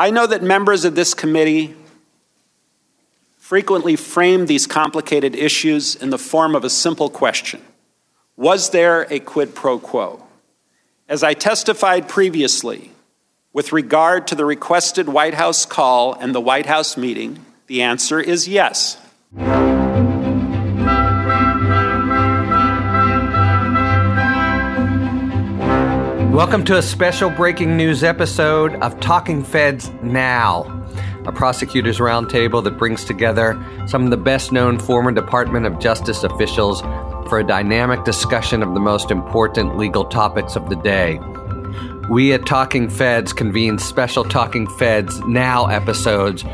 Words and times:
I 0.00 0.10
know 0.10 0.28
that 0.28 0.44
members 0.44 0.84
of 0.84 0.94
this 0.94 1.12
committee 1.12 1.74
frequently 3.36 3.96
frame 3.96 4.46
these 4.46 4.64
complicated 4.64 5.34
issues 5.34 5.96
in 5.96 6.10
the 6.10 6.18
form 6.18 6.54
of 6.54 6.62
a 6.62 6.70
simple 6.70 7.10
question 7.10 7.60
Was 8.36 8.70
there 8.70 9.08
a 9.10 9.18
quid 9.18 9.56
pro 9.56 9.80
quo? 9.80 10.22
As 11.08 11.24
I 11.24 11.34
testified 11.34 12.08
previously, 12.08 12.92
with 13.52 13.72
regard 13.72 14.28
to 14.28 14.36
the 14.36 14.44
requested 14.44 15.08
White 15.08 15.34
House 15.34 15.66
call 15.66 16.14
and 16.14 16.32
the 16.32 16.40
White 16.40 16.66
House 16.66 16.96
meeting, 16.96 17.44
the 17.66 17.82
answer 17.82 18.20
is 18.20 18.46
yes. 18.46 18.98
Welcome 26.38 26.64
to 26.66 26.78
a 26.78 26.82
special 26.82 27.30
breaking 27.30 27.76
news 27.76 28.04
episode 28.04 28.76
of 28.76 29.00
Talking 29.00 29.42
Feds 29.42 29.90
Now, 30.04 30.62
a 31.26 31.32
prosecutors 31.32 31.98
roundtable 31.98 32.62
that 32.62 32.78
brings 32.78 33.04
together 33.04 33.60
some 33.88 34.04
of 34.04 34.10
the 34.10 34.18
best 34.18 34.52
known 34.52 34.78
former 34.78 35.10
Department 35.10 35.66
of 35.66 35.80
Justice 35.80 36.22
officials 36.22 36.80
for 37.28 37.40
a 37.40 37.44
dynamic 37.44 38.04
discussion 38.04 38.62
of 38.62 38.72
the 38.74 38.78
most 38.78 39.10
important 39.10 39.78
legal 39.78 40.04
topics 40.04 40.54
of 40.54 40.70
the 40.70 40.76
day. 40.76 41.18
We 42.08 42.32
at 42.32 42.46
Talking 42.46 42.88
Feds 42.88 43.32
convene 43.32 43.80
special 43.80 44.22
Talking 44.22 44.68
Feds 44.68 45.18
Now 45.26 45.66
episodes 45.66 46.44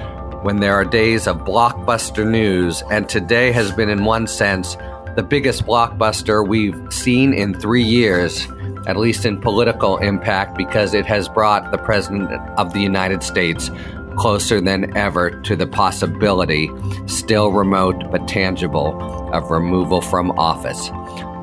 when 0.41 0.60
there 0.60 0.73
are 0.73 0.87
days 0.87 1.27
of 1.27 1.45
blockbuster 1.45 2.27
news, 2.27 2.82
and 2.91 3.07
today 3.07 3.52
has 3.52 3.71
been, 3.71 3.91
in 3.91 4.07
one 4.07 4.29
sense, 4.29 4.79
the 5.15 5.23
biggest 5.23 5.66
blockbuster 5.66 6.48
we've 6.48 6.74
seen 6.91 7.35
in 7.35 7.52
three 7.52 7.85
years 7.85 8.48
at 8.87 8.97
least 8.97 9.24
in 9.24 9.41
political 9.41 9.97
impact, 9.98 10.56
because 10.56 10.95
it 10.95 11.06
has 11.06 11.29
brought 11.29 11.70
the 11.70 11.79
President 11.79 12.30
of 12.59 12.73
the 12.73 12.80
United 12.80 13.23
States 13.23 13.70
closer 14.16 14.60
than 14.60 14.97
ever 14.97 15.41
to 15.43 15.57
the 15.57 15.66
possibility, 15.66 16.70
still 17.07 17.51
remote 17.51 18.10
but 18.10 18.29
tangible, 18.29 19.01
of 19.32 19.51
removal 19.51 20.01
from 20.01 20.30
office. 20.38 20.90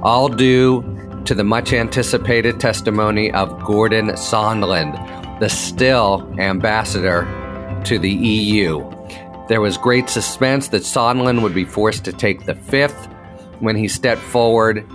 All 0.04 0.30
due 0.30 0.82
to 1.26 1.36
the 1.36 1.44
much 1.44 1.74
anticipated 1.74 2.60
testimony 2.60 3.32
of 3.32 3.64
Gordon 3.64 4.10
Sondland, 4.12 5.40
the 5.40 5.50
still 5.50 6.34
ambassador 6.40 7.28
to 7.86 8.00
the 8.00 8.12
EU. 8.12 8.80
There 9.48 9.62
was 9.62 9.78
great 9.78 10.10
suspense 10.10 10.70
that 10.70 10.84
Sondland 10.84 11.42
would 11.42 11.54
be 11.54 11.66
forced 11.66 12.06
to 12.06 12.14
take 12.14 12.46
the 12.46 12.56
fifth 12.56 13.08
when 13.60 13.76
he 13.76 13.88
stepped 13.88 14.22
forward 14.22 14.88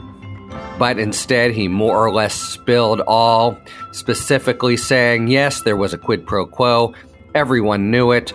but 0.78 0.98
instead 0.98 1.52
he 1.52 1.68
more 1.68 2.04
or 2.04 2.12
less 2.12 2.34
spilled 2.34 3.00
all, 3.06 3.58
specifically 3.92 4.76
saying, 4.76 5.28
yes, 5.28 5.62
there 5.62 5.76
was 5.76 5.94
a 5.94 5.98
quid 5.98 6.26
pro 6.26 6.46
quo. 6.46 6.94
Everyone 7.34 7.90
knew 7.90 8.12
it. 8.12 8.32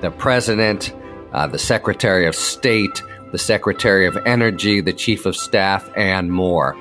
The 0.00 0.10
president, 0.10 0.92
uh, 1.32 1.46
the 1.46 1.58
secretary 1.58 2.26
of 2.26 2.34
state, 2.34 3.02
the 3.32 3.38
secretary 3.38 4.06
of 4.06 4.16
energy, 4.26 4.80
the 4.80 4.92
chief 4.92 5.26
of 5.26 5.36
staff, 5.36 5.88
and 5.96 6.30
more. 6.30 6.76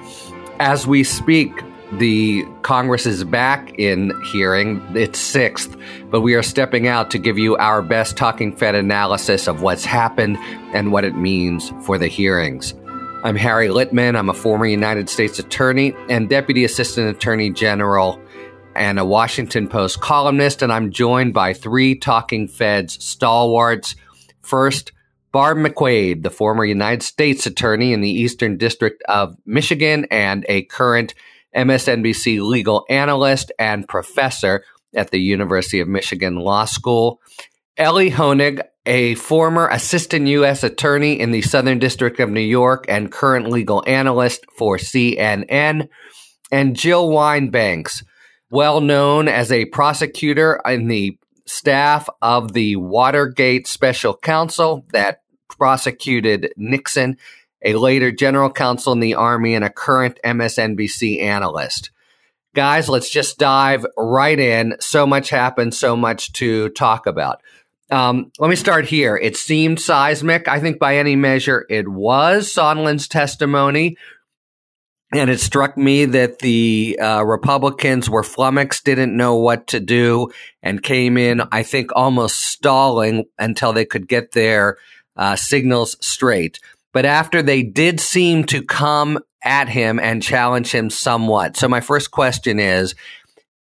As 0.60 0.86
we 0.86 1.04
speak, 1.04 1.52
the 1.94 2.44
Congress 2.64 3.06
is 3.06 3.24
back 3.24 3.78
in 3.78 4.12
hearing, 4.24 4.82
its 4.96 5.20
sixth, 5.20 5.76
but 6.10 6.22
we 6.22 6.34
are 6.34 6.44
stepping 6.44 6.88
out 6.88 7.12
to 7.12 7.20
give 7.20 7.38
you 7.38 7.56
our 7.58 7.82
best 7.82 8.18
talking 8.18 8.56
Fed 8.56 8.76
analysis 8.76 9.48
of 9.48 9.62
what's 9.62 9.86
happened 9.86 10.38
and 10.74 10.92
what 10.92 11.04
it 11.04 11.16
means 11.16 11.72
for 11.86 11.98
the 11.98 12.08
hearings. 12.08 12.74
I'm 13.26 13.38
Harry 13.38 13.70
Litman. 13.70 14.18
I'm 14.18 14.28
a 14.28 14.34
former 14.34 14.66
United 14.66 15.08
States 15.08 15.40
Attorney 15.40 15.96
and 16.10 16.28
Deputy 16.28 16.66
Assistant 16.66 17.08
Attorney 17.16 17.52
General 17.52 18.22
and 18.76 19.00
a 19.00 19.06
Washington 19.06 19.70
Post 19.70 20.02
columnist. 20.02 20.62
And 20.62 20.74
I'm 20.74 20.92
joined 20.92 21.34
by 21.34 21.54
three 21.54 21.96
Talking 21.96 22.50
Feds 22.50 23.02
stalwarts. 23.02 23.96
First, 24.42 24.92
Barb 25.32 25.58
McQuade, 25.58 26.24
the 26.24 26.30
former 26.30 26.66
United 26.66 27.02
States 27.02 27.46
Attorney 27.46 27.94
in 27.94 28.02
the 28.02 28.12
Eastern 28.12 28.58
District 28.58 29.02
of 29.04 29.38
Michigan 29.46 30.06
and 30.12 30.46
a 30.50 30.64
current 30.64 31.14
MSNBC 31.56 32.42
legal 32.42 32.86
analyst 32.90 33.54
and 33.58 33.88
professor 33.88 34.66
at 34.94 35.12
the 35.12 35.22
University 35.22 35.80
of 35.80 35.88
Michigan 35.88 36.36
Law 36.36 36.66
School. 36.66 37.22
Elie 37.78 38.12
Honig, 38.12 38.62
a 38.86 39.16
former 39.16 39.68
assistant 39.70 40.28
U.S. 40.28 40.64
attorney 40.64 41.20
in 41.20 41.32
the 41.32 41.42
Southern 41.42 41.80
District 41.80 42.20
of 42.20 42.30
New 42.30 42.42
York 42.42 42.86
and 42.90 43.12
current 43.12 43.50
legal 43.50 43.84
analyst 43.88 44.46
for 44.58 44.78
CNN, 44.78 45.88
and 46.52 46.76
Jill 46.76 47.10
Wine-Banks, 47.10 48.04
well 48.50 48.82
known 48.82 49.28
as 49.28 49.52
a 49.52 49.66
prosecutor 49.66 50.62
in 50.66 50.88
the 50.88 51.18
staff 51.46 52.10
of 52.22 52.54
the 52.54 52.76
Watergate 52.76 53.68
Special 53.68 54.16
Counsel 54.16 54.86
that 54.92 55.22
prosecuted 55.50 56.54
Nixon, 56.58 57.18
a 57.64 57.76
later 57.76 58.12
general 58.12 58.52
counsel 58.52 58.94
in 58.94 59.00
the 59.00 59.16
Army, 59.16 59.56
and 59.56 59.64
a 59.64 59.70
current 59.70 60.20
MSNBC 60.26 61.22
analyst. 61.22 61.92
Guys, 62.54 62.88
let's 62.88 63.10
just 63.10 63.40
dive 63.40 63.86
right 63.98 64.40
in. 64.40 64.76
So 64.80 65.08
much 65.08 65.30
happened, 65.30 65.74
so 65.74 65.96
much 65.96 66.34
to 66.34 66.70
talk 66.70 67.08
about. 67.08 67.42
Um, 67.94 68.32
let 68.40 68.50
me 68.50 68.56
start 68.56 68.86
here. 68.86 69.16
It 69.16 69.38
seemed 69.38 69.80
seismic. 69.80 70.48
I 70.48 70.60
think 70.60 70.80
by 70.80 70.98
any 70.98 71.16
measure 71.16 71.68
it 71.70 71.88
was 71.88 72.52
Sondland's 72.52 73.08
testimony. 73.08 73.98
And 75.14 75.30
it 75.30 75.40
struck 75.40 75.78
me 75.78 76.06
that 76.06 76.40
the 76.40 76.98
uh, 77.00 77.22
Republicans 77.24 78.10
were 78.10 78.24
flummoxed, 78.24 78.84
didn't 78.84 79.16
know 79.16 79.36
what 79.36 79.68
to 79.68 79.80
do, 79.80 80.32
and 80.64 80.82
came 80.82 81.20
in, 81.20 81.44
I 81.52 81.62
think, 81.62 81.92
almost 81.96 82.42
stalling 82.42 83.26
until 83.38 83.74
they 83.74 83.86
could 83.86 84.08
get 84.08 84.32
their 84.32 84.78
uh, 85.16 85.36
signals 85.36 85.96
straight. 86.04 86.60
But 86.94 87.06
after 87.06 87.44
they 87.44 87.62
did 87.62 88.00
seem 88.00 88.46
to 88.46 88.64
come 88.64 89.20
at 89.44 89.70
him 89.70 90.00
and 90.00 90.24
challenge 90.24 90.72
him 90.72 90.90
somewhat. 90.90 91.58
So, 91.58 91.68
my 91.68 91.80
first 91.80 92.10
question 92.10 92.60
is 92.60 92.96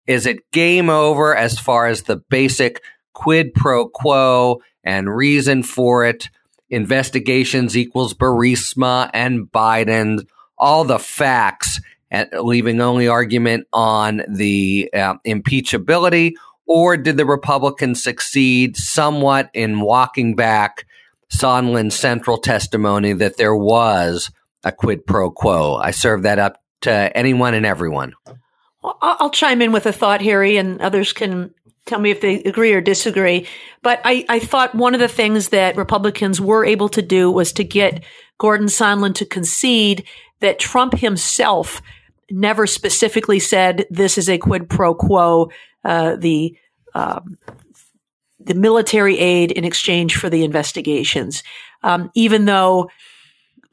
Is 0.06 0.28
it 0.28 0.52
game 0.52 0.92
over 0.92 1.36
as 1.36 1.58
far 1.58 1.88
as 1.88 2.04
the 2.04 2.18
basic 2.30 2.80
quid 3.20 3.54
pro 3.54 3.90
quo 3.90 4.62
and 4.82 5.14
reason 5.14 5.62
for 5.62 6.06
it. 6.06 6.30
Investigations 6.70 7.76
equals 7.76 8.14
Burisma 8.14 9.10
and 9.14 9.52
Biden, 9.52 10.26
all 10.58 10.86
the 10.86 11.00
facts, 11.00 11.82
and 12.10 12.30
leaving 12.32 12.80
only 12.80 13.10
argument 13.10 13.68
on 13.74 14.22
the 14.30 14.90
uh, 14.94 15.16
impeachability. 15.28 16.32
Or 16.66 16.96
did 16.96 17.18
the 17.18 17.26
Republicans 17.26 18.02
succeed 18.02 18.78
somewhat 18.78 19.50
in 19.54 19.82
walking 19.82 20.36
back 20.36 20.86
Sondland's 21.30 21.96
central 21.96 22.38
testimony 22.38 23.12
that 23.14 23.36
there 23.36 23.56
was 23.56 24.32
a 24.64 24.72
quid 24.72 25.06
pro 25.06 25.30
quo? 25.30 25.76
I 25.76 25.92
serve 25.92 26.24
that 26.24 26.40
up 26.40 26.62
to 26.82 27.18
anyone 27.18 27.54
and 27.54 27.66
everyone. 27.66 28.14
Well, 28.82 28.98
I'll 29.02 29.32
chime 29.32 29.62
in 29.62 29.74
with 29.74 29.86
a 29.88 29.92
thought, 29.92 30.22
Harry, 30.22 30.56
and 30.56 30.80
others 30.80 31.12
can 31.12 31.54
tell 31.90 32.00
me 32.00 32.12
if 32.12 32.22
they 32.22 32.44
agree 32.44 32.74
or 32.74 32.82
disagree. 32.82 33.48
But 33.82 34.00
I, 34.06 34.26
I 34.30 34.40
thought 34.40 34.76
one 34.76 34.94
of 34.94 35.00
the 35.00 35.08
things 35.08 35.50
that 35.50 35.76
Republicans 35.76 36.40
were 36.40 36.64
able 36.64 36.90
to 36.90 37.02
do 37.02 37.32
was 37.32 37.52
to 37.54 37.64
get 37.64 38.04
Gordon 38.38 38.68
Sondland 38.68 39.16
to 39.16 39.26
concede 39.26 40.06
that 40.40 40.60
Trump 40.60 40.94
himself 40.94 41.82
never 42.32 42.68
specifically 42.68 43.40
said 43.40 43.86
this 43.90 44.18
is 44.18 44.30
a 44.30 44.38
quid 44.38 44.70
pro 44.70 44.94
quo, 44.94 45.50
uh, 45.84 46.16
the 46.16 46.56
um, 46.94 47.38
the 48.40 48.56
military 48.56 49.20
aid 49.20 49.52
in 49.52 49.66
exchange 49.66 50.16
for 50.16 50.30
the 50.30 50.44
investigations, 50.44 51.44
um, 51.84 52.10
even 52.16 52.46
though 52.46 52.90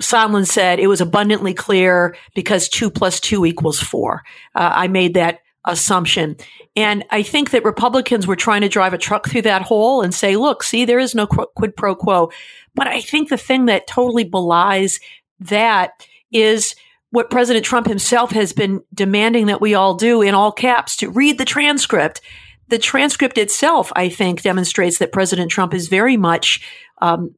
Sondland 0.03 0.47
said 0.47 0.79
it 0.79 0.89
was 0.89 1.01
abundantly 1.01 1.55
clear 1.55 2.17
because 2.35 2.69
two 2.69 2.91
plus 2.91 3.21
two 3.21 3.47
equals 3.47 3.81
four. 3.81 4.23
Uh, 4.55 4.71
I 4.75 4.89
made 4.89 5.15
that 5.15 5.41
assumption. 5.67 6.37
And 6.75 7.05
I 7.11 7.23
think 7.23 7.51
that 7.51 7.65
Republicans 7.65 8.27
were 8.27 8.37
trying 8.37 8.61
to 8.61 8.69
drive 8.69 8.93
a 8.93 8.99
truck 8.99 9.29
through 9.29 9.43
that 9.43 9.63
hole 9.63 10.03
and 10.03 10.15
say, 10.15 10.37
look, 10.37 10.63
see, 10.63 10.85
there 10.85 10.99
is 10.99 11.15
no 11.15 11.27
quid 11.27 11.77
pro 11.77 11.95
quo. 11.95 12.31
But 12.75 12.87
I 12.87 13.01
think 13.01 13.29
the 13.29 13.37
thing 13.37 13.67
that 13.67 13.87
totally 13.87 14.25
belies 14.25 15.01
that 15.41 16.07
is 16.31 16.75
what 17.11 17.31
President 17.31 17.65
Trump 17.65 17.87
himself 17.87 18.31
has 18.33 18.53
been 18.53 18.83
demanding 18.93 19.47
that 19.47 19.61
we 19.61 19.75
all 19.75 19.95
do 19.95 20.23
in 20.23 20.35
all 20.35 20.53
caps 20.53 20.97
to 20.97 21.11
read 21.11 21.39
the 21.39 21.45
transcript. 21.45 22.21
The 22.69 22.79
transcript 22.79 23.39
itself, 23.39 23.93
I 23.95 24.09
think, 24.09 24.43
demonstrates 24.43 24.99
that 24.99 25.13
President 25.13 25.51
Trump 25.51 25.73
is 25.73 25.89
very 25.89 26.17
much 26.17 26.61
um, 27.01 27.35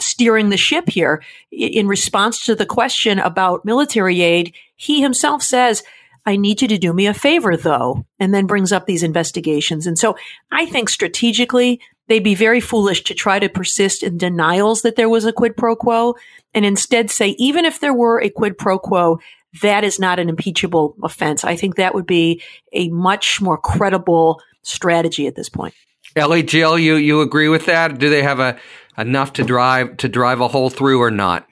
steering 0.00 0.48
the 0.48 0.56
ship 0.56 0.88
here. 0.88 1.22
In 1.52 1.86
response 1.86 2.44
to 2.46 2.54
the 2.54 2.66
question 2.66 3.18
about 3.18 3.64
military 3.64 4.22
aid, 4.22 4.54
he 4.76 5.00
himself 5.00 5.42
says, 5.42 5.82
I 6.26 6.36
need 6.36 6.62
you 6.62 6.68
to 6.68 6.78
do 6.78 6.92
me 6.92 7.06
a 7.06 7.14
favor 7.14 7.56
though, 7.56 8.06
and 8.18 8.32
then 8.32 8.46
brings 8.46 8.72
up 8.72 8.86
these 8.86 9.02
investigations. 9.02 9.86
And 9.86 9.98
so 9.98 10.16
I 10.50 10.66
think 10.66 10.88
strategically, 10.88 11.80
they'd 12.08 12.24
be 12.24 12.34
very 12.34 12.60
foolish 12.60 13.04
to 13.04 13.14
try 13.14 13.38
to 13.38 13.48
persist 13.48 14.02
in 14.02 14.18
denials 14.18 14.82
that 14.82 14.96
there 14.96 15.08
was 15.08 15.24
a 15.24 15.32
quid 15.32 15.56
pro 15.56 15.76
quo 15.76 16.14
and 16.54 16.64
instead 16.64 17.10
say, 17.10 17.30
even 17.38 17.64
if 17.64 17.80
there 17.80 17.94
were 17.94 18.20
a 18.20 18.30
quid 18.30 18.56
pro 18.58 18.78
quo, 18.78 19.18
that 19.62 19.84
is 19.84 19.98
not 19.98 20.18
an 20.18 20.28
impeachable 20.28 20.96
offense. 21.02 21.44
I 21.44 21.56
think 21.56 21.76
that 21.76 21.94
would 21.94 22.06
be 22.06 22.42
a 22.72 22.88
much 22.88 23.40
more 23.40 23.58
credible 23.58 24.40
strategy 24.62 25.26
at 25.26 25.36
this 25.36 25.48
point. 25.48 25.74
Elie, 26.16 26.42
Jill, 26.42 26.78
you 26.78 26.94
you 26.94 27.20
agree 27.20 27.48
with 27.48 27.66
that? 27.66 27.98
Do 27.98 28.08
they 28.08 28.22
have 28.22 28.40
a 28.40 28.58
enough 28.96 29.32
to 29.34 29.44
drive 29.44 29.96
to 29.98 30.08
drive 30.08 30.40
a 30.40 30.48
hole 30.48 30.70
through 30.70 31.00
or 31.00 31.10
not? 31.10 31.46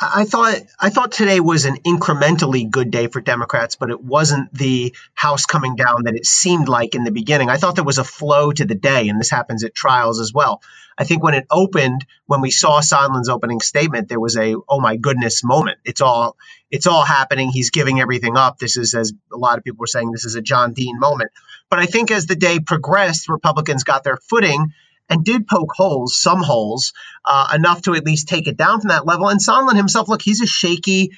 I 0.00 0.24
thought 0.24 0.60
I 0.78 0.90
thought 0.90 1.10
today 1.10 1.40
was 1.40 1.64
an 1.64 1.78
incrementally 1.84 2.68
good 2.70 2.90
day 2.90 3.08
for 3.08 3.20
Democrats, 3.20 3.74
but 3.74 3.90
it 3.90 4.00
wasn't 4.00 4.52
the 4.54 4.94
house 5.14 5.44
coming 5.44 5.74
down 5.74 6.04
that 6.04 6.14
it 6.14 6.24
seemed 6.24 6.68
like 6.68 6.94
in 6.94 7.02
the 7.02 7.10
beginning. 7.10 7.50
I 7.50 7.56
thought 7.56 7.74
there 7.74 7.84
was 7.84 7.98
a 7.98 8.04
flow 8.04 8.52
to 8.52 8.64
the 8.64 8.76
day, 8.76 9.08
and 9.08 9.18
this 9.18 9.30
happens 9.30 9.64
at 9.64 9.74
trials 9.74 10.20
as 10.20 10.32
well. 10.32 10.62
I 10.96 11.04
think 11.04 11.22
when 11.22 11.34
it 11.34 11.46
opened, 11.50 12.06
when 12.26 12.40
we 12.40 12.50
saw 12.50 12.80
Sondland's 12.80 13.28
opening 13.28 13.60
statement, 13.60 14.08
there 14.08 14.20
was 14.20 14.36
a 14.36 14.54
oh 14.68 14.80
my 14.80 14.96
goodness 14.96 15.42
moment. 15.42 15.78
It's 15.84 16.00
all 16.00 16.36
it's 16.70 16.86
all 16.86 17.04
happening. 17.04 17.50
He's 17.50 17.70
giving 17.70 18.00
everything 18.00 18.36
up. 18.36 18.58
This 18.58 18.76
is 18.76 18.94
as 18.94 19.12
a 19.32 19.36
lot 19.36 19.58
of 19.58 19.64
people 19.64 19.80
were 19.80 19.86
saying, 19.88 20.12
this 20.12 20.24
is 20.24 20.36
a 20.36 20.42
John 20.42 20.74
Dean 20.74 21.00
moment. 21.00 21.32
But 21.70 21.80
I 21.80 21.86
think 21.86 22.10
as 22.12 22.26
the 22.26 22.36
day 22.36 22.60
progressed, 22.60 23.28
Republicans 23.28 23.82
got 23.82 24.04
their 24.04 24.16
footing 24.16 24.72
and 25.08 25.24
did 25.24 25.46
poke 25.46 25.72
holes, 25.74 26.16
some 26.16 26.42
holes, 26.42 26.92
uh, 27.24 27.48
enough 27.54 27.82
to 27.82 27.94
at 27.94 28.04
least 28.04 28.28
take 28.28 28.46
it 28.46 28.56
down 28.56 28.80
from 28.80 28.88
that 28.88 29.06
level. 29.06 29.28
And 29.28 29.40
Sondland 29.40 29.76
himself, 29.76 30.08
look, 30.08 30.22
he's 30.22 30.42
a 30.42 30.46
shaky, 30.46 31.12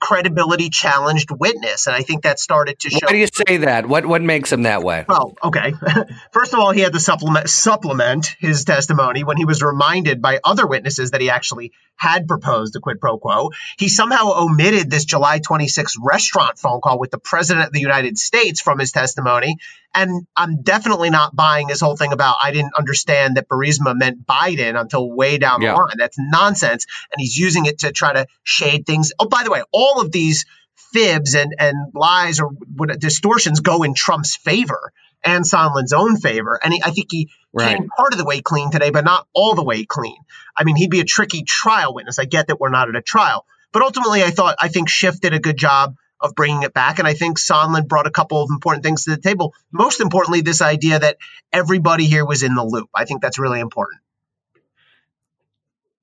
credibility 0.00 0.70
challenged 0.70 1.30
witness, 1.30 1.86
and 1.86 1.96
I 1.96 2.02
think 2.02 2.22
that 2.22 2.38
started 2.38 2.78
to 2.80 2.90
show. 2.90 2.98
Why 3.02 3.12
do 3.12 3.18
you 3.18 3.28
say 3.32 3.58
that? 3.58 3.86
What 3.86 4.06
what 4.06 4.22
makes 4.22 4.52
him 4.52 4.62
that 4.62 4.82
way? 4.82 5.04
Well, 5.08 5.34
okay. 5.42 5.74
First 6.32 6.52
of 6.52 6.60
all, 6.60 6.72
he 6.72 6.80
had 6.80 6.92
to 6.92 7.00
supplement 7.00 7.48
supplement 7.48 8.26
his 8.38 8.64
testimony 8.64 9.24
when 9.24 9.36
he 9.36 9.44
was 9.44 9.62
reminded 9.62 10.22
by 10.22 10.40
other 10.44 10.66
witnesses 10.66 11.10
that 11.12 11.20
he 11.20 11.30
actually 11.30 11.72
had 11.96 12.28
proposed 12.28 12.76
a 12.76 12.80
quid 12.80 13.00
pro 13.00 13.18
quo. 13.18 13.50
He 13.78 13.88
somehow 13.88 14.32
omitted 14.36 14.90
this 14.90 15.04
July 15.04 15.40
26th 15.40 15.96
restaurant 16.00 16.58
phone 16.58 16.80
call 16.80 16.98
with 16.98 17.10
the 17.10 17.18
president 17.18 17.66
of 17.66 17.72
the 17.72 17.80
United 17.80 18.18
States 18.18 18.60
from 18.60 18.78
his 18.78 18.92
testimony. 18.92 19.56
And 19.94 20.26
I'm 20.36 20.60
definitely 20.60 21.08
not 21.08 21.34
buying 21.34 21.68
his 21.68 21.80
whole 21.80 21.96
thing 21.96 22.12
about 22.12 22.36
I 22.42 22.52
didn't 22.52 22.74
understand 22.76 23.38
that 23.38 23.48
Burisma 23.48 23.96
meant 23.96 24.26
Biden 24.26 24.78
until 24.78 25.10
way 25.10 25.38
down 25.38 25.60
the 25.62 25.72
line. 25.72 25.96
That's 25.96 26.18
nonsense. 26.18 26.86
And 27.10 27.18
he's 27.18 27.36
using 27.36 27.64
it 27.64 27.78
to 27.78 27.92
try 27.92 28.12
to 28.12 28.26
shade 28.42 28.84
things. 28.84 29.12
Oh, 29.18 29.26
by 29.26 29.42
the 29.46 29.52
way, 29.52 29.62
all 29.72 30.00
of 30.00 30.12
these 30.12 30.44
fibs 30.92 31.34
and, 31.34 31.54
and 31.58 31.92
lies 31.94 32.40
or 32.40 32.50
distortions 32.98 33.60
go 33.60 33.82
in 33.82 33.94
Trump's 33.94 34.36
favor 34.36 34.92
and 35.24 35.44
Sondland's 35.44 35.92
own 35.92 36.16
favor. 36.16 36.58
And 36.62 36.72
he, 36.72 36.82
I 36.84 36.90
think 36.90 37.08
he 37.10 37.30
right. 37.52 37.76
came 37.76 37.88
part 37.88 38.12
of 38.12 38.18
the 38.18 38.24
way 38.24 38.40
clean 38.40 38.70
today, 38.70 38.90
but 38.90 39.04
not 39.04 39.26
all 39.34 39.54
the 39.54 39.64
way 39.64 39.84
clean. 39.84 40.16
I 40.56 40.64
mean, 40.64 40.76
he'd 40.76 40.90
be 40.90 41.00
a 41.00 41.04
tricky 41.04 41.42
trial 41.42 41.94
witness. 41.94 42.18
I 42.18 42.24
get 42.24 42.48
that 42.48 42.60
we're 42.60 42.70
not 42.70 42.88
at 42.88 42.96
a 42.96 43.02
trial, 43.02 43.44
but 43.72 43.82
ultimately, 43.82 44.22
I 44.22 44.30
thought 44.30 44.56
I 44.60 44.68
think 44.68 44.88
Schiff 44.88 45.20
did 45.20 45.34
a 45.34 45.40
good 45.40 45.56
job 45.58 45.96
of 46.18 46.34
bringing 46.34 46.62
it 46.62 46.72
back, 46.72 46.98
and 46.98 47.06
I 47.06 47.12
think 47.12 47.38
Sondland 47.38 47.88
brought 47.88 48.06
a 48.06 48.10
couple 48.10 48.42
of 48.42 48.48
important 48.50 48.84
things 48.84 49.04
to 49.04 49.10
the 49.10 49.20
table. 49.20 49.52
Most 49.70 50.00
importantly, 50.00 50.40
this 50.40 50.62
idea 50.62 50.98
that 50.98 51.18
everybody 51.52 52.06
here 52.06 52.24
was 52.24 52.42
in 52.42 52.54
the 52.54 52.64
loop. 52.64 52.88
I 52.94 53.04
think 53.04 53.20
that's 53.20 53.38
really 53.38 53.60
important. 53.60 54.00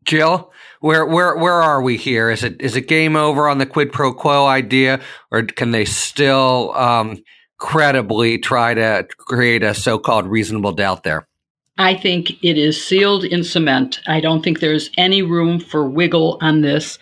Jill, 0.04 0.52
where 0.80 1.06
where 1.06 1.36
where 1.36 1.62
are 1.62 1.82
we 1.82 1.98
here? 1.98 2.30
Is 2.30 2.44
it 2.44 2.62
is 2.62 2.76
it 2.76 2.88
game 2.88 3.16
over 3.16 3.48
on 3.48 3.58
the 3.58 3.66
quid 3.66 3.92
pro 3.92 4.14
quo 4.14 4.46
idea, 4.46 5.00
or 5.32 5.44
can 5.44 5.72
they 5.72 5.86
still 5.86 6.74
um, 6.76 7.24
credibly 7.58 8.38
try 8.38 8.74
to 8.74 9.08
create 9.18 9.64
a 9.64 9.74
so-called 9.74 10.28
reasonable 10.28 10.74
doubt 10.74 11.04
there? 11.04 11.28
I 11.78 11.96
think 11.96 12.32
it 12.44 12.58
is 12.58 12.84
sealed 12.84 13.24
in 13.24 13.44
cement. 13.44 14.00
I 14.06 14.20
don't 14.20 14.44
think 14.44 14.60
there's 14.60 14.92
any 14.98 15.24
room 15.24 15.60
for 15.60 15.90
wiggle 15.90 16.38
on 16.42 16.62
this. 16.62 17.00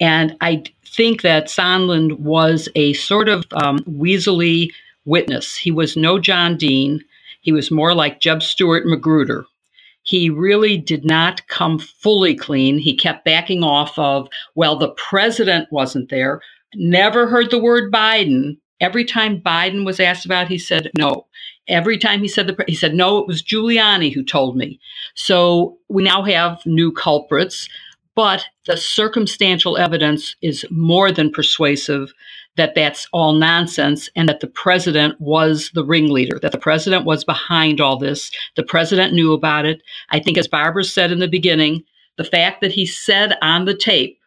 And 0.00 0.36
I 0.40 0.64
think 0.86 1.22
that 1.22 1.48
Sondland 1.48 2.18
was 2.20 2.68
a 2.74 2.94
sort 2.94 3.28
of 3.28 3.44
um, 3.52 3.80
weaselly 3.80 4.70
witness. 5.04 5.56
He 5.56 5.70
was 5.70 5.96
no 5.96 6.18
John 6.18 6.56
Dean. 6.56 7.04
He 7.42 7.52
was 7.52 7.70
more 7.70 7.94
like 7.94 8.20
Jeb 8.20 8.42
Stuart 8.42 8.86
Magruder. 8.86 9.44
He 10.04 10.30
really 10.30 10.78
did 10.78 11.04
not 11.04 11.46
come 11.48 11.78
fully 11.78 12.34
clean. 12.34 12.78
He 12.78 12.96
kept 12.96 13.24
backing 13.24 13.62
off 13.62 13.98
of, 13.98 14.28
well, 14.54 14.76
the 14.76 14.92
president 14.92 15.68
wasn't 15.70 16.08
there. 16.08 16.40
Never 16.74 17.26
heard 17.26 17.50
the 17.50 17.58
word 17.58 17.92
Biden, 17.92 18.56
Every 18.80 19.04
time 19.04 19.40
Biden 19.40 19.86
was 19.86 20.00
asked 20.00 20.26
about, 20.26 20.46
it, 20.46 20.50
he 20.50 20.58
said 20.58 20.90
no. 20.96 21.26
Every 21.68 21.96
time 21.96 22.20
he 22.20 22.28
said 22.28 22.46
the 22.46 22.64
he 22.66 22.74
said 22.74 22.94
no, 22.94 23.18
it 23.18 23.26
was 23.26 23.42
Giuliani 23.42 24.12
who 24.12 24.22
told 24.22 24.56
me. 24.56 24.78
So 25.14 25.78
we 25.88 26.02
now 26.02 26.22
have 26.22 26.60
new 26.66 26.92
culprits, 26.92 27.68
but 28.14 28.44
the 28.66 28.76
circumstantial 28.76 29.78
evidence 29.78 30.36
is 30.42 30.66
more 30.70 31.10
than 31.10 31.32
persuasive 31.32 32.12
that 32.56 32.74
that's 32.74 33.08
all 33.12 33.32
nonsense 33.32 34.08
and 34.14 34.28
that 34.28 34.40
the 34.40 34.46
president 34.46 35.20
was 35.20 35.70
the 35.74 35.84
ringleader, 35.84 36.38
that 36.40 36.52
the 36.52 36.58
president 36.58 37.04
was 37.04 37.24
behind 37.24 37.80
all 37.80 37.98
this. 37.98 38.30
The 38.56 38.62
president 38.62 39.12
knew 39.12 39.32
about 39.32 39.66
it. 39.66 39.82
I 40.10 40.20
think, 40.20 40.38
as 40.38 40.48
Barbara 40.48 40.84
said 40.84 41.10
in 41.10 41.18
the 41.18 41.28
beginning, 41.28 41.82
the 42.16 42.24
fact 42.24 42.60
that 42.60 42.72
he 42.72 42.86
said 42.86 43.36
on 43.42 43.64
the 43.64 43.74
tape, 43.74 44.18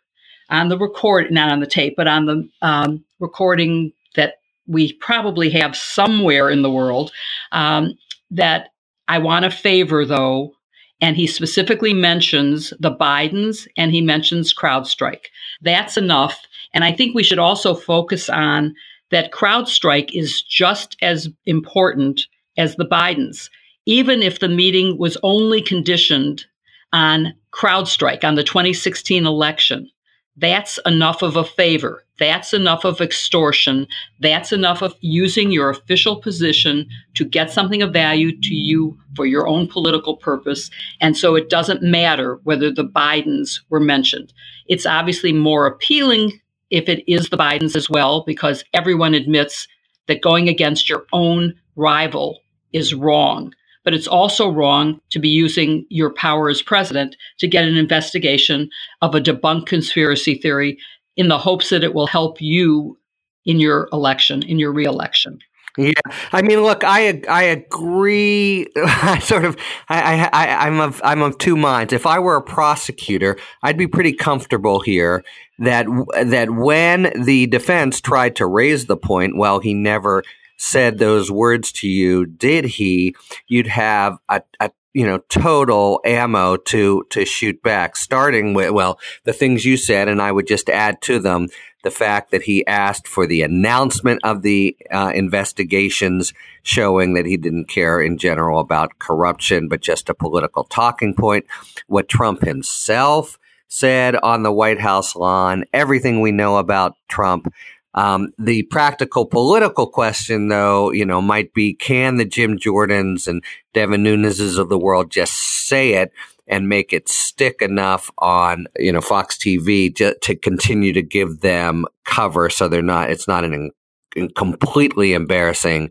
on 0.49 0.69
the 0.69 0.77
record, 0.77 1.31
not 1.31 1.51
on 1.51 1.59
the 1.59 1.67
tape, 1.67 1.95
but 1.95 2.07
on 2.07 2.25
the 2.25 2.49
um, 2.61 3.03
recording 3.19 3.93
that 4.15 4.35
we 4.67 4.93
probably 4.93 5.49
have 5.49 5.75
somewhere 5.75 6.49
in 6.49 6.61
the 6.61 6.71
world 6.71 7.11
um, 7.53 7.97
that 8.31 8.69
I 9.07 9.19
want 9.19 9.45
to 9.45 9.51
favor, 9.51 10.05
though. 10.05 10.53
And 10.99 11.15
he 11.15 11.27
specifically 11.27 11.93
mentions 11.93 12.73
the 12.79 12.91
Bidens 12.91 13.67
and 13.77 13.91
he 13.91 14.01
mentions 14.01 14.53
CrowdStrike. 14.53 15.27
That's 15.61 15.97
enough. 15.97 16.39
And 16.73 16.83
I 16.83 16.91
think 16.91 17.13
we 17.13 17.23
should 17.23 17.39
also 17.39 17.75
focus 17.75 18.29
on 18.29 18.73
that 19.11 19.31
CrowdStrike 19.31 20.09
is 20.13 20.41
just 20.41 20.97
as 21.01 21.29
important 21.45 22.25
as 22.57 22.75
the 22.75 22.85
Bidens, 22.85 23.49
even 23.85 24.21
if 24.21 24.39
the 24.39 24.49
meeting 24.49 24.97
was 24.97 25.17
only 25.23 25.61
conditioned 25.61 26.45
on 26.93 27.33
CrowdStrike 27.51 28.23
on 28.23 28.35
the 28.35 28.43
2016 28.43 29.25
election. 29.25 29.89
That's 30.37 30.79
enough 30.85 31.23
of 31.23 31.35
a 31.35 31.43
favor. 31.43 32.03
That's 32.19 32.53
enough 32.53 32.85
of 32.85 33.01
extortion. 33.01 33.87
That's 34.19 34.51
enough 34.51 34.81
of 34.83 34.95
using 35.01 35.51
your 35.51 35.69
official 35.69 36.21
position 36.21 36.87
to 37.15 37.25
get 37.25 37.51
something 37.51 37.81
of 37.81 37.91
value 37.91 38.39
to 38.41 38.53
you 38.53 38.97
for 39.15 39.25
your 39.25 39.47
own 39.47 39.67
political 39.67 40.15
purpose. 40.15 40.69
And 41.01 41.17
so 41.17 41.35
it 41.35 41.49
doesn't 41.49 41.81
matter 41.81 42.39
whether 42.43 42.71
the 42.71 42.85
Bidens 42.85 43.61
were 43.69 43.79
mentioned. 43.79 44.31
It's 44.67 44.85
obviously 44.85 45.33
more 45.33 45.65
appealing 45.65 46.39
if 46.69 46.87
it 46.87 47.03
is 47.11 47.29
the 47.29 47.37
Bidens 47.37 47.75
as 47.75 47.89
well, 47.89 48.23
because 48.25 48.63
everyone 48.73 49.13
admits 49.13 49.67
that 50.07 50.21
going 50.21 50.49
against 50.49 50.89
your 50.89 51.05
own 51.13 51.53
rival 51.75 52.39
is 52.73 52.93
wrong 52.93 53.53
but 53.87 53.93
it's 53.93 54.05
also 54.05 54.51
wrong 54.51 54.99
to 55.11 55.17
be 55.17 55.29
using 55.29 55.85
your 55.87 56.13
power 56.13 56.49
as 56.49 56.61
president 56.61 57.15
to 57.39 57.47
get 57.47 57.63
an 57.63 57.77
investigation 57.77 58.69
of 59.01 59.15
a 59.15 59.21
debunked 59.21 59.65
conspiracy 59.65 60.35
theory 60.35 60.77
in 61.15 61.29
the 61.29 61.37
hopes 61.37 61.69
that 61.69 61.85
it 61.85 61.93
will 61.93 62.05
help 62.05 62.41
you 62.41 62.99
in 63.45 63.61
your 63.61 63.87
election, 63.93 64.43
in 64.43 64.59
your 64.59 64.73
reelection. 64.73 65.39
Yeah, 65.77 65.93
I 66.33 66.41
mean, 66.41 66.63
look, 66.63 66.83
I 66.83 67.21
I 67.29 67.43
agree. 67.43 68.67
I 68.75 69.19
sort 69.19 69.45
of, 69.45 69.55
I, 69.87 70.27
I 70.33 70.67
I'm 70.67 70.81
of 70.81 70.99
I'm 71.01 71.21
of 71.21 71.37
two 71.37 71.55
minds. 71.55 71.93
If 71.93 72.05
I 72.05 72.19
were 72.19 72.35
a 72.35 72.41
prosecutor, 72.41 73.37
I'd 73.63 73.77
be 73.77 73.87
pretty 73.87 74.11
comfortable 74.11 74.81
here 74.81 75.23
that 75.59 75.85
that 76.25 76.49
when 76.49 77.13
the 77.23 77.47
defense 77.47 78.01
tried 78.01 78.35
to 78.35 78.47
raise 78.47 78.87
the 78.87 78.97
point, 78.97 79.37
well, 79.37 79.59
he 79.61 79.73
never 79.73 80.25
said 80.57 80.97
those 80.97 81.31
words 81.31 81.71
to 81.71 81.87
you, 81.87 82.25
did 82.25 82.65
he, 82.65 83.15
you'd 83.47 83.67
have 83.67 84.17
a, 84.29 84.41
a 84.59 84.71
you 84.93 85.05
know 85.05 85.19
total 85.29 86.01
ammo 86.05 86.57
to 86.57 87.05
to 87.11 87.23
shoot 87.23 87.61
back 87.61 87.95
starting 87.95 88.55
with 88.55 88.71
well 88.71 88.97
the 89.25 89.33
things 89.33 89.63
you 89.63 89.77
said 89.77 90.07
and 90.07 90.19
i 90.19 90.31
would 90.31 90.47
just 90.47 90.69
add 90.69 90.99
to 91.01 91.19
them 91.19 91.47
the 91.87 91.91
fact 91.91 92.31
that 92.31 92.41
he 92.41 92.67
asked 92.67 93.07
for 93.07 93.25
the 93.25 93.41
announcement 93.41 94.19
of 94.23 94.41
the 94.41 94.75
uh, 94.91 95.11
investigations 95.15 96.33
showing 96.63 97.13
that 97.13 97.25
he 97.25 97.37
didn't 97.37 97.69
care 97.69 98.01
in 98.01 98.17
general 98.17 98.59
about 98.59 98.99
corruption 98.99 99.69
but 99.69 99.79
just 99.79 100.09
a 100.09 100.13
political 100.13 100.65
talking 100.65 101.13
point. 101.13 101.45
What 101.87 102.09
trump 102.09 102.41
himself 102.41 103.39
said 103.69 104.17
on 104.17 104.43
the 104.43 104.51
white 104.51 104.81
house 104.81 105.15
lawn 105.15 105.63
everything 105.73 106.19
we 106.19 106.31
know 106.31 106.57
about 106.57 106.95
trump 107.07 107.53
um, 107.97 108.31
the 108.37 108.61
practical 108.61 109.25
political 109.25 109.87
question, 109.87 110.49
though, 110.49 110.91
you 110.91 111.03
know, 111.03 111.19
might 111.19 111.51
be 111.55 111.73
can 111.73 112.17
the 112.17 112.25
Jim 112.25 112.59
Jordans 112.59 113.27
and 113.27 113.43
Devin 113.73 114.03
Nunes's 114.03 114.59
of 114.59 114.69
the 114.69 114.77
world 114.77 115.09
just 115.09 115.33
say 115.33 115.93
it 115.93 116.13
and 116.45 116.69
make 116.69 116.93
it 116.93 117.09
stick 117.09 117.59
enough 117.59 118.11
on, 118.19 118.67
you 118.77 118.91
know, 118.91 119.01
Fox 119.01 119.35
TV 119.35 119.93
to, 119.95 120.15
to 120.19 120.35
continue 120.35 120.93
to 120.93 121.01
give 121.01 121.39
them 121.41 121.87
cover 122.05 122.51
so 122.51 122.67
they're 122.67 122.83
not, 122.83 123.09
it's 123.09 123.27
not 123.27 123.43
an 123.43 123.71
in, 124.15 124.29
completely 124.29 125.13
embarrassing 125.13 125.89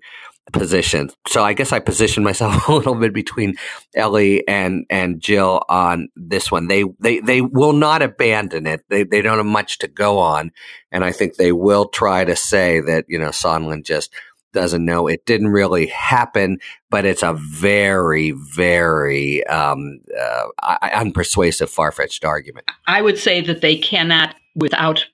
position. 0.52 1.10
So 1.26 1.44
I 1.44 1.52
guess 1.52 1.72
I 1.72 1.78
positioned 1.78 2.24
myself 2.24 2.68
a 2.68 2.72
little 2.72 2.94
bit 2.94 3.12
between 3.12 3.54
Elie 3.94 4.46
and 4.46 4.86
and 4.90 5.20
Jill 5.20 5.62
on 5.68 6.08
this 6.16 6.50
one. 6.50 6.68
They 6.68 6.84
they 7.00 7.20
they 7.20 7.40
will 7.40 7.72
not 7.72 8.02
abandon 8.02 8.66
it. 8.66 8.84
They 8.88 9.04
they 9.04 9.22
don't 9.22 9.38
have 9.38 9.46
much 9.46 9.78
to 9.78 9.88
go 9.88 10.18
on, 10.18 10.52
and 10.92 11.04
I 11.04 11.12
think 11.12 11.34
they 11.34 11.52
will 11.52 11.88
try 11.88 12.24
to 12.24 12.36
say 12.36 12.80
that 12.80 13.04
you 13.08 13.18
know 13.18 13.30
Sondland 13.30 13.84
just 13.84 14.12
doesn't 14.56 14.84
know. 14.84 15.06
It 15.06 15.26
didn't 15.26 15.48
really 15.48 15.86
happen, 15.86 16.58
but 16.90 17.04
it's 17.04 17.22
a 17.22 17.34
very, 17.34 18.30
very 18.30 19.46
um, 19.46 20.00
uh, 20.18 20.46
unpersuasive, 20.82 21.68
far 21.68 21.92
fetched 21.92 22.24
argument. 22.24 22.66
I 22.86 23.02
would 23.02 23.18
say 23.18 23.42
that 23.42 23.60
they 23.60 23.76
cannot, 23.76 24.34
without 24.54 25.04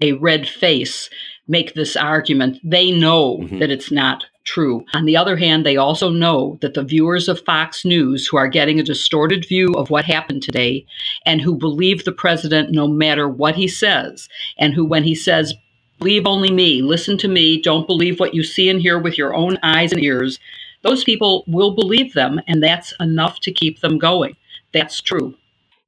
a 0.00 0.12
red 0.12 0.48
face, 0.48 1.10
make 1.48 1.74
this 1.74 1.96
argument. 1.96 2.58
They 2.64 2.90
know 2.90 3.38
mm-hmm. 3.38 3.58
that 3.58 3.70
it's 3.70 3.90
not 3.90 4.24
true. 4.44 4.84
On 4.94 5.04
the 5.04 5.16
other 5.16 5.36
hand, 5.36 5.66
they 5.66 5.76
also 5.76 6.08
know 6.08 6.58
that 6.62 6.74
the 6.74 6.84
viewers 6.84 7.28
of 7.28 7.44
Fox 7.44 7.84
News 7.84 8.26
who 8.26 8.36
are 8.36 8.48
getting 8.48 8.78
a 8.78 8.84
distorted 8.84 9.44
view 9.44 9.72
of 9.74 9.90
what 9.90 10.04
happened 10.04 10.42
today 10.42 10.86
and 11.24 11.40
who 11.40 11.54
believe 11.56 12.04
the 12.04 12.12
president 12.12 12.70
no 12.70 12.86
matter 12.86 13.28
what 13.28 13.56
he 13.56 13.68
says, 13.68 14.28
and 14.58 14.72
who, 14.72 14.84
when 14.84 15.04
he 15.04 15.14
says, 15.14 15.54
believe 15.98 16.26
only 16.26 16.50
me, 16.50 16.82
listen 16.82 17.18
to 17.18 17.28
me, 17.28 17.60
don't 17.60 17.86
believe 17.86 18.20
what 18.20 18.34
you 18.34 18.44
see 18.44 18.70
and 18.70 18.80
hear 18.80 18.98
with 18.98 19.18
your 19.18 19.34
own 19.34 19.58
eyes 19.62 19.92
and 19.92 20.02
ears, 20.02 20.38
those 20.82 21.02
people 21.02 21.44
will 21.48 21.74
believe 21.74 22.12
them, 22.12 22.40
and 22.46 22.62
that's 22.62 22.94
enough 23.00 23.40
to 23.40 23.52
keep 23.52 23.80
them 23.80 23.98
going. 23.98 24.36
That's 24.72 25.00
true. 25.00 25.34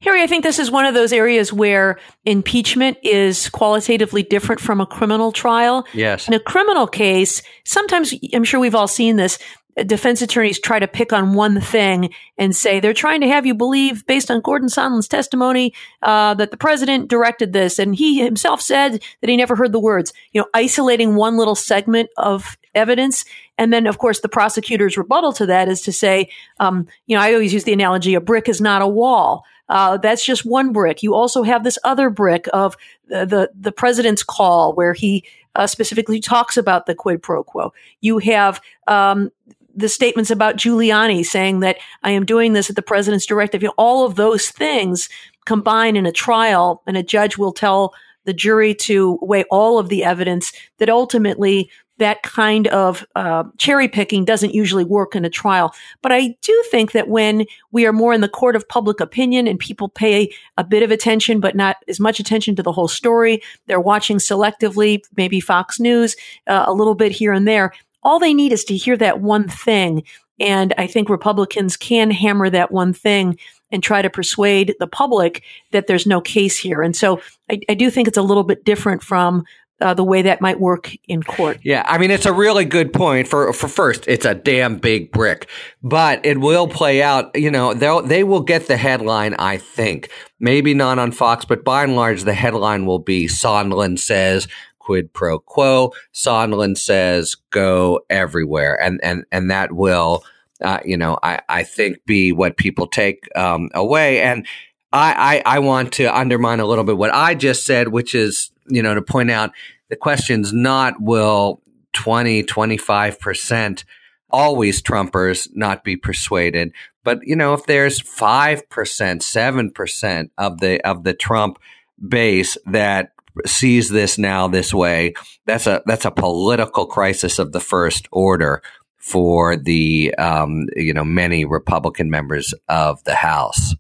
Harry, 0.00 0.22
I 0.22 0.28
think 0.28 0.44
this 0.44 0.60
is 0.60 0.70
one 0.70 0.84
of 0.84 0.94
those 0.94 1.12
areas 1.12 1.52
where 1.52 1.98
impeachment 2.24 2.98
is 3.02 3.48
qualitatively 3.48 4.22
different 4.22 4.60
from 4.60 4.80
a 4.80 4.86
criminal 4.86 5.32
trial. 5.32 5.86
Yes. 5.92 6.28
In 6.28 6.34
a 6.34 6.40
criminal 6.40 6.86
case, 6.86 7.42
sometimes 7.64 8.14
I'm 8.32 8.44
sure 8.44 8.60
we've 8.60 8.76
all 8.76 8.88
seen 8.88 9.16
this. 9.16 9.38
Defense 9.86 10.22
attorneys 10.22 10.58
try 10.58 10.80
to 10.80 10.88
pick 10.88 11.12
on 11.12 11.34
one 11.34 11.60
thing 11.60 12.12
and 12.36 12.54
say 12.54 12.80
they're 12.80 12.92
trying 12.92 13.20
to 13.20 13.28
have 13.28 13.46
you 13.46 13.54
believe, 13.54 14.04
based 14.06 14.28
on 14.28 14.40
Gordon 14.40 14.68
Sondland's 14.68 15.06
testimony, 15.06 15.72
uh, 16.02 16.34
that 16.34 16.50
the 16.50 16.56
president 16.56 17.08
directed 17.08 17.52
this, 17.52 17.78
and 17.78 17.94
he 17.94 18.18
himself 18.18 18.60
said 18.60 19.00
that 19.20 19.30
he 19.30 19.36
never 19.36 19.54
heard 19.54 19.70
the 19.70 19.78
words. 19.78 20.12
You 20.32 20.40
know, 20.40 20.48
isolating 20.52 21.14
one 21.14 21.36
little 21.36 21.54
segment 21.54 22.10
of 22.16 22.56
evidence, 22.74 23.24
and 23.58 23.72
then 23.72 23.86
of 23.86 23.98
course 23.98 24.20
the 24.20 24.28
prosecutor's 24.28 24.96
rebuttal 24.96 25.32
to 25.34 25.46
that 25.46 25.68
is 25.68 25.80
to 25.82 25.92
say, 25.92 26.30
um, 26.60 26.86
you 27.06 27.16
know, 27.16 27.22
I 27.22 27.34
always 27.34 27.52
use 27.52 27.64
the 27.64 27.72
analogy: 27.72 28.14
a 28.14 28.20
brick 28.20 28.48
is 28.48 28.60
not 28.60 28.82
a 28.82 28.88
wall. 28.88 29.44
Uh, 29.68 29.98
that's 29.98 30.24
just 30.24 30.46
one 30.46 30.72
brick. 30.72 31.02
You 31.02 31.14
also 31.14 31.42
have 31.42 31.62
this 31.62 31.78
other 31.84 32.08
brick 32.08 32.48
of 32.52 32.76
the 33.08 33.26
the, 33.26 33.50
the 33.58 33.72
president's 33.72 34.22
call, 34.22 34.72
where 34.74 34.94
he 34.94 35.24
uh, 35.54 35.66
specifically 35.66 36.20
talks 36.20 36.56
about 36.56 36.86
the 36.86 36.94
quid 36.94 37.22
pro 37.22 37.42
quo. 37.42 37.72
You 38.00 38.18
have 38.18 38.60
um, 38.86 39.30
the 39.74 39.88
statements 39.88 40.30
about 40.30 40.56
Giuliani 40.56 41.24
saying 41.24 41.60
that 41.60 41.78
I 42.02 42.10
am 42.10 42.24
doing 42.24 42.52
this 42.52 42.70
at 42.70 42.76
the 42.76 42.82
president's 42.82 43.26
directive. 43.26 43.62
You 43.62 43.68
know, 43.68 43.74
all 43.76 44.06
of 44.06 44.14
those 44.14 44.48
things 44.48 45.08
combine 45.44 45.96
in 45.96 46.06
a 46.06 46.12
trial, 46.12 46.82
and 46.86 46.96
a 46.96 47.02
judge 47.02 47.36
will 47.36 47.52
tell 47.52 47.94
the 48.24 48.34
jury 48.34 48.74
to 48.74 49.18
weigh 49.22 49.44
all 49.44 49.78
of 49.78 49.88
the 49.88 50.04
evidence 50.04 50.52
that 50.78 50.90
ultimately 50.90 51.70
that 51.98 52.22
kind 52.22 52.66
of 52.68 53.06
uh, 53.14 53.44
cherry 53.58 53.88
picking 53.88 54.24
doesn't 54.24 54.54
usually 54.54 54.84
work 54.84 55.14
in 55.14 55.24
a 55.24 55.30
trial. 55.30 55.74
But 56.02 56.12
I 56.12 56.36
do 56.42 56.64
think 56.70 56.92
that 56.92 57.08
when 57.08 57.44
we 57.70 57.86
are 57.86 57.92
more 57.92 58.12
in 58.12 58.20
the 58.20 58.28
court 58.28 58.56
of 58.56 58.68
public 58.68 59.00
opinion 59.00 59.46
and 59.46 59.58
people 59.58 59.88
pay 59.88 60.32
a 60.56 60.64
bit 60.64 60.82
of 60.82 60.90
attention, 60.90 61.40
but 61.40 61.56
not 61.56 61.76
as 61.88 62.00
much 62.00 62.20
attention 62.20 62.56
to 62.56 62.62
the 62.62 62.72
whole 62.72 62.88
story, 62.88 63.42
they're 63.66 63.80
watching 63.80 64.18
selectively, 64.18 65.02
maybe 65.16 65.40
Fox 65.40 65.78
News, 65.78 66.16
uh, 66.46 66.64
a 66.66 66.72
little 66.72 66.94
bit 66.94 67.12
here 67.12 67.32
and 67.32 67.46
there. 67.46 67.72
All 68.02 68.18
they 68.18 68.34
need 68.34 68.52
is 68.52 68.64
to 68.64 68.76
hear 68.76 68.96
that 68.96 69.20
one 69.20 69.48
thing. 69.48 70.04
And 70.40 70.72
I 70.78 70.86
think 70.86 71.08
Republicans 71.08 71.76
can 71.76 72.12
hammer 72.12 72.48
that 72.48 72.70
one 72.70 72.92
thing 72.92 73.38
and 73.70 73.82
try 73.82 74.02
to 74.02 74.08
persuade 74.08 74.74
the 74.78 74.86
public 74.86 75.42
that 75.72 75.88
there's 75.88 76.06
no 76.06 76.20
case 76.20 76.56
here. 76.56 76.80
And 76.80 76.96
so 76.96 77.20
I, 77.50 77.60
I 77.68 77.74
do 77.74 77.90
think 77.90 78.08
it's 78.08 78.16
a 78.16 78.22
little 78.22 78.44
bit 78.44 78.64
different 78.64 79.02
from 79.02 79.44
uh, 79.80 79.94
the 79.94 80.04
way 80.04 80.22
that 80.22 80.40
might 80.40 80.58
work 80.58 80.90
in 81.06 81.22
court. 81.22 81.58
Yeah, 81.62 81.82
I 81.86 81.98
mean 81.98 82.10
it's 82.10 82.26
a 82.26 82.32
really 82.32 82.64
good 82.64 82.92
point. 82.92 83.28
For 83.28 83.52
for 83.52 83.68
first, 83.68 84.06
it's 84.08 84.24
a 84.24 84.34
damn 84.34 84.78
big 84.78 85.12
brick, 85.12 85.48
but 85.82 86.24
it 86.24 86.38
will 86.38 86.68
play 86.68 87.02
out. 87.02 87.38
You 87.38 87.50
know, 87.50 87.74
they 87.74 88.00
they 88.04 88.24
will 88.24 88.42
get 88.42 88.66
the 88.66 88.76
headline. 88.76 89.34
I 89.34 89.58
think 89.58 90.10
maybe 90.40 90.74
not 90.74 90.98
on 90.98 91.12
Fox, 91.12 91.44
but 91.44 91.64
by 91.64 91.84
and 91.84 91.96
large, 91.96 92.24
the 92.24 92.34
headline 92.34 92.86
will 92.86 92.98
be 92.98 93.26
Sondland 93.26 93.98
says 93.98 94.48
quid 94.78 95.12
pro 95.12 95.38
quo. 95.38 95.92
Sondland 96.12 96.78
says 96.78 97.36
go 97.50 98.00
everywhere, 98.10 98.80
and 98.80 99.00
and 99.02 99.24
and 99.30 99.50
that 99.50 99.72
will. 99.72 100.24
Uh, 100.60 100.80
you 100.84 100.96
know, 100.96 101.16
I, 101.22 101.40
I 101.48 101.62
think 101.62 102.04
be 102.04 102.32
what 102.32 102.56
people 102.56 102.88
take 102.88 103.28
um, 103.36 103.70
away. 103.74 104.20
And 104.22 104.44
I, 104.92 105.42
I, 105.46 105.56
I 105.56 105.58
want 105.60 105.92
to 105.94 106.06
undermine 106.06 106.58
a 106.58 106.66
little 106.66 106.82
bit 106.82 106.98
what 106.98 107.14
I 107.14 107.36
just 107.36 107.64
said, 107.64 107.88
which 107.88 108.12
is 108.12 108.50
you 108.68 108.82
know, 108.82 108.94
to 108.94 109.02
point 109.02 109.30
out 109.30 109.50
the 109.88 109.96
question's 109.96 110.52
not 110.52 111.00
will 111.00 111.62
20, 111.94 112.44
25% 112.44 113.84
always 114.30 114.82
Trumpers 114.82 115.48
not 115.54 115.84
be 115.84 115.96
persuaded. 115.96 116.72
But, 117.04 117.20
you 117.22 117.36
know, 117.36 117.54
if 117.54 117.64
there's 117.66 118.00
5%, 118.00 118.62
7% 118.68 120.30
of 120.36 120.60
the, 120.60 120.86
of 120.86 121.04
the 121.04 121.14
Trump 121.14 121.58
base 122.06 122.58
that 122.66 123.12
sees 123.46 123.88
this 123.88 124.18
now 124.18 124.48
this 124.48 124.74
way, 124.74 125.14
that's 125.46 125.66
a, 125.66 125.82
that's 125.86 126.04
a 126.04 126.10
political 126.10 126.86
crisis 126.86 127.38
of 127.38 127.52
the 127.52 127.60
first 127.60 128.08
order 128.12 128.62
for 128.98 129.56
the, 129.56 130.14
um, 130.16 130.66
you 130.76 130.92
know, 130.92 131.04
many 131.04 131.44
Republican 131.44 132.10
members 132.10 132.52
of 132.68 133.02
the 133.04 133.14
House. 133.14 133.74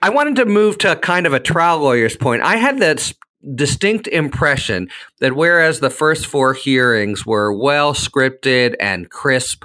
I 0.00 0.10
wanted 0.10 0.36
to 0.36 0.44
move 0.44 0.78
to 0.78 0.96
kind 0.96 1.26
of 1.26 1.32
a 1.32 1.40
trial 1.40 1.78
lawyer's 1.78 2.16
point. 2.16 2.42
I 2.42 2.56
had 2.56 2.78
this 2.78 3.14
distinct 3.54 4.06
impression 4.08 4.88
that 5.20 5.34
whereas 5.34 5.80
the 5.80 5.90
first 5.90 6.26
four 6.26 6.54
hearings 6.54 7.26
were 7.26 7.52
well 7.52 7.94
scripted 7.94 8.74
and 8.80 9.10
crisp, 9.10 9.64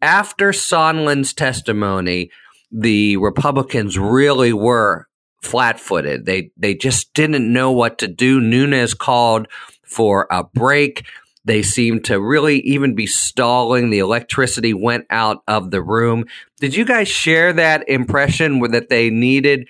after 0.00 0.50
Sondland's 0.50 1.32
testimony, 1.32 2.30
the 2.70 3.16
Republicans 3.18 3.98
really 3.98 4.52
were 4.52 5.06
flat 5.42 5.78
footed. 5.78 6.26
They 6.26 6.50
they 6.56 6.74
just 6.74 7.12
didn't 7.14 7.52
know 7.52 7.70
what 7.70 7.98
to 7.98 8.08
do. 8.08 8.40
Nunes 8.40 8.94
called 8.94 9.46
for 9.82 10.26
a 10.30 10.42
break. 10.42 11.06
They 11.44 11.62
seemed 11.62 12.04
to 12.04 12.20
really 12.20 12.60
even 12.60 12.94
be 12.94 13.06
stalling. 13.06 13.90
The 13.90 13.98
electricity 13.98 14.72
went 14.72 15.06
out 15.10 15.42
of 15.48 15.70
the 15.70 15.82
room. 15.82 16.24
Did 16.60 16.76
you 16.76 16.84
guys 16.84 17.08
share 17.08 17.52
that 17.52 17.88
impression 17.88 18.60
that 18.70 18.88
they 18.88 19.10
needed 19.10 19.68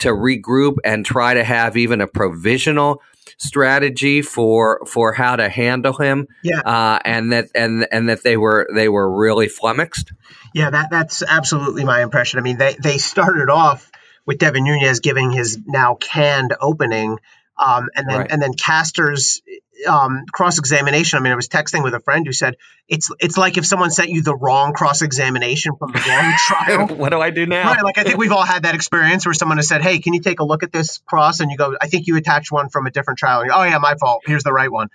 to 0.00 0.08
regroup 0.08 0.76
and 0.84 1.04
try 1.04 1.34
to 1.34 1.44
have 1.44 1.76
even 1.76 2.00
a 2.00 2.06
provisional 2.06 3.00
strategy 3.38 4.22
for 4.22 4.84
for 4.86 5.12
how 5.12 5.36
to 5.36 5.48
handle 5.48 5.92
him. 5.94 6.26
Yeah, 6.42 6.60
uh, 6.60 6.98
and 7.04 7.32
that 7.32 7.48
and 7.54 7.86
and 7.90 8.08
that 8.08 8.22
they 8.22 8.36
were 8.36 8.68
they 8.74 8.88
were 8.88 9.10
really 9.10 9.48
flummoxed. 9.48 10.12
Yeah, 10.54 10.70
that 10.70 10.90
that's 10.90 11.22
absolutely 11.22 11.84
my 11.84 12.02
impression. 12.02 12.38
I 12.38 12.42
mean, 12.42 12.58
they 12.58 12.74
they 12.74 12.98
started 12.98 13.50
off 13.50 13.90
with 14.26 14.38
Devin 14.38 14.64
Nunes 14.64 15.00
giving 15.00 15.30
his 15.30 15.58
now 15.66 15.94
canned 15.94 16.54
opening, 16.60 17.18
um, 17.58 17.88
and 17.94 18.08
then 18.08 18.18
right. 18.20 18.32
and 18.32 18.40
then 18.40 18.54
Castor's 18.54 19.42
um, 19.88 20.24
cross 20.32 20.58
examination. 20.58 21.18
I 21.18 21.22
mean, 21.22 21.32
I 21.32 21.36
was 21.36 21.48
texting 21.48 21.82
with 21.82 21.94
a 21.94 22.00
friend 22.00 22.26
who 22.26 22.32
said 22.32 22.56
it's 22.88 23.10
it's 23.20 23.36
like 23.36 23.56
if 23.56 23.66
someone 23.66 23.90
sent 23.90 24.10
you 24.10 24.22
the 24.22 24.34
wrong 24.34 24.72
cross 24.72 25.02
examination 25.02 25.76
from 25.76 25.92
the 25.92 26.02
wrong 26.08 26.34
trial. 26.38 26.86
what 26.96 27.10
do 27.10 27.20
I 27.20 27.30
do 27.30 27.46
now? 27.46 27.72
Right, 27.72 27.82
like 27.82 27.98
I 27.98 28.04
think 28.04 28.18
we've 28.18 28.32
all 28.32 28.44
had 28.44 28.64
that 28.64 28.74
experience 28.74 29.26
where 29.26 29.34
someone 29.34 29.58
has 29.58 29.68
said, 29.68 29.82
"Hey, 29.82 29.98
can 29.98 30.14
you 30.14 30.20
take 30.20 30.40
a 30.40 30.44
look 30.44 30.62
at 30.62 30.72
this 30.72 30.98
cross?" 30.98 31.40
And 31.40 31.50
you 31.50 31.56
go, 31.56 31.76
"I 31.80 31.88
think 31.88 32.06
you 32.06 32.16
attached 32.16 32.52
one 32.52 32.68
from 32.68 32.86
a 32.86 32.90
different 32.90 33.18
trial." 33.18 33.40
And 33.40 33.50
oh 33.50 33.62
yeah, 33.62 33.78
my 33.78 33.94
fault. 33.94 34.22
Here's 34.26 34.42
the 34.42 34.52
right 34.52 34.70
one. 34.70 34.88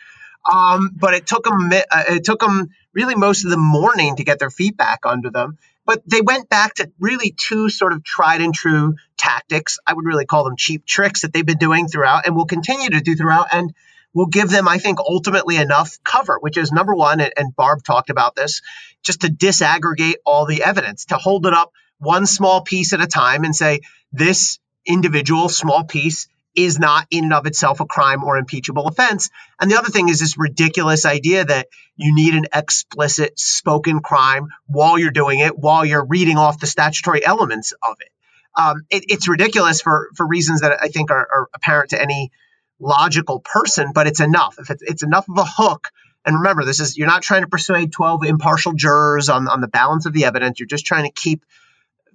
Um, 0.51 0.91
but 0.95 1.13
it 1.13 1.27
took 1.27 1.43
them 1.43 1.69
uh, 1.71 2.03
it 2.09 2.23
took 2.23 2.39
them 2.39 2.69
really 2.93 3.15
most 3.15 3.45
of 3.45 3.51
the 3.51 3.57
morning 3.57 4.15
to 4.15 4.23
get 4.23 4.39
their 4.39 4.49
feedback 4.49 4.99
under 5.05 5.29
them. 5.29 5.57
But 5.85 6.03
they 6.05 6.21
went 6.21 6.49
back 6.49 6.75
to 6.75 6.91
really 6.99 7.33
two 7.35 7.69
sort 7.69 7.93
of 7.93 8.03
tried 8.03 8.41
and 8.41 8.53
true 8.53 8.95
tactics. 9.17 9.79
I 9.87 9.93
would 9.93 10.05
really 10.05 10.25
call 10.25 10.43
them 10.43 10.55
cheap 10.55 10.85
tricks 10.85 11.21
that 11.21 11.33
they've 11.33 11.45
been 11.45 11.57
doing 11.57 11.87
throughout 11.87 12.27
and 12.27 12.35
will 12.35 12.45
continue 12.45 12.91
to 12.91 13.01
do 13.01 13.15
throughout. 13.15 13.47
And 13.51 13.73
will 14.13 14.25
give 14.25 14.49
them, 14.49 14.67
I 14.67 14.77
think, 14.77 14.99
ultimately 14.99 15.57
enough 15.57 15.97
cover, 16.03 16.37
which 16.39 16.57
is 16.57 16.71
number 16.71 16.95
one, 16.95 17.21
and 17.21 17.55
Barb 17.55 17.83
talked 17.83 18.09
about 18.09 18.35
this, 18.35 18.61
just 19.03 19.21
to 19.21 19.27
disaggregate 19.27 20.15
all 20.25 20.45
the 20.45 20.63
evidence, 20.63 21.05
to 21.05 21.15
hold 21.15 21.45
it 21.45 21.53
up 21.53 21.71
one 21.99 22.25
small 22.25 22.61
piece 22.61 22.93
at 22.93 23.01
a 23.01 23.07
time 23.07 23.43
and 23.43 23.55
say, 23.55 23.81
this 24.11 24.59
individual 24.85 25.49
small 25.49 25.83
piece 25.83 26.27
is 26.55 26.79
not 26.79 27.05
in 27.11 27.25
and 27.25 27.33
of 27.33 27.45
itself 27.45 27.79
a 27.79 27.85
crime 27.85 28.23
or 28.23 28.37
impeachable 28.37 28.87
offense. 28.87 29.29
And 29.59 29.69
the 29.69 29.77
other 29.77 29.89
thing 29.89 30.09
is 30.09 30.19
this 30.19 30.37
ridiculous 30.37 31.05
idea 31.05 31.45
that 31.45 31.67
you 31.95 32.13
need 32.15 32.33
an 32.33 32.47
explicit 32.53 33.37
spoken 33.39 33.99
crime 33.99 34.47
while 34.65 34.97
you're 34.97 35.11
doing 35.11 35.39
it, 35.39 35.57
while 35.57 35.85
you're 35.85 36.05
reading 36.05 36.37
off 36.37 36.59
the 36.59 36.67
statutory 36.67 37.23
elements 37.23 37.73
of 37.87 37.97
it. 37.99 38.09
Um, 38.57 38.83
it 38.89 39.05
it's 39.09 39.27
ridiculous 39.27 39.81
for, 39.81 40.09
for 40.15 40.27
reasons 40.27 40.61
that 40.61 40.79
I 40.81 40.87
think 40.87 41.11
are, 41.11 41.27
are 41.31 41.49
apparent 41.53 41.91
to 41.91 42.01
any 42.01 42.31
logical 42.79 43.39
person, 43.39 43.91
but 43.93 44.07
it's 44.07 44.19
enough. 44.19 44.55
If 44.59 44.69
it's, 44.69 44.81
it's 44.81 45.03
enough 45.03 45.27
of 45.29 45.37
a 45.37 45.45
hook, 45.45 45.89
and 46.25 46.37
remember, 46.37 46.65
this 46.65 46.79
is 46.79 46.97
you're 46.97 47.07
not 47.07 47.21
trying 47.21 47.43
to 47.43 47.47
persuade 47.47 47.91
12 47.91 48.25
impartial 48.25 48.73
jurors 48.73 49.29
on, 49.29 49.47
on 49.47 49.61
the 49.61 49.67
balance 49.67 50.05
of 50.05 50.13
the 50.13 50.25
evidence. 50.25 50.59
You're 50.59 50.67
just 50.67 50.85
trying 50.85 51.05
to 51.05 51.11
keep 51.11 51.45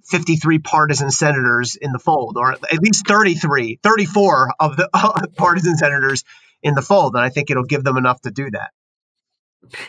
53 0.05 0.59
partisan 0.59 1.09
senators 1.09 1.75
in 1.75 1.91
the 1.91 1.99
fold, 1.99 2.37
or 2.37 2.51
at 2.51 2.79
least 2.79 3.07
33, 3.07 3.79
34 3.81 4.53
of 4.59 4.77
the 4.77 4.89
uh, 4.93 5.21
partisan 5.35 5.75
senators 5.77 6.23
in 6.61 6.75
the 6.75 6.81
fold. 6.81 7.15
And 7.15 7.23
I 7.23 7.29
think 7.29 7.49
it'll 7.49 7.63
give 7.63 7.83
them 7.83 7.97
enough 7.97 8.21
to 8.21 8.31
do 8.31 8.49
that. 8.51 8.71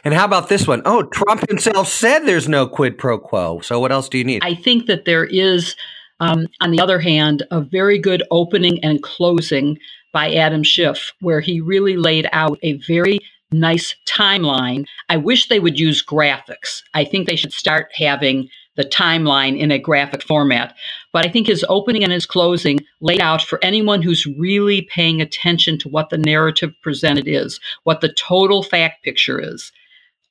And 0.04 0.14
how 0.14 0.24
about 0.24 0.48
this 0.48 0.66
one? 0.66 0.82
Oh, 0.86 1.02
Trump 1.02 1.48
himself 1.48 1.88
said 1.88 2.20
there's 2.20 2.48
no 2.48 2.66
quid 2.66 2.96
pro 2.96 3.18
quo. 3.18 3.60
So 3.60 3.78
what 3.78 3.92
else 3.92 4.08
do 4.08 4.16
you 4.16 4.24
need? 4.24 4.42
I 4.42 4.54
think 4.54 4.86
that 4.86 5.04
there 5.04 5.24
is, 5.24 5.76
um, 6.18 6.46
on 6.62 6.70
the 6.70 6.80
other 6.80 6.98
hand, 6.98 7.42
a 7.50 7.60
very 7.60 7.98
good 7.98 8.22
opening 8.30 8.82
and 8.82 9.02
closing 9.02 9.78
by 10.16 10.32
Adam 10.32 10.62
Schiff, 10.62 11.12
where 11.20 11.42
he 11.42 11.60
really 11.60 11.98
laid 11.98 12.26
out 12.32 12.58
a 12.62 12.78
very 12.88 13.18
nice 13.52 13.94
timeline. 14.08 14.86
I 15.10 15.18
wish 15.18 15.46
they 15.46 15.60
would 15.60 15.78
use 15.78 16.02
graphics. 16.02 16.80
I 16.94 17.04
think 17.04 17.28
they 17.28 17.36
should 17.36 17.52
start 17.52 17.90
having 17.94 18.48
the 18.76 18.84
timeline 18.84 19.58
in 19.58 19.70
a 19.70 19.78
graphic 19.78 20.22
format. 20.22 20.74
But 21.12 21.26
I 21.26 21.28
think 21.28 21.46
his 21.46 21.66
opening 21.68 22.02
and 22.02 22.14
his 22.14 22.24
closing 22.24 22.80
laid 23.02 23.20
out 23.20 23.42
for 23.42 23.62
anyone 23.62 24.00
who's 24.00 24.24
really 24.24 24.88
paying 24.90 25.20
attention 25.20 25.76
to 25.80 25.88
what 25.90 26.08
the 26.08 26.16
narrative 26.16 26.72
presented 26.82 27.28
is, 27.28 27.60
what 27.84 28.00
the 28.00 28.14
total 28.14 28.62
fact 28.62 29.04
picture 29.04 29.38
is. 29.38 29.70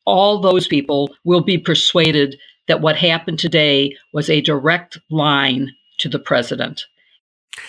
All 0.03 0.39
those 0.39 0.67
people 0.67 1.15
will 1.25 1.41
be 1.41 1.59
persuaded 1.59 2.39
that 2.67 2.81
what 2.81 2.95
happened 2.95 3.37
today 3.37 3.95
was 4.13 4.31
a 4.31 4.41
direct 4.41 4.97
line 5.11 5.75
to 5.99 6.09
the 6.09 6.17
president. 6.17 6.87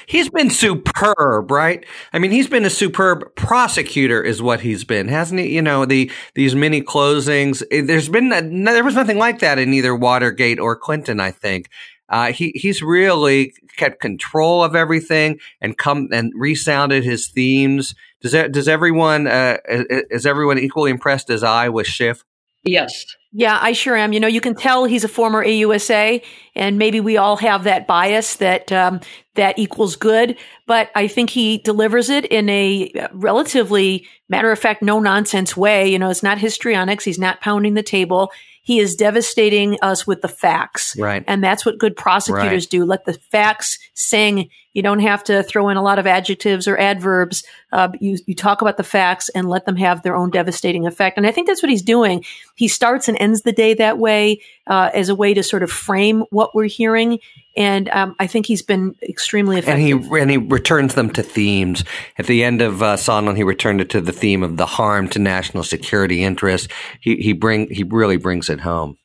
He's 0.06 0.28
been 0.28 0.50
superb, 0.50 1.50
right? 1.50 1.84
I 2.12 2.18
mean, 2.18 2.30
he's 2.30 2.48
been 2.48 2.64
a 2.64 2.70
superb 2.70 3.34
prosecutor, 3.36 4.22
is 4.22 4.42
what 4.42 4.60
he's 4.60 4.84
been, 4.84 5.08
hasn't 5.08 5.40
he? 5.40 5.54
You 5.54 5.62
know, 5.62 5.84
the 5.84 6.10
these 6.34 6.54
mini 6.54 6.82
closings. 6.82 7.62
Eh, 7.70 7.82
there's 7.84 8.08
been 8.08 8.28
there 8.64 8.84
was 8.84 8.94
nothing 8.94 9.18
like 9.18 9.38
that 9.40 9.58
in 9.58 9.72
either 9.74 9.94
Watergate 9.94 10.58
or 10.58 10.76
Clinton. 10.76 11.20
I 11.20 11.30
think 11.30 11.68
uh, 12.08 12.32
he 12.32 12.52
he's 12.54 12.82
really 12.82 13.54
kept 13.76 14.00
control 14.00 14.62
of 14.64 14.74
everything 14.74 15.38
and 15.60 15.78
come 15.78 16.08
and 16.12 16.32
resounded 16.34 17.04
his 17.04 17.28
themes. 17.28 17.94
Does 18.20 18.32
that, 18.32 18.52
does 18.52 18.68
everyone 18.68 19.26
uh, 19.26 19.58
is 19.68 20.26
everyone 20.26 20.58
equally 20.58 20.90
impressed 20.90 21.30
as 21.30 21.42
I 21.42 21.68
with 21.68 21.86
Schiff? 21.86 22.24
Yes. 22.66 23.06
Yeah, 23.32 23.58
I 23.60 23.72
sure 23.72 23.96
am. 23.96 24.12
You 24.12 24.20
know, 24.20 24.28
you 24.28 24.40
can 24.40 24.54
tell 24.54 24.86
he's 24.86 25.04
a 25.04 25.08
former 25.08 25.44
AUSA, 25.44 26.22
and 26.54 26.78
maybe 26.78 27.00
we 27.00 27.18
all 27.18 27.36
have 27.36 27.64
that 27.64 27.86
bias 27.86 28.36
that 28.36 28.72
um, 28.72 29.00
that 29.34 29.58
equals 29.58 29.94
good. 29.94 30.38
But 30.66 30.90
I 30.94 31.06
think 31.06 31.30
he 31.30 31.58
delivers 31.58 32.08
it 32.08 32.24
in 32.24 32.48
a 32.48 32.90
relatively 33.12 34.06
matter 34.28 34.50
of 34.50 34.58
fact, 34.58 34.82
no 34.82 35.00
nonsense 35.00 35.54
way. 35.56 35.88
You 35.88 35.98
know, 35.98 36.08
it's 36.08 36.22
not 36.22 36.38
histrionics. 36.38 37.04
He's 37.04 37.18
not 37.18 37.40
pounding 37.42 37.74
the 37.74 37.82
table. 37.82 38.30
He 38.62 38.80
is 38.80 38.96
devastating 38.96 39.78
us 39.82 40.06
with 40.06 40.22
the 40.22 40.28
facts. 40.28 40.96
Right. 40.98 41.22
And 41.28 41.44
that's 41.44 41.64
what 41.64 41.78
good 41.78 41.94
prosecutors 41.94 42.64
right. 42.64 42.70
do. 42.70 42.84
Let 42.84 43.04
the 43.04 43.14
facts 43.30 43.78
sing. 43.94 44.48
You 44.76 44.82
don't 44.82 44.98
have 44.98 45.24
to 45.24 45.42
throw 45.42 45.70
in 45.70 45.78
a 45.78 45.82
lot 45.82 45.98
of 45.98 46.06
adjectives 46.06 46.68
or 46.68 46.76
adverbs. 46.76 47.44
Uh, 47.72 47.88
you, 47.98 48.18
you 48.26 48.34
talk 48.34 48.60
about 48.60 48.76
the 48.76 48.82
facts 48.82 49.30
and 49.30 49.48
let 49.48 49.64
them 49.64 49.76
have 49.76 50.02
their 50.02 50.14
own 50.14 50.28
devastating 50.28 50.86
effect. 50.86 51.16
And 51.16 51.26
I 51.26 51.32
think 51.32 51.46
that's 51.46 51.62
what 51.62 51.70
he's 51.70 51.80
doing. 51.80 52.22
He 52.56 52.68
starts 52.68 53.08
and 53.08 53.16
ends 53.18 53.40
the 53.40 53.52
day 53.52 53.72
that 53.72 53.96
way 53.96 54.42
uh, 54.66 54.90
as 54.92 55.08
a 55.08 55.14
way 55.14 55.32
to 55.32 55.42
sort 55.42 55.62
of 55.62 55.70
frame 55.70 56.24
what 56.28 56.54
we're 56.54 56.66
hearing. 56.66 57.20
And 57.56 57.88
um, 57.88 58.16
I 58.18 58.26
think 58.26 58.44
he's 58.44 58.60
been 58.60 58.94
extremely 59.02 59.56
effective. 59.56 59.80
And 59.80 60.04
he 60.04 60.20
and 60.20 60.30
he 60.30 60.36
returns 60.36 60.94
them 60.94 61.08
to 61.14 61.22
themes. 61.22 61.82
At 62.18 62.26
the 62.26 62.44
end 62.44 62.60
of 62.60 62.82
uh, 62.82 62.96
Sondland, 62.96 63.38
he 63.38 63.44
returned 63.44 63.80
it 63.80 63.88
to 63.90 64.02
the 64.02 64.12
theme 64.12 64.42
of 64.42 64.58
the 64.58 64.66
harm 64.66 65.08
to 65.08 65.18
national 65.18 65.62
security 65.62 66.22
interests. 66.22 66.68
He 67.00 67.16
he 67.16 67.32
bring 67.32 67.70
he 67.70 67.82
really 67.82 68.18
brings 68.18 68.50
it 68.50 68.60
home. 68.60 68.98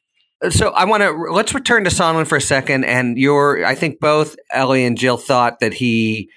So 0.50 0.70
I 0.70 0.86
want 0.86 1.04
to 1.04 1.12
let's 1.32 1.54
return 1.54 1.84
to 1.84 1.90
Sondland 1.90 2.28
for 2.28 2.38
a 2.38 2.42
second. 2.42 2.84
And 2.86 3.18
your 3.18 3.64
I 3.66 3.76
think 3.76 4.00
both 4.00 4.36
Elie 4.52 4.86
and 4.86 4.98
Jill 4.98 5.18
thought 5.18 5.60
that 5.60 5.76
he 5.76 6.30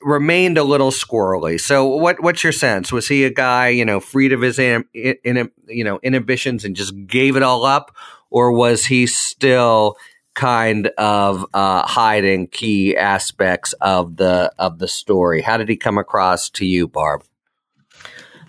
remained 0.00 0.58
a 0.58 0.64
little 0.64 0.90
squirrely. 0.90 1.60
So 1.60 1.86
what 1.86 2.20
what's 2.22 2.42
your 2.42 2.52
sense? 2.52 2.90
Was 2.90 3.06
he 3.06 3.24
a 3.24 3.30
guy 3.30 3.68
you 3.68 3.84
know 3.84 4.00
freed 4.00 4.32
of 4.32 4.40
his 4.40 4.58
in, 4.58 4.84
in, 4.92 5.50
you 5.68 5.84
know 5.84 6.00
inhibitions 6.02 6.64
and 6.64 6.74
just 6.74 6.94
gave 7.06 7.36
it 7.36 7.42
all 7.42 7.64
up, 7.64 7.94
or 8.30 8.52
was 8.52 8.86
he 8.86 9.06
still 9.06 9.96
kind 10.34 10.86
of 10.98 11.44
uh, 11.52 11.86
hiding 11.86 12.46
key 12.46 12.96
aspects 12.96 13.74
of 13.74 14.16
the 14.16 14.52
of 14.58 14.78
the 14.78 14.88
story. 14.88 15.42
How 15.42 15.56
did 15.56 15.68
he 15.68 15.76
come 15.76 15.98
across 15.98 16.48
to 16.50 16.66
you, 16.66 16.88
Barb? 16.88 17.22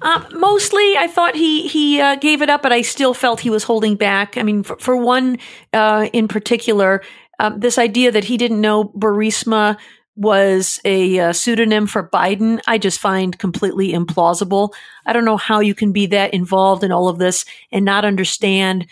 Uh, 0.04 0.22
mostly, 0.34 0.98
I 0.98 1.08
thought 1.08 1.34
he 1.34 1.68
he 1.68 2.02
uh, 2.02 2.16
gave 2.18 2.42
it 2.42 2.50
up, 2.50 2.62
but 2.62 2.74
I 2.74 2.82
still 2.82 3.14
felt 3.14 3.40
he 3.40 3.50
was 3.50 3.64
holding 3.64 3.96
back. 3.96 4.38
I 4.38 4.44
mean, 4.44 4.62
for, 4.64 4.78
for 4.78 4.98
one 4.98 5.38
uh, 5.72 6.10
in 6.12 6.28
particular, 6.28 7.02
um, 7.40 7.62
this 7.62 7.78
idea 7.78 8.12
that 8.12 8.26
he 8.26 8.36
didn't 8.36 8.60
know 8.60 8.84
Burisma 8.84 9.78
was 10.16 10.80
a 10.86 11.20
uh, 11.20 11.34
pseudonym 11.34 11.88
for 11.88 12.08
Biden, 12.08 12.62
I 12.68 12.78
just 12.78 13.00
find 13.00 13.38
completely 13.40 13.94
implausible. 13.94 14.74
I 15.06 15.14
don't 15.14 15.26
know 15.26 15.38
how 15.38 15.60
you 15.60 15.74
can 15.74 15.92
be 15.92 16.06
that 16.08 16.34
involved 16.34 16.84
in 16.84 16.92
all 16.92 17.08
of 17.08 17.18
this 17.18 17.46
and 17.72 17.84
not 17.84 18.06
understand 18.06 18.86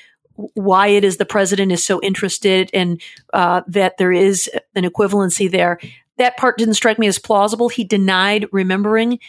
why 0.55 0.87
it 0.87 1.03
is 1.03 1.17
the 1.17 1.25
president 1.25 1.71
is 1.71 1.85
so 1.85 2.01
interested 2.01 2.71
and 2.73 2.99
uh, 3.33 3.61
that 3.67 3.97
there 3.97 4.11
is 4.11 4.49
an 4.75 4.83
equivalency 4.83 5.51
there. 5.51 5.79
That 6.17 6.37
part 6.37 6.57
didn't 6.57 6.73
strike 6.73 6.97
me 6.97 7.07
as 7.07 7.19
plausible. 7.19 7.69
He 7.69 7.83
denied 7.83 8.47
remembering 8.51 9.19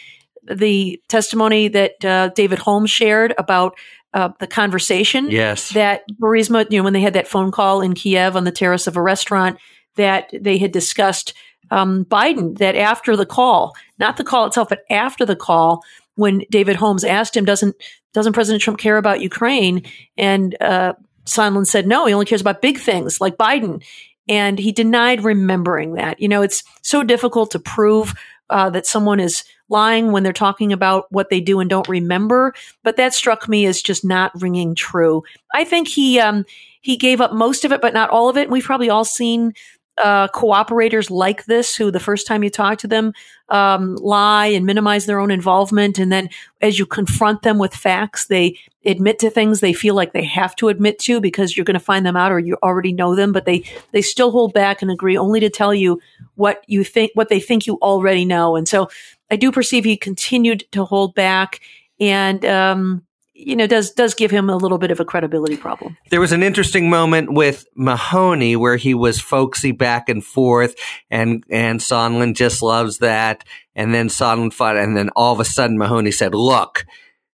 the 0.51 1.01
testimony 1.09 1.67
that 1.69 2.05
uh, 2.05 2.29
David 2.29 2.59
Holmes 2.59 2.91
shared 2.91 3.33
about 3.37 3.77
uh, 4.13 4.29
the 4.39 4.47
conversation. 4.47 5.29
Yes. 5.31 5.69
That 5.69 6.03
Burisma, 6.21 6.65
you 6.69 6.77
know, 6.77 6.83
when 6.83 6.93
they 6.93 7.01
had 7.01 7.13
that 7.13 7.27
phone 7.27 7.51
call 7.51 7.81
in 7.81 7.93
Kiev 7.93 8.35
on 8.35 8.43
the 8.43 8.51
terrace 8.51 8.87
of 8.87 8.97
a 8.97 9.01
restaurant, 9.01 9.57
that 9.95 10.29
they 10.33 10.57
had 10.57 10.71
discussed 10.71 11.33
um, 11.71 12.05
Biden, 12.05 12.57
that 12.57 12.75
after 12.75 13.15
the 13.15 13.25
call, 13.25 13.75
not 13.97 14.17
the 14.17 14.23
call 14.23 14.45
itself, 14.45 14.69
but 14.69 14.83
after 14.89 15.25
the 15.25 15.35
call, 15.35 15.83
when 16.15 16.43
David 16.51 16.75
Holmes 16.75 17.03
asked 17.03 17.35
him, 17.35 17.45
doesn't 17.45 17.75
doesn't 18.13 18.33
President 18.33 18.61
Trump 18.61 18.79
care 18.79 18.97
about 18.97 19.21
Ukraine? 19.21 19.83
And 20.17 20.55
uh, 20.61 20.93
Sondland 21.25 21.65
said, 21.65 21.87
no, 21.87 22.05
he 22.05 22.13
only 22.13 22.27
cares 22.27 22.41
about 22.41 22.61
big 22.61 22.77
things 22.77 23.19
like 23.19 23.37
Biden. 23.37 23.83
And 24.29 24.59
he 24.59 24.71
denied 24.71 25.23
remembering 25.23 25.95
that. 25.95 26.21
You 26.21 26.27
know, 26.27 26.43
it's 26.43 26.63
so 26.81 27.03
difficult 27.03 27.51
to 27.51 27.59
prove 27.59 28.13
uh, 28.53 28.69
that 28.69 28.85
someone 28.85 29.19
is 29.19 29.43
lying 29.67 30.11
when 30.11 30.21
they're 30.21 30.31
talking 30.31 30.71
about 30.71 31.11
what 31.11 31.29
they 31.29 31.41
do 31.41 31.59
and 31.59 31.69
don't 31.69 31.89
remember. 31.89 32.53
But 32.83 32.97
that 32.97 33.13
struck 33.13 33.49
me 33.49 33.65
as 33.65 33.81
just 33.81 34.05
not 34.05 34.31
ringing 34.39 34.75
true. 34.75 35.23
I 35.53 35.63
think 35.63 35.87
he 35.87 36.19
um, 36.19 36.45
he 36.81 36.95
gave 36.95 37.19
up 37.19 37.33
most 37.33 37.65
of 37.65 37.71
it, 37.71 37.81
but 37.81 37.93
not 37.93 38.09
all 38.11 38.29
of 38.29 38.37
it. 38.37 38.43
And 38.43 38.51
We've 38.51 38.63
probably 38.63 38.89
all 38.89 39.05
seen 39.05 39.53
uh, 40.01 40.27
cooperators 40.29 41.11
like 41.11 41.45
this 41.45 41.75
who 41.75 41.91
the 41.91 41.99
first 41.99 42.25
time 42.25 42.43
you 42.43 42.49
talk 42.49 42.79
to 42.79 42.87
them 42.87 43.13
um, 43.49 43.95
lie 43.97 44.47
and 44.47 44.65
minimize 44.65 45.05
their 45.05 45.19
own 45.19 45.29
involvement 45.29 45.99
and 45.99 46.11
then 46.11 46.29
as 46.61 46.79
you 46.79 46.85
confront 46.85 47.43
them 47.43 47.59
with 47.59 47.75
facts 47.75 48.25
they 48.25 48.57
admit 48.85 49.19
to 49.19 49.29
things 49.29 49.59
they 49.59 49.73
feel 49.73 49.93
like 49.93 50.11
they 50.13 50.23
have 50.23 50.55
to 50.55 50.69
admit 50.69 50.97
to 50.97 51.21
because 51.21 51.55
you're 51.55 51.63
going 51.63 51.75
to 51.75 51.79
find 51.79 52.05
them 52.05 52.15
out 52.15 52.31
or 52.31 52.39
you 52.39 52.57
already 52.63 52.91
know 52.91 53.15
them 53.15 53.31
but 53.31 53.45
they 53.45 53.63
they 53.91 54.01
still 54.01 54.31
hold 54.31 54.51
back 54.53 54.81
and 54.81 54.89
agree 54.89 55.15
only 55.15 55.39
to 55.39 55.49
tell 55.49 55.73
you 55.73 56.01
what 56.35 56.63
you 56.67 56.83
think 56.83 57.11
what 57.13 57.29
they 57.29 57.39
think 57.39 57.67
you 57.67 57.77
already 57.81 58.25
know. 58.25 58.55
And 58.55 58.67
so 58.67 58.89
i 59.29 59.35
do 59.35 59.51
perceive 59.51 59.83
he 59.83 59.95
continued 59.95 60.63
to 60.71 60.85
hold 60.85 61.13
back 61.13 61.59
and 61.99 62.43
um, 62.45 63.03
you 63.33 63.55
know 63.55 63.67
does 63.67 63.91
does 63.91 64.13
give 64.13 64.31
him 64.31 64.49
a 64.49 64.55
little 64.55 64.77
bit 64.77 64.91
of 64.91 64.99
a 64.99 65.05
credibility 65.05 65.57
problem. 65.57 65.97
There 66.09 66.21
was 66.21 66.31
an 66.31 66.43
interesting 66.43 66.89
moment 66.89 67.33
with 67.33 67.65
Maloney 67.75 68.55
where 68.55 68.77
he 68.77 68.93
was 68.93 69.19
folksy 69.19 69.71
back 69.71 70.09
and 70.09 70.23
forth, 70.23 70.75
and 71.09 71.43
and 71.49 71.79
Sondland 71.79 72.35
just 72.35 72.61
loves 72.61 72.99
that. 72.99 73.43
And 73.75 73.93
then 73.93 74.07
Sondland 74.07 74.53
fought, 74.53 74.77
and 74.77 74.95
then 74.95 75.09
all 75.15 75.33
of 75.33 75.39
a 75.39 75.45
sudden 75.45 75.77
Maloney 75.77 76.11
said, 76.11 76.33
"Look." 76.33 76.85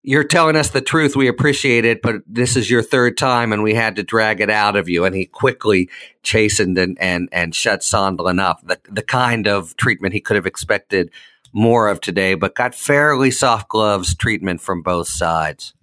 You're 0.05 0.25
telling 0.25 0.57
us 0.57 0.67
the 0.67 0.81
truth. 0.81 1.15
We 1.15 1.29
appreciate 1.29 1.85
it, 1.85 2.01
but 2.01 2.15
this 2.27 2.57
is 2.57 2.69
your 2.69 2.81
third 2.81 3.17
time 3.17 3.53
and 3.53 3.63
we 3.63 3.73
had 3.73 3.95
to 3.95 4.03
drag 4.03 4.41
it 4.41 4.49
out 4.49 4.75
of 4.75 4.89
you. 4.89 5.05
And 5.05 5.15
he 5.15 5.27
quickly 5.27 5.89
chastened 6.23 6.77
and, 6.77 6.99
and, 6.99 7.29
and 7.31 7.55
shut 7.55 7.79
Sondland 7.79 8.41
up. 8.41 8.59
The, 8.67 8.81
the 8.91 9.01
kind 9.01 9.47
of 9.47 9.77
treatment 9.77 10.13
he 10.13 10.19
could 10.19 10.35
have 10.35 10.45
expected 10.45 11.09
more 11.53 11.87
of 11.87 12.01
today, 12.01 12.33
but 12.33 12.53
got 12.53 12.75
fairly 12.75 13.31
soft 13.31 13.69
gloves 13.69 14.13
treatment 14.13 14.59
from 14.59 14.81
both 14.81 15.07
sides. 15.07 15.73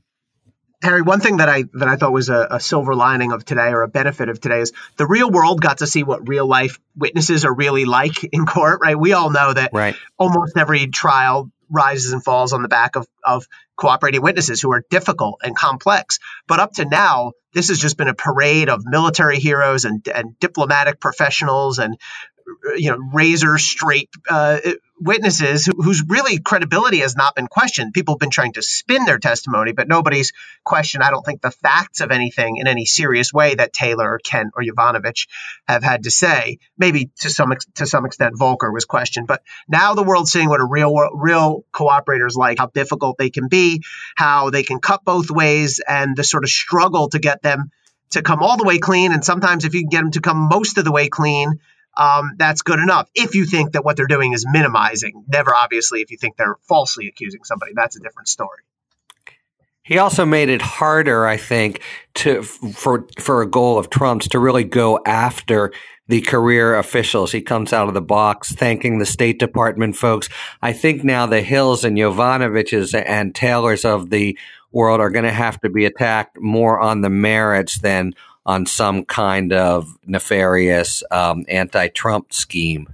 Harry, 0.82 1.02
one 1.02 1.20
thing 1.20 1.38
that 1.38 1.48
I 1.48 1.64
that 1.74 1.88
I 1.88 1.96
thought 1.96 2.12
was 2.12 2.30
a, 2.30 2.48
a, 2.52 2.60
silver 2.60 2.94
lining 2.94 3.32
of 3.32 3.44
today 3.44 3.68
or 3.68 3.82
a 3.82 3.88
benefit 3.88 4.30
of 4.30 4.40
today 4.40 4.60
is 4.60 4.72
the 4.96 5.06
real 5.06 5.30
world 5.30 5.60
got 5.60 5.78
to 5.78 5.86
see 5.86 6.04
what 6.04 6.26
real 6.26 6.46
life 6.46 6.78
witnesses 6.96 7.44
are 7.44 7.54
really 7.54 7.84
like 7.84 8.24
in 8.32 8.46
court, 8.46 8.80
right? 8.82 8.98
We 8.98 9.12
all 9.12 9.30
know 9.30 9.52
that 9.52 9.70
right. 9.72 9.94
almost 10.18 10.56
every 10.56 10.86
trial 10.86 11.50
rises 11.68 12.12
and 12.12 12.24
falls 12.24 12.52
on 12.52 12.62
the 12.62 12.68
back 12.68 12.96
of, 12.96 13.06
of 13.22 13.46
cooperating 13.76 14.22
witnesses 14.22 14.60
who 14.60 14.72
are 14.72 14.82
difficult 14.90 15.40
and 15.42 15.54
complex. 15.54 16.18
But 16.48 16.60
up 16.60 16.72
to 16.74 16.84
now, 16.84 17.32
this 17.52 17.68
has 17.68 17.78
just 17.78 17.96
been 17.96 18.08
a 18.08 18.14
parade 18.14 18.68
of 18.68 18.84
military 18.84 19.38
heroes 19.38 19.84
and, 19.84 20.06
and 20.08 20.38
diplomatic 20.40 20.98
professionals 20.98 21.78
and 21.78 21.96
you 22.76 22.90
know 22.90 22.98
razor 23.12 23.58
straight 23.58 24.10
uh, 24.28 24.58
witnesses 25.00 25.66
whose 25.66 26.02
really 26.06 26.38
credibility 26.38 26.98
has 26.98 27.16
not 27.16 27.34
been 27.34 27.46
questioned. 27.46 27.94
People 27.94 28.14
have 28.14 28.20
been 28.20 28.30
trying 28.30 28.52
to 28.52 28.62
spin 28.62 29.04
their 29.06 29.18
testimony, 29.18 29.72
but 29.72 29.88
nobody's 29.88 30.32
questioned, 30.62 31.02
I 31.02 31.10
don't 31.10 31.24
think, 31.24 31.40
the 31.40 31.50
facts 31.50 32.00
of 32.00 32.10
anything 32.10 32.58
in 32.58 32.66
any 32.66 32.84
serious 32.84 33.32
way 33.32 33.54
that 33.54 33.72
Taylor 33.72 34.12
or 34.12 34.18
Kent 34.18 34.52
or 34.54 34.62
Yovanovitch 34.62 35.26
have 35.66 35.82
had 35.82 36.04
to 36.04 36.10
say. 36.10 36.58
Maybe 36.76 37.10
to 37.20 37.30
some 37.30 37.52
to 37.76 37.86
some 37.86 38.04
extent, 38.04 38.38
Volker 38.38 38.70
was 38.70 38.84
questioned, 38.84 39.26
but 39.26 39.42
now 39.68 39.94
the 39.94 40.02
world's 40.02 40.32
seeing 40.32 40.48
what 40.48 40.60
a 40.60 40.66
real 40.66 40.94
real 41.14 41.64
cooperators 41.72 42.36
like, 42.36 42.58
how 42.58 42.66
difficult 42.66 43.16
they 43.18 43.30
can 43.30 43.48
be, 43.48 43.82
how 44.16 44.50
they 44.50 44.62
can 44.62 44.80
cut 44.80 45.04
both 45.04 45.30
ways, 45.30 45.80
and 45.86 46.16
the 46.16 46.24
sort 46.24 46.44
of 46.44 46.50
struggle 46.50 47.08
to 47.08 47.18
get 47.18 47.42
them 47.42 47.70
to 48.10 48.22
come 48.22 48.42
all 48.42 48.56
the 48.56 48.64
way 48.64 48.78
clean. 48.78 49.12
And 49.12 49.24
sometimes, 49.24 49.64
if 49.64 49.74
you 49.74 49.80
can 49.80 49.88
get 49.88 50.02
them 50.02 50.10
to 50.12 50.20
come 50.20 50.48
most 50.50 50.78
of 50.78 50.84
the 50.84 50.92
way 50.92 51.08
clean, 51.08 51.60
um, 51.96 52.32
that's 52.38 52.62
good 52.62 52.78
enough. 52.78 53.08
If 53.14 53.34
you 53.34 53.46
think 53.46 53.72
that 53.72 53.84
what 53.84 53.96
they're 53.96 54.06
doing 54.06 54.32
is 54.32 54.46
minimizing, 54.50 55.24
never 55.28 55.54
obviously 55.54 56.02
if 56.02 56.10
you 56.10 56.16
think 56.16 56.36
they're 56.36 56.56
falsely 56.68 57.08
accusing 57.08 57.44
somebody, 57.44 57.72
that's 57.74 57.96
a 57.96 58.00
different 58.00 58.28
story. 58.28 58.62
He 59.82 59.98
also 59.98 60.24
made 60.24 60.50
it 60.50 60.62
harder, 60.62 61.26
I 61.26 61.36
think, 61.36 61.80
to 62.14 62.42
for 62.42 63.06
for 63.18 63.42
a 63.42 63.50
goal 63.50 63.78
of 63.78 63.90
Trump's 63.90 64.28
to 64.28 64.38
really 64.38 64.62
go 64.62 65.00
after 65.04 65.72
the 66.06 66.20
career 66.20 66.76
officials. 66.76 67.32
He 67.32 67.40
comes 67.40 67.72
out 67.72 67.88
of 67.88 67.94
the 67.94 68.00
box 68.00 68.52
thanking 68.52 68.98
the 68.98 69.06
State 69.06 69.38
Department 69.38 69.96
folks. 69.96 70.28
I 70.60 70.72
think 70.72 71.02
now 71.02 71.26
the 71.26 71.40
Hills 71.40 71.84
and 71.84 71.96
Yovanovitches 71.96 73.00
and 73.06 73.34
Taylors 73.34 73.84
of 73.84 74.10
the 74.10 74.38
world 74.72 75.00
are 75.00 75.10
going 75.10 75.24
to 75.24 75.32
have 75.32 75.60
to 75.60 75.68
be 75.68 75.84
attacked 75.84 76.38
more 76.40 76.78
on 76.78 77.00
the 77.00 77.10
merits 77.10 77.78
than 77.78 78.14
on 78.50 78.66
some 78.66 79.04
kind 79.04 79.52
of 79.52 79.96
nefarious 80.04 81.04
um, 81.12 81.44
anti-Trump 81.48 82.32
scheme. 82.32 82.88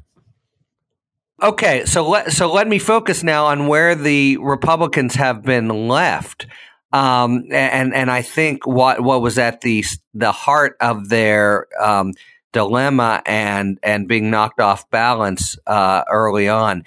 Okay, 1.43 1.87
so 1.87 2.07
let 2.09 2.33
so 2.33 2.53
let 2.53 2.69
me 2.69 2.79
focus 2.79 3.23
now 3.23 3.47
on 3.47 3.67
where 3.67 3.95
the 3.95 4.37
Republicans 4.39 5.15
have 5.15 5.43
been 5.43 5.69
left, 5.89 6.47
um, 6.93 7.45
and 7.51 7.95
and 7.95 8.11
I 8.11 8.23
think 8.23 8.67
what 8.67 9.01
what 9.01 9.23
was 9.23 9.39
at 9.39 9.63
the 9.63 9.85
the 10.15 10.33
heart 10.33 10.77
of 10.81 11.09
their 11.09 11.67
um, 11.83 12.13
dilemma 12.53 13.23
and 13.27 13.79
and 13.83 14.09
being 14.09 14.31
knocked 14.31 14.61
off 14.61 14.89
balance 14.91 15.59
uh, 15.67 16.05
early 16.11 16.49
on. 16.49 16.85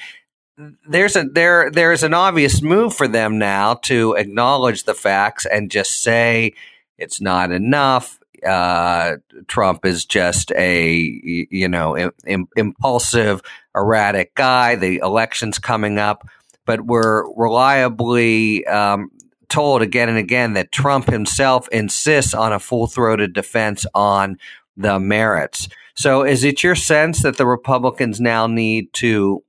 There's 0.88 1.16
a 1.16 1.24
there 1.24 1.70
there's 1.72 2.04
an 2.04 2.14
obvious 2.16 2.62
move 2.62 2.96
for 2.96 3.08
them 3.08 3.38
now 3.38 3.76
to 3.84 4.14
acknowledge 4.14 4.84
the 4.84 4.96
facts 4.96 5.46
and 5.46 5.72
just 5.72 6.02
say 6.02 6.54
it's 6.98 7.22
not 7.22 7.52
enough 7.52 8.20
uh, 8.44 9.18
Trump 9.48 9.86
is 9.86 10.06
just 10.06 10.52
a 10.54 11.48
you 11.50 11.68
know 11.68 11.98
Im- 12.26 12.48
impulsive, 12.56 13.42
erratic 13.76 14.36
guy. 14.36 14.76
The 14.76 14.98
election's 14.98 15.60
coming 15.60 15.98
up, 15.98 16.28
but 16.66 16.82
we're 16.82 17.32
reliably 17.34 18.66
um, 18.68 19.12
told 19.50 19.82
again 19.82 20.10
and 20.10 20.18
again 20.18 20.54
that 20.54 20.72
Trump 20.72 21.10
himself 21.10 21.68
insists 21.70 22.34
on 22.34 22.54
a 22.54 22.60
full 22.60 22.88
throated 22.88 23.34
defense 23.34 23.86
on 23.94 24.38
the 24.78 25.00
merits. 25.00 25.68
So, 25.96 26.24
is 26.24 26.44
it 26.44 26.64
your 26.64 26.76
sense 26.76 27.24
that 27.24 27.38
the 27.38 27.46
Republicans 27.46 28.22
now 28.22 28.48
need 28.48 28.94
to 28.94 29.44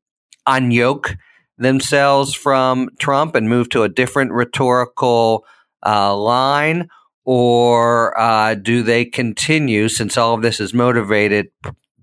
unyoke 0.48 1.16
themselves 1.58 2.34
from 2.34 2.88
Trump 2.98 3.36
and 3.36 3.48
move 3.48 3.68
to 3.70 3.84
a 3.84 3.88
different 3.88 4.32
rhetorical 4.32 5.44
uh, 5.86 6.16
line? 6.16 6.88
Or 7.24 8.18
uh, 8.18 8.54
do 8.54 8.82
they 8.82 9.04
continue 9.04 9.88
since 9.88 10.16
all 10.16 10.34
of 10.34 10.42
this 10.42 10.60
is 10.60 10.74
motivated 10.74 11.50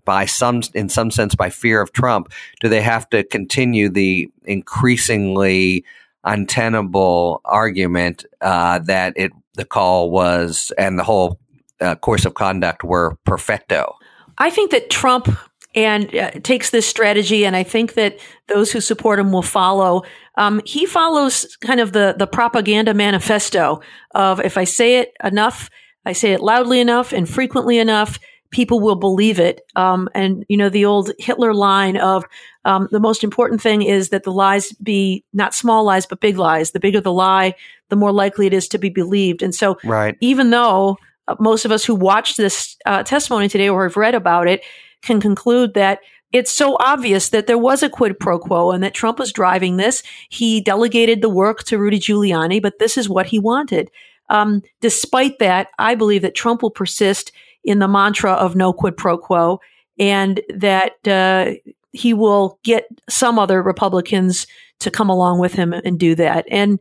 by 0.06 0.26
some 0.26 0.62
in 0.74 0.88
some 0.88 1.12
sense 1.12 1.36
by 1.36 1.50
fear 1.50 1.82
of 1.82 1.92
Trump 1.92 2.32
do 2.62 2.70
they 2.70 2.82
have 2.82 3.10
to 3.10 3.24
continue 3.24 3.90
the 3.90 4.32
increasingly 4.46 5.84
untenable 6.24 7.42
argument 7.46 8.26
uh, 8.42 8.80
that 8.80 9.14
it 9.16 9.32
the 9.56 9.66
call 9.66 10.10
was 10.12 10.72
and 10.78 10.98
the 10.98 11.04
whole 11.04 11.40
uh, 11.82 11.96
course 11.96 12.26
of 12.26 12.34
conduct 12.34 12.84
were 12.84 13.18
perfecto? 13.26 13.96
I 14.38 14.50
think 14.50 14.72
that 14.72 14.90
Trump 14.90 15.28
and 15.76 16.14
uh, 16.16 16.32
takes 16.44 16.72
this 16.72 16.88
strategy, 16.88 17.46
and 17.46 17.56
I 17.56 17.64
think 17.64 17.94
that 17.94 18.20
those 18.48 18.72
who 18.72 18.82
support 18.82 19.20
him 19.20 19.32
will 19.32 19.42
follow. 19.42 20.04
Um, 20.36 20.62
he 20.66 20.86
follows 20.86 21.58
kind 21.62 21.80
of 21.80 21.92
the 21.92 22.16
the 22.18 22.28
propaganda 22.28 22.94
manifesto 22.94 23.82
of 24.16 24.40
if 24.40 24.58
I 24.58 24.64
say 24.64 24.98
it 24.98 25.14
enough, 25.24 25.70
I 26.06 26.14
say 26.14 26.34
it 26.34 26.42
loudly 26.42 26.80
enough 26.80 27.12
and 27.14 27.30
frequently 27.30 27.78
enough, 27.78 28.20
people 28.52 28.80
will 28.80 28.96
believe 28.96 29.40
it. 29.40 29.62
Um, 29.76 30.10
and 30.16 30.46
you 30.48 30.58
know 30.58 30.70
the 30.70 30.86
old 30.86 31.12
Hitler 31.20 31.54
line 31.54 31.98
of 31.98 32.26
um, 32.66 32.88
the 32.92 33.00
most 33.00 33.24
important 33.24 33.62
thing 33.62 33.82
is 33.82 34.10
that 34.10 34.24
the 34.24 34.32
lies 34.32 34.72
be 34.74 35.24
not 35.34 35.54
small 35.54 35.84
lies 35.84 36.06
but 36.06 36.20
big 36.20 36.38
lies. 36.38 36.72
The 36.72 36.80
bigger 36.80 37.02
the 37.02 37.14
lie, 37.14 37.54
the 37.90 37.96
more 37.96 38.12
likely 38.12 38.48
it 38.48 38.54
is 38.54 38.68
to 38.70 38.78
be 38.78 38.90
believed. 38.90 39.44
And 39.44 39.54
so, 39.54 39.78
right. 39.84 40.18
even 40.22 40.50
though 40.50 40.98
uh, 41.28 41.36
most 41.40 41.66
of 41.66 41.72
us 41.72 41.86
who 41.86 41.96
watched 41.96 42.38
this 42.38 42.78
uh, 42.86 43.04
testimony 43.04 43.50
today 43.50 43.70
or 43.70 43.84
have 43.84 43.98
read 43.98 44.16
about 44.16 44.48
it 44.48 44.62
can 45.08 45.20
conclude 45.20 45.74
that 45.74 46.00
it's 46.34 46.52
so 46.52 46.78
obvious 46.80 47.30
that 47.30 47.48
there 47.48 47.58
was 47.58 47.82
a 47.82 47.90
quid 47.90 48.20
pro 48.20 48.38
quo 48.38 48.72
and 48.72 48.84
that 48.84 48.94
Trump 48.94 49.18
was 49.18 49.32
driving 49.32 49.78
this. 49.78 50.04
He 50.30 50.62
delegated 50.62 51.22
the 51.22 51.30
work 51.30 51.64
to 51.66 51.78
Rudy 51.78 52.00
Giuliani, 52.00 52.62
but 52.62 52.80
this 52.80 52.98
is 52.98 53.10
what 53.10 53.28
he 53.28 53.40
wanted. 53.40 53.90
Um, 54.30 54.62
despite 54.82 55.40
that, 55.40 55.70
I 55.80 55.96
believe 55.96 56.22
that 56.24 56.36
Trump 56.36 56.62
will 56.62 56.72
persist 56.72 57.32
in 57.64 57.80
the 57.80 57.88
mantra 57.88 58.34
of 58.34 58.56
no 58.56 58.74
quid 58.74 58.98
pro 58.98 59.18
quo 59.18 59.62
and 59.98 60.42
that 60.54 61.08
uh, 61.08 61.54
he 61.92 62.14
will 62.14 62.60
get 62.64 62.88
some 63.10 63.40
other 63.40 63.64
Republicans 63.64 64.48
to 64.80 64.92
come 64.92 65.10
along 65.10 65.40
with 65.40 65.54
him 65.54 65.74
and 65.74 66.00
do 66.00 66.14
that. 66.16 66.46
And 66.52 66.80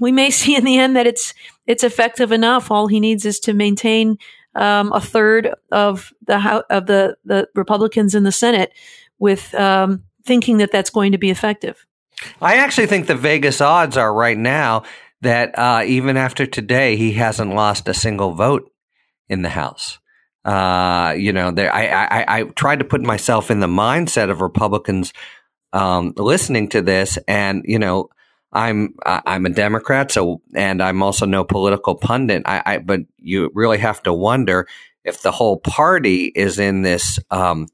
we 0.00 0.12
may 0.12 0.30
see 0.30 0.56
in 0.56 0.64
the 0.64 0.78
end 0.78 0.96
that 0.96 1.06
it's 1.06 1.32
it's 1.66 1.84
effective 1.84 2.32
enough. 2.32 2.70
All 2.70 2.88
he 2.88 3.00
needs 3.00 3.24
is 3.24 3.38
to 3.40 3.54
maintain 3.54 4.18
um, 4.54 4.92
a 4.92 5.00
third 5.00 5.54
of 5.72 6.12
the 6.26 6.64
of 6.70 6.86
the 6.86 7.16
the 7.24 7.48
Republicans 7.54 8.14
in 8.14 8.24
the 8.24 8.32
Senate 8.32 8.72
with 9.18 9.54
um, 9.54 10.02
thinking 10.24 10.58
that 10.58 10.72
that's 10.72 10.90
going 10.90 11.12
to 11.12 11.18
be 11.18 11.30
effective. 11.30 11.86
I 12.40 12.56
actually 12.56 12.86
think 12.86 13.06
the 13.06 13.14
Vegas 13.14 13.60
odds 13.60 13.96
are 13.96 14.12
right 14.12 14.38
now 14.38 14.84
that 15.22 15.58
uh, 15.58 15.82
even 15.86 16.16
after 16.16 16.46
today, 16.46 16.96
he 16.96 17.12
hasn't 17.12 17.54
lost 17.54 17.88
a 17.88 17.94
single 17.94 18.32
vote 18.32 18.70
in 19.28 19.42
the 19.42 19.48
House. 19.48 19.98
Uh, 20.44 21.14
you 21.16 21.32
know, 21.32 21.50
there. 21.50 21.74
I, 21.74 21.86
I 21.86 22.38
I 22.38 22.42
tried 22.44 22.80
to 22.80 22.84
put 22.84 23.00
myself 23.00 23.50
in 23.50 23.60
the 23.60 23.66
mindset 23.66 24.30
of 24.30 24.42
Republicans 24.42 25.12
um, 25.72 26.12
listening 26.16 26.68
to 26.70 26.82
this, 26.82 27.18
and 27.26 27.62
you 27.64 27.78
know, 27.78 28.10
I'm 28.54 28.94
I'm 29.04 29.46
a 29.46 29.50
Democrat, 29.50 30.12
so 30.12 30.40
and 30.54 30.82
I'm 30.82 31.02
also 31.02 31.26
no 31.26 31.44
political 31.44 31.96
pundit. 31.96 32.42
I, 32.46 32.62
I 32.64 32.78
but 32.78 33.00
you 33.18 33.50
really 33.54 33.78
have 33.78 34.02
to 34.04 34.12
wonder 34.12 34.68
if 35.04 35.22
the 35.22 35.32
whole 35.32 35.58
party 35.58 36.26
is 36.34 36.58
in 36.58 36.82
this 36.82 37.18
um, 37.30 37.66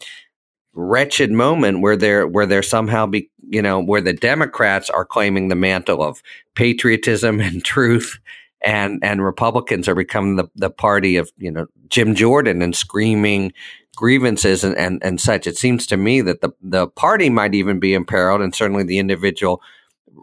wretched 0.72 1.30
moment 1.30 1.80
where 1.80 1.96
they're 1.96 2.26
where 2.26 2.46
they're 2.46 2.62
somehow 2.62 3.06
be 3.06 3.30
you 3.48 3.60
know 3.60 3.80
where 3.80 4.00
the 4.00 4.14
Democrats 4.14 4.88
are 4.88 5.04
claiming 5.04 5.48
the 5.48 5.54
mantle 5.54 6.02
of 6.02 6.22
patriotism 6.54 7.40
and 7.40 7.62
truth, 7.64 8.18
and 8.64 9.00
and 9.04 9.22
Republicans 9.22 9.86
are 9.86 9.94
becoming 9.94 10.36
the 10.36 10.48
the 10.54 10.70
party 10.70 11.16
of 11.16 11.30
you 11.36 11.50
know 11.50 11.66
Jim 11.88 12.14
Jordan 12.14 12.62
and 12.62 12.74
screaming 12.74 13.52
grievances 13.96 14.64
and, 14.64 14.74
and, 14.78 15.02
and 15.04 15.20
such. 15.20 15.46
It 15.46 15.58
seems 15.58 15.86
to 15.88 15.98
me 15.98 16.22
that 16.22 16.40
the 16.40 16.50
the 16.62 16.88
party 16.88 17.28
might 17.28 17.54
even 17.54 17.78
be 17.80 17.92
imperiled, 17.92 18.40
and 18.40 18.54
certainly 18.54 18.82
the 18.82 18.98
individual 18.98 19.60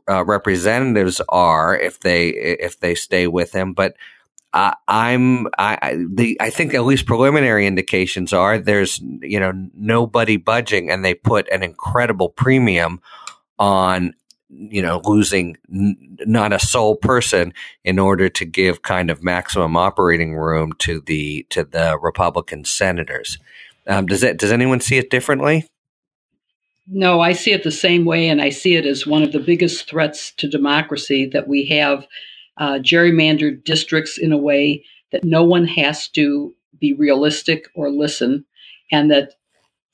uh, 0.09 0.23
representatives 0.25 1.21
are 1.29 1.77
if 1.77 1.99
they 1.99 2.29
if 2.29 2.79
they 2.79 2.95
stay 2.95 3.27
with 3.27 3.53
him. 3.53 3.73
But 3.73 3.95
uh, 4.53 4.73
I'm 4.87 5.47
I 5.57 5.97
the 6.09 6.37
I 6.39 6.49
think 6.49 6.73
at 6.73 6.85
least 6.85 7.05
preliminary 7.05 7.67
indications 7.67 8.33
are 8.33 8.57
there's 8.57 8.99
you 8.99 9.39
know 9.39 9.51
nobody 9.73 10.37
budging, 10.37 10.89
and 10.89 11.03
they 11.03 11.13
put 11.13 11.49
an 11.49 11.63
incredible 11.63 12.29
premium 12.29 13.01
on 13.59 14.13
you 14.49 14.81
know 14.81 15.01
losing 15.03 15.57
n- 15.71 16.17
not 16.25 16.53
a 16.53 16.59
sole 16.59 16.95
person 16.95 17.53
in 17.83 17.99
order 17.99 18.29
to 18.29 18.45
give 18.45 18.81
kind 18.81 19.11
of 19.11 19.23
maximum 19.23 19.75
operating 19.75 20.35
room 20.35 20.73
to 20.79 21.01
the 21.01 21.45
to 21.49 21.63
the 21.63 21.97
Republican 22.01 22.63
senators. 22.63 23.37
Um, 23.85 24.05
does 24.05 24.23
it 24.23 24.37
does 24.37 24.51
anyone 24.51 24.79
see 24.79 24.97
it 24.97 25.09
differently? 25.09 25.67
No, 26.89 27.21
I 27.21 27.33
see 27.33 27.51
it 27.51 27.63
the 27.63 27.71
same 27.71 28.05
way, 28.05 28.29
and 28.29 28.41
I 28.41 28.49
see 28.49 28.75
it 28.75 28.85
as 28.85 29.07
one 29.07 29.23
of 29.23 29.33
the 29.33 29.39
biggest 29.39 29.89
threats 29.89 30.31
to 30.37 30.47
democracy 30.49 31.25
that 31.27 31.47
we 31.47 31.65
have 31.67 32.07
uh, 32.57 32.79
gerrymandered 32.79 33.63
districts 33.63 34.17
in 34.17 34.31
a 34.31 34.37
way 34.37 34.85
that 35.11 35.23
no 35.25 35.43
one 35.43 35.65
has 35.65 36.07
to 36.09 36.55
be 36.79 36.93
realistic 36.93 37.67
or 37.75 37.91
listen, 37.91 38.45
and 38.91 39.11
that 39.11 39.33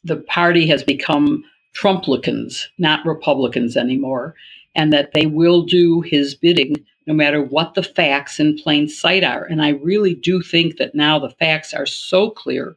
the 0.03 0.17
party 0.17 0.67
has 0.67 0.83
become 0.83 1.43
Trumplicans, 1.75 2.67
not 2.77 3.05
Republicans 3.05 3.77
anymore, 3.77 4.35
and 4.75 4.93
that 4.93 5.13
they 5.13 5.25
will 5.25 5.63
do 5.63 6.01
his 6.01 6.35
bidding 6.35 6.75
no 7.07 7.13
matter 7.13 7.41
what 7.41 7.73
the 7.73 7.83
facts 7.83 8.39
in 8.39 8.57
plain 8.57 8.87
sight 8.87 9.23
are. 9.23 9.45
And 9.45 9.61
I 9.61 9.69
really 9.69 10.15
do 10.15 10.41
think 10.41 10.77
that 10.77 10.95
now 10.95 11.19
the 11.19 11.31
facts 11.31 11.73
are 11.73 11.85
so 11.85 12.29
clear 12.29 12.75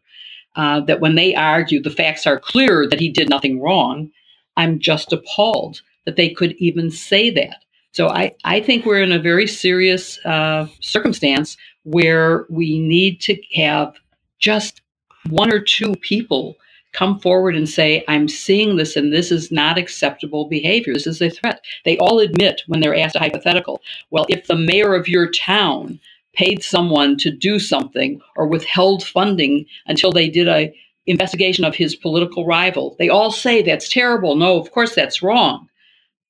uh, 0.57 0.81
that 0.81 1.01
when 1.01 1.15
they 1.15 1.35
argue 1.35 1.83
the 1.83 1.91
facts 1.91 2.27
are 2.27 2.41
clear 2.41 2.89
that 2.89 3.01
he 3.01 3.09
did 3.11 3.29
nothing 3.29 3.61
wrong, 3.61 4.11
I'm 4.57 4.79
just 4.79 5.13
appalled 5.13 5.83
that 6.05 6.17
they 6.17 6.31
could 6.31 6.53
even 6.59 6.91
say 6.91 7.31
that. 7.31 7.65
So 7.93 8.09
I, 8.09 8.35
I 8.45 8.61
think 8.61 8.85
we're 8.85 9.03
in 9.03 9.13
a 9.13 9.19
very 9.19 9.47
serious 9.47 10.19
uh, 10.25 10.67
circumstance 10.81 11.57
where 11.85 12.47
we 12.51 12.79
need 12.79 13.21
to 13.23 13.41
have 13.55 13.95
just 14.39 14.83
one 15.29 15.53
or 15.53 15.61
two 15.61 15.95
people 15.97 16.57
come 16.93 17.19
forward 17.19 17.55
and 17.55 17.69
say, 17.69 18.05
I'm 18.09 18.27
seeing 18.29 18.77
this 18.77 18.97
and 18.97 19.13
this 19.13 19.31
is 19.31 19.53
not 19.53 19.79
acceptable 19.79 20.49
behavior. 20.49 20.95
This 20.95 21.07
is 21.07 21.21
a 21.21 21.29
threat. 21.29 21.63
They 21.85 21.99
all 21.99 22.21
admit 22.21 22.63
when 22.67 22.81
they're 22.81 22.97
asked 22.97 23.17
a 23.17 23.21
hypothetical, 23.21 23.83
well, 24.11 24.27
if 24.29 24.47
the 24.47 24.57
mayor 24.57 24.95
of 24.95 25.09
your 25.09 25.31
town 25.31 26.01
paid 26.37 26.63
someone 26.63 27.17
to 27.19 27.31
do 27.31 27.59
something 27.59 28.21
or 28.37 28.47
withheld 28.47 29.03
funding 29.03 29.67
until 29.87 30.13
they 30.13 30.29
did 30.29 30.49
a 30.49 30.75
investigation 31.07 31.65
of 31.65 31.75
his 31.75 31.95
political 31.95 32.45
rival, 32.45 32.97
they 32.99 33.09
all 33.09 33.31
say 33.31 33.63
that's 33.63 33.89
terrible. 33.89 34.37
No, 34.37 34.61
of 34.61 34.73
course 34.73 34.95
that's 34.95 35.23
wrong. 35.23 35.69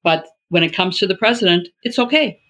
But 0.03 0.27
when 0.49 0.63
it 0.63 0.75
comes 0.75 0.99
to 0.99 1.07
the 1.07 1.17
president, 1.17 1.69
it's 1.83 1.99
okay. 1.99 2.41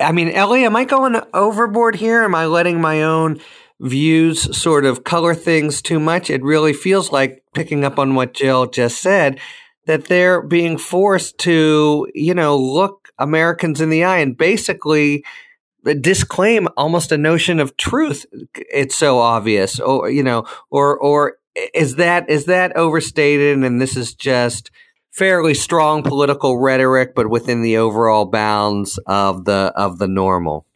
I 0.00 0.12
mean, 0.12 0.30
Elie, 0.30 0.64
am 0.64 0.76
I 0.76 0.84
going 0.84 1.20
overboard 1.32 1.96
here? 1.96 2.22
Am 2.22 2.34
I 2.34 2.46
letting 2.46 2.80
my 2.80 3.02
own 3.02 3.40
views 3.80 4.56
sort 4.56 4.84
of 4.84 5.04
color 5.04 5.34
things 5.34 5.80
too 5.82 5.98
much. 5.98 6.30
It 6.30 6.42
really 6.42 6.72
feels 6.72 7.10
like 7.10 7.42
picking 7.54 7.84
up 7.84 7.98
on 7.98 8.14
what 8.14 8.34
Jill 8.34 8.66
just 8.66 9.00
said 9.00 9.40
that 9.86 10.04
they're 10.04 10.42
being 10.42 10.76
forced 10.76 11.38
to, 11.38 12.06
you 12.14 12.34
know, 12.34 12.56
look 12.56 13.10
Americans 13.18 13.80
in 13.80 13.90
the 13.90 14.04
eye 14.04 14.18
and 14.18 14.36
basically 14.36 15.24
disclaim 16.00 16.68
almost 16.76 17.12
a 17.12 17.18
notion 17.18 17.60
of 17.60 17.76
truth. 17.76 18.26
It's 18.54 18.96
so 18.96 19.18
obvious, 19.18 19.80
or 19.80 20.10
you 20.10 20.22
know, 20.22 20.46
or 20.70 20.96
or 20.98 21.36
is 21.74 21.96
that 21.96 22.28
is 22.30 22.46
that 22.46 22.76
overstated? 22.76 23.58
And 23.58 23.80
this 23.80 23.96
is 23.96 24.14
just 24.14 24.70
fairly 25.10 25.54
strong 25.54 26.02
political 26.02 26.58
rhetoric, 26.58 27.14
but 27.14 27.28
within 27.28 27.62
the 27.62 27.78
overall 27.78 28.26
bounds 28.26 28.98
of 29.06 29.44
the 29.44 29.72
of 29.76 29.98
the 29.98 30.08
normal. 30.08 30.66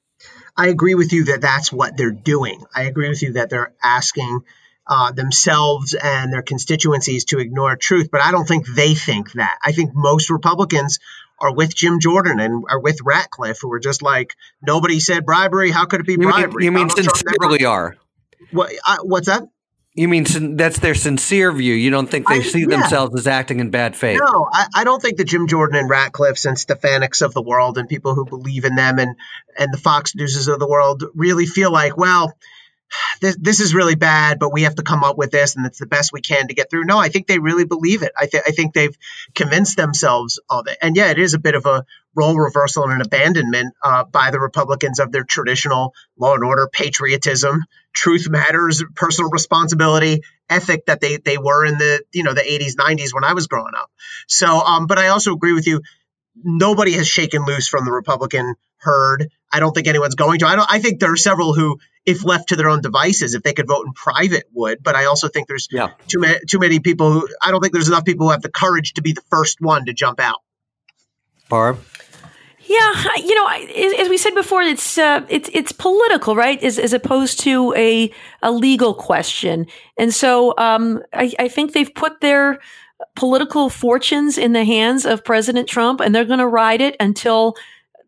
I 0.57 0.69
agree 0.69 0.95
with 0.95 1.13
you 1.13 1.25
that 1.25 1.41
that's 1.41 1.73
what 1.73 1.97
they're 1.97 2.13
doing. 2.13 2.63
I 2.75 2.85
agree 2.85 3.09
with 3.09 3.23
you 3.23 3.33
that 3.33 3.51
they're 3.51 3.75
asking 3.83 4.43
uh, 4.87 5.13
themselves 5.13 5.95
and 5.95 6.33
their 6.33 6.43
constituencies 6.43 7.25
to 7.27 7.39
ignore 7.39 7.75
truth, 7.77 8.11
but 8.11 8.21
I 8.21 8.31
don't 8.31 8.47
think 8.47 8.67
they 8.67 8.95
think 8.95 9.33
that. 9.33 9.59
I 9.65 9.73
think 9.73 9.93
most 9.95 10.31
Republicans 10.31 10.99
are 11.41 11.55
with 11.55 11.75
Jim 11.75 12.01
Jordan 12.01 12.41
and 12.41 12.65
are 12.69 12.81
with 12.81 12.99
Ratcliffe, 13.05 13.59
who 13.61 13.73
are 13.73 13.81
just 13.81 14.03
like, 14.03 14.35
nobody 14.63 15.01
said 15.01 15.27
bribery. 15.27 15.71
How 15.71 15.87
could 15.87 16.01
it 16.01 16.07
be 16.07 16.17
bribery? 16.17 16.65
You 16.65 16.73
mean, 16.73 16.89
you 16.89 16.95
mean 16.97 17.11
sincerely 17.11 17.65
are? 17.65 17.97
What, 18.51 18.73
uh, 18.87 18.99
what's 19.03 19.27
that? 19.27 19.45
You 19.97 20.09
mean 20.09 20.57
that's 20.57 20.81
their 20.81 20.97
sincere 20.97 21.53
view? 21.53 21.73
You 21.73 21.91
don't 21.91 22.11
think 22.11 22.27
they 22.27 22.41
I, 22.41 22.43
see 22.43 22.63
yeah. 22.63 22.67
themselves 22.67 23.17
as 23.17 23.29
acting 23.29 23.61
in 23.61 23.71
bad 23.71 23.95
faith? 23.95 24.19
No, 24.21 24.49
I, 24.53 24.67
I, 24.75 24.85
don't 24.85 25.01
think 25.01 25.19
that 25.19 25.25
Jim 25.25 25.47
Jordan 25.47 25.79
and 25.79 25.89
Ratcliffe's 25.89 26.47
and 26.47 26.57
Stefaniks 26.57 27.23
of 27.23 27.33
the 27.33 27.43
world 27.43 27.79
and 27.79 27.89
people 27.89 28.17
who 28.17 28.25
believe 28.25 28.65
in 28.65 28.75
them 28.75 28.99
and 28.99 29.15
and 29.57 29.73
the 29.73 29.79
Fox 29.79 30.17
Newses 30.17 30.49
of 30.49 30.59
the 30.59 30.67
world 30.67 31.05
really 31.15 31.47
feel 31.47 31.71
like, 31.71 31.97
well, 31.97 32.37
this, 33.21 33.37
this 33.41 33.61
is 33.61 33.75
really 33.75 33.95
bad, 33.95 34.39
but 34.39 34.53
we 34.53 34.63
have 34.63 34.77
to 34.77 34.83
come 34.83 35.05
up 35.05 35.17
with 35.17 35.31
this, 35.31 35.57
and 35.57 35.67
it's 35.67 35.79
the 35.79 35.87
best 35.87 36.13
we 36.13 36.21
can 36.21 36.49
to 36.49 36.55
get 36.55 36.71
through. 36.71 36.85
No, 36.85 36.99
I 36.99 37.09
think 37.09 37.27
they 37.27 37.39
really 37.39 37.65
believe 37.65 38.03
it. 38.03 38.13
I, 38.17 38.27
th- 38.27 38.45
I 38.47 38.51
think 38.51 38.75
they've 38.75 38.97
convinced 39.35 39.77
themselves 39.77 40.41
of 40.49 40.67
it. 40.69 40.79
And 40.83 40.97
yeah, 40.97 41.11
it 41.11 41.19
is 41.19 41.35
a 41.35 41.39
bit 41.39 41.55
of 41.55 41.67
a 41.67 41.85
role 42.15 42.37
reversal 42.37 42.85
and 42.85 42.93
an 42.93 43.01
abandonment 43.01 43.75
uh, 43.83 44.05
by 44.05 44.31
the 44.31 44.41
Republicans 44.41 45.01
of 45.01 45.11
their 45.13 45.25
traditional 45.25 45.95
law 46.19 46.35
and 46.35 46.45
order 46.45 46.69
patriotism, 46.73 47.65
truth 47.93 48.29
matters, 48.29 48.83
personal 48.95 49.31
responsibility 49.31 50.23
ethic 50.49 50.87
that 50.87 51.01
they 51.01 51.17
they 51.17 51.39
were 51.39 51.65
in 51.65 51.79
the 51.79 52.03
you 52.13 52.23
know 52.23 52.35
the 52.35 52.43
80s 52.43 52.75
90s 52.75 53.15
when 53.15 53.25
I 53.25 53.33
was 53.33 53.47
growing 53.47 53.75
up. 53.77 53.91
So, 54.29 54.61
um, 54.61 54.87
but 54.87 54.99
I 54.99 55.09
also 55.09 55.33
agree 55.33 55.53
with 55.53 55.67
you. 55.67 55.81
Nobody 56.43 56.93
has 56.93 57.09
shaken 57.09 57.45
loose 57.47 57.69
from 57.69 57.85
the 57.85 57.93
Republican 57.93 58.55
herd. 58.79 59.29
I 59.53 59.61
don't 59.61 59.73
think 59.73 59.87
anyone's 59.87 60.17
going 60.17 60.41
to. 60.41 60.47
I 60.47 60.57
don't. 60.57 60.71
I 60.71 60.81
think 60.81 61.01
there 61.01 61.13
are 61.13 61.17
several 61.17 61.55
who, 61.55 61.79
if 62.07 62.25
left 62.25 62.49
to 62.49 62.57
their 62.57 62.69
own 62.69 62.81
devices, 62.81 63.35
if 63.35 63.43
they 63.43 63.53
could 63.53 63.67
vote 63.67 63.87
in 63.87 63.93
private, 63.93 64.45
would. 64.53 64.83
But 64.83 64.95
I 64.95 65.07
also 65.07 65.29
think 65.29 65.49
there's 65.49 65.69
yeah. 65.71 65.91
too 66.07 66.21
many 66.21 66.39
too 66.49 66.59
many 66.59 66.81
people 66.81 67.13
who. 67.13 67.29
I 67.43 67.51
don't 67.51 67.61
think 67.61 67.73
there's 67.73 67.89
enough 67.89 68.05
people 68.05 68.27
who 68.27 68.33
have 68.33 68.43
the 68.43 68.51
courage 68.51 68.95
to 68.95 69.03
be 69.03 69.13
the 69.13 69.23
first 69.31 69.61
one 69.61 69.87
to 69.87 69.93
jump 69.93 70.21
out. 70.21 70.39
Barb. 71.49 71.81
Yeah, 72.67 72.95
you 73.17 73.35
know, 73.35 73.47
as 74.03 74.09
we 74.09 74.17
said 74.17 74.35
before, 74.35 74.63
it's 74.63 74.97
uh, 74.97 75.27
it's 75.29 75.51
it's 75.53 75.73
political, 75.73 76.35
right? 76.35 76.63
As 76.63 76.79
as 76.79 76.95
opposed 76.95 77.41
to 77.41 77.75
a 77.75 78.11
a 78.43 78.51
legal 78.51 78.95
question, 78.95 79.67
and 79.99 80.15
so 80.15 80.55
um, 80.57 81.03
I, 81.13 81.33
I 81.39 81.49
think 81.49 81.73
they've 81.73 81.95
put 81.95 82.23
their 82.23 82.59
political 83.17 83.69
fortunes 83.69 84.39
in 84.39 84.55
the 84.55 84.65
hands 84.65 85.05
of 85.05 85.25
President 85.25 85.69
Trump, 85.69 86.01
and 86.01 86.15
they're 86.15 86.25
going 86.25 86.39
to 86.39 86.49
ride 86.49 86.81
it 86.81 86.97
until 87.01 87.55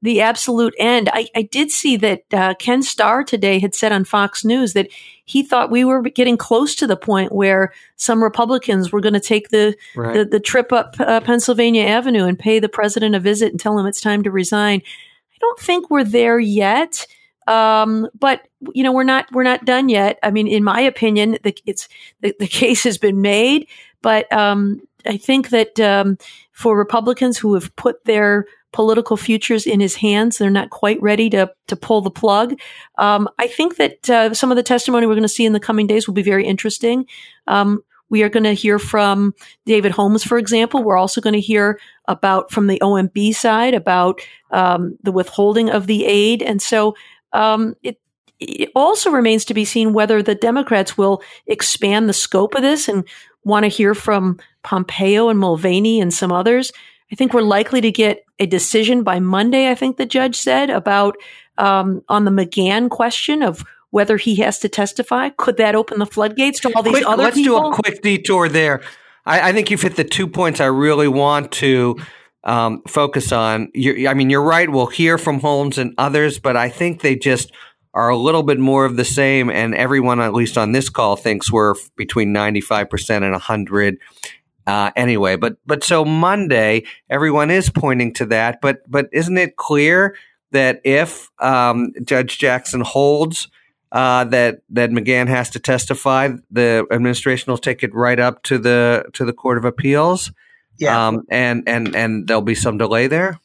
the 0.07 0.21
absolute 0.21 0.73
end. 0.79 1.11
I, 1.13 1.29
I 1.35 1.43
did 1.43 1.73
see 1.73 1.97
that 1.97 2.23
uh, 2.33 2.55
Ken 2.61 2.81
Starr 2.81 3.25
today 3.25 3.59
had 3.59 3.75
said 3.75 3.91
on 3.91 4.05
Fox 4.05 4.45
News 4.45 4.73
that 4.75 4.89
he 5.25 5.43
thought 5.43 5.69
we 5.69 5.85
were 5.85 6.01
getting 6.01 6.37
close 6.37 6.77
to 6.77 6.87
the 6.87 6.97
point 6.97 7.33
where 7.33 7.73
some 7.97 8.23
Republicans 8.23 8.93
were 8.93 9.01
going 9.01 9.15
to 9.15 9.21
take 9.21 9.49
the, 9.49 9.77
right. 9.97 10.15
the, 10.15 10.25
the 10.25 10.41
trip 10.41 10.73
up 10.73 10.95
uh, 11.01 11.21
Pennsylvania 11.21 11.83
Avenue 11.87 12.25
and 12.25 12.39
pay 12.39 12.61
the 12.61 12.69
president 12.69 13.17
a 13.17 13.21
visit 13.21 13.51
and 13.51 13.59
tell 13.59 13.77
him 13.77 13.85
it's 13.85 14.01
time 14.01 14.23
to 14.23 14.31
resign. 14.31 14.81
I 14.81 15.39
don't 15.41 15.59
think 15.59 15.91
we're 15.91 16.05
there 16.05 16.39
yet. 16.39 17.09
Um, 17.49 18.09
but 18.17 18.47
you 18.75 18.85
know, 18.85 18.93
we're 18.93 19.05
not 19.05 19.27
we're 19.33 19.43
not 19.43 19.65
done 19.65 19.89
yet. 19.89 20.19
I 20.23 20.31
mean, 20.31 20.47
in 20.47 20.65
my 20.65 20.81
opinion, 20.81 21.39
the, 21.43 21.57
it's 21.67 21.89
the, 22.21 22.35
the 22.39 22.47
case 22.49 22.85
has 22.85 22.99
been 22.99 23.21
made, 23.21 23.67
but 24.03 24.33
um, 24.33 24.81
I 25.05 25.17
think 25.17 25.51
that 25.51 25.79
um, 25.81 26.19
for 26.53 26.77
Republicans 26.77 27.39
who 27.39 27.55
have 27.55 27.75
put 27.77 28.05
their 28.05 28.47
political 28.77 29.17
futures 29.17 29.67
in 29.67 29.81
his 29.81 29.95
hands. 29.95 30.37
They're 30.37 30.51
not 30.51 30.69
quite 30.69 31.01
ready 31.01 31.31
to 31.31 31.51
to 31.69 31.77
pull 31.77 32.03
the 32.03 32.11
plug. 32.11 32.61
Um, 32.99 33.27
I 33.39 33.47
think 33.47 33.77
that 33.77 34.11
uh, 34.11 34.35
some 34.35 34.53
of 34.53 34.57
the 34.57 34.63
testimony 34.63 35.07
we're 35.07 35.15
going 35.15 35.23
to 35.23 35.29
see 35.29 35.47
in 35.47 35.55
the 35.55 35.61
coming 35.61 35.87
days 35.87 36.07
will 36.07 36.13
be 36.13 36.23
very 36.23 36.45
interesting. 36.45 37.07
Um, 37.47 37.83
we 38.11 38.23
are 38.23 38.29
going 38.29 38.45
to 38.45 38.53
hear 38.53 38.79
from 38.79 39.35
David 39.65 39.93
Holmes, 39.93 40.25
for 40.25 40.37
example. 40.37 40.85
We're 40.85 40.99
also 40.99 41.23
going 41.23 41.33
to 41.33 41.41
hear 41.41 41.81
about 42.07 42.51
from 42.51 42.67
the 42.67 42.79
OMB 42.81 43.35
side 43.35 43.73
about 43.73 44.21
um, 44.51 44.99
the 45.03 45.11
withholding 45.11 45.71
of 45.71 45.87
the 45.87 46.05
aid, 46.05 46.43
and 46.43 46.61
so 46.61 46.95
um, 47.33 47.77
it 47.83 47.99
it 48.39 48.71
also 48.77 49.11
remains 49.11 49.47
to 49.47 49.55
be 49.55 49.65
seen 49.65 49.95
whether 49.95 50.23
the 50.23 50.35
Democrats 50.35 50.99
will 50.99 51.23
expand 51.47 52.11
the 52.11 52.13
scope 52.13 52.55
of 52.55 52.61
this 52.61 52.91
and 52.91 53.09
want 53.43 53.65
to 53.65 53.69
hear 53.69 53.95
from 53.95 54.39
Pompeo 54.63 55.31
and 55.31 55.39
Mulvaney 55.39 55.99
and 55.99 56.13
some 56.13 56.31
others. 56.31 56.73
I 57.11 57.15
think 57.15 57.33
we're 57.33 57.41
likely 57.41 57.81
to 57.81 57.91
get 57.91 58.26
a 58.39 58.47
decision 58.47 59.03
by 59.03 59.21
Monday, 59.21 59.71
I 59.71 59.75
think 59.75 59.97
the 59.97 60.07
judge 60.07 60.37
said, 60.37 60.71
about 60.71 61.17
um, 61.59 62.03
on 62.09 62.25
the 62.25 62.31
McGahn 62.31 62.91
question 62.91 63.43
of 63.43 63.65
whether 63.91 64.17
he 64.17 64.37
has 64.37 64.59
to 64.61 64.69
testify. 64.69 65.31
Could 65.31 65.57
that 65.57 65.75
open 65.75 65.99
the 65.99 66.07
floodgates 66.07 66.61
to 66.61 66.73
all 66.75 66.83
these 66.83 66.93
quick, 66.93 67.07
other 67.07 67.23
let's 67.25 67.37
people? 67.37 67.71
Let's 67.71 67.79
do 67.79 67.83
a 67.83 67.91
quick 67.91 68.03
detour 68.03 68.49
there. 68.49 68.83
I, 69.25 69.51
I, 69.51 69.53
think 69.53 69.71
you've 69.71 69.83
hit 69.83 69.97
the 69.97 70.05
two 70.05 70.29
points 70.29 70.61
I 70.61 70.67
really 70.67 71.09
want 71.09 71.53
to 71.53 71.97
um, 72.45 72.83
focus 72.87 73.33
on. 73.33 73.71
You're, 73.75 74.09
I 74.09 74.15
mean, 74.15 74.31
you're 74.31 74.43
right. 74.43 74.69
We'll 74.69 74.87
hear 74.87 75.19
from 75.19 75.41
Holmes 75.41 75.79
and 75.79 75.95
others, 75.99 76.39
but 76.39 76.57
I 76.57 76.69
think 76.69 77.01
they 77.01 77.17
just 77.17 77.53
are 77.95 78.11
a 78.11 78.17
little 78.17 78.43
bit 78.43 78.59
more 78.59 78.85
of 78.85 78.97
the 78.97 79.05
same. 79.05 79.49
And 79.49 79.75
everyone, 79.75 80.21
at 80.21 80.35
least 80.35 80.59
on 80.59 80.73
this 80.73 80.91
call, 80.91 81.17
thinks 81.17 81.51
we're 81.51 81.75
between 81.97 82.35
95% 82.35 83.23
and 83.23 83.33
100 83.33 83.99
uh, 84.67 84.91
anyway, 84.97 85.37
but 85.37 85.57
but 85.65 85.85
so 85.85 86.05
Monday, 86.05 86.85
everyone 87.09 87.51
is 87.51 87.71
pointing 87.71 88.13
to 88.15 88.27
that. 88.27 88.61
But 88.61 88.91
but 88.91 89.09
isn't 89.13 89.37
it 89.39 89.57
clear 89.57 90.17
that 90.53 90.81
if 90.85 91.31
um, 91.39 91.93
Judge 92.05 92.39
Jackson 92.39 92.81
holds 92.81 93.49
uh, 93.93 94.25
that 94.25 94.63
that 94.71 94.91
McGahn 94.91 95.29
has 95.29 95.51
to 95.51 95.61
testify, 95.61 96.31
the 96.51 96.87
administration 96.91 97.51
will 97.51 97.59
take 97.59 97.83
it 97.83 97.95
right 97.95 98.19
up 98.19 98.43
to 98.45 98.59
the 98.59 99.07
to 99.13 99.25
the 99.25 99.33
Court 99.33 99.59
of 99.59 99.65
Appeals. 99.65 100.33
Yeah, 100.79 101.09
um, 101.09 101.23
and 101.31 101.63
and 101.67 101.95
and 101.95 102.27
there'll 102.27 102.43
be 102.43 102.55
some 102.55 102.77
delay 102.77 103.07
there. 103.07 103.41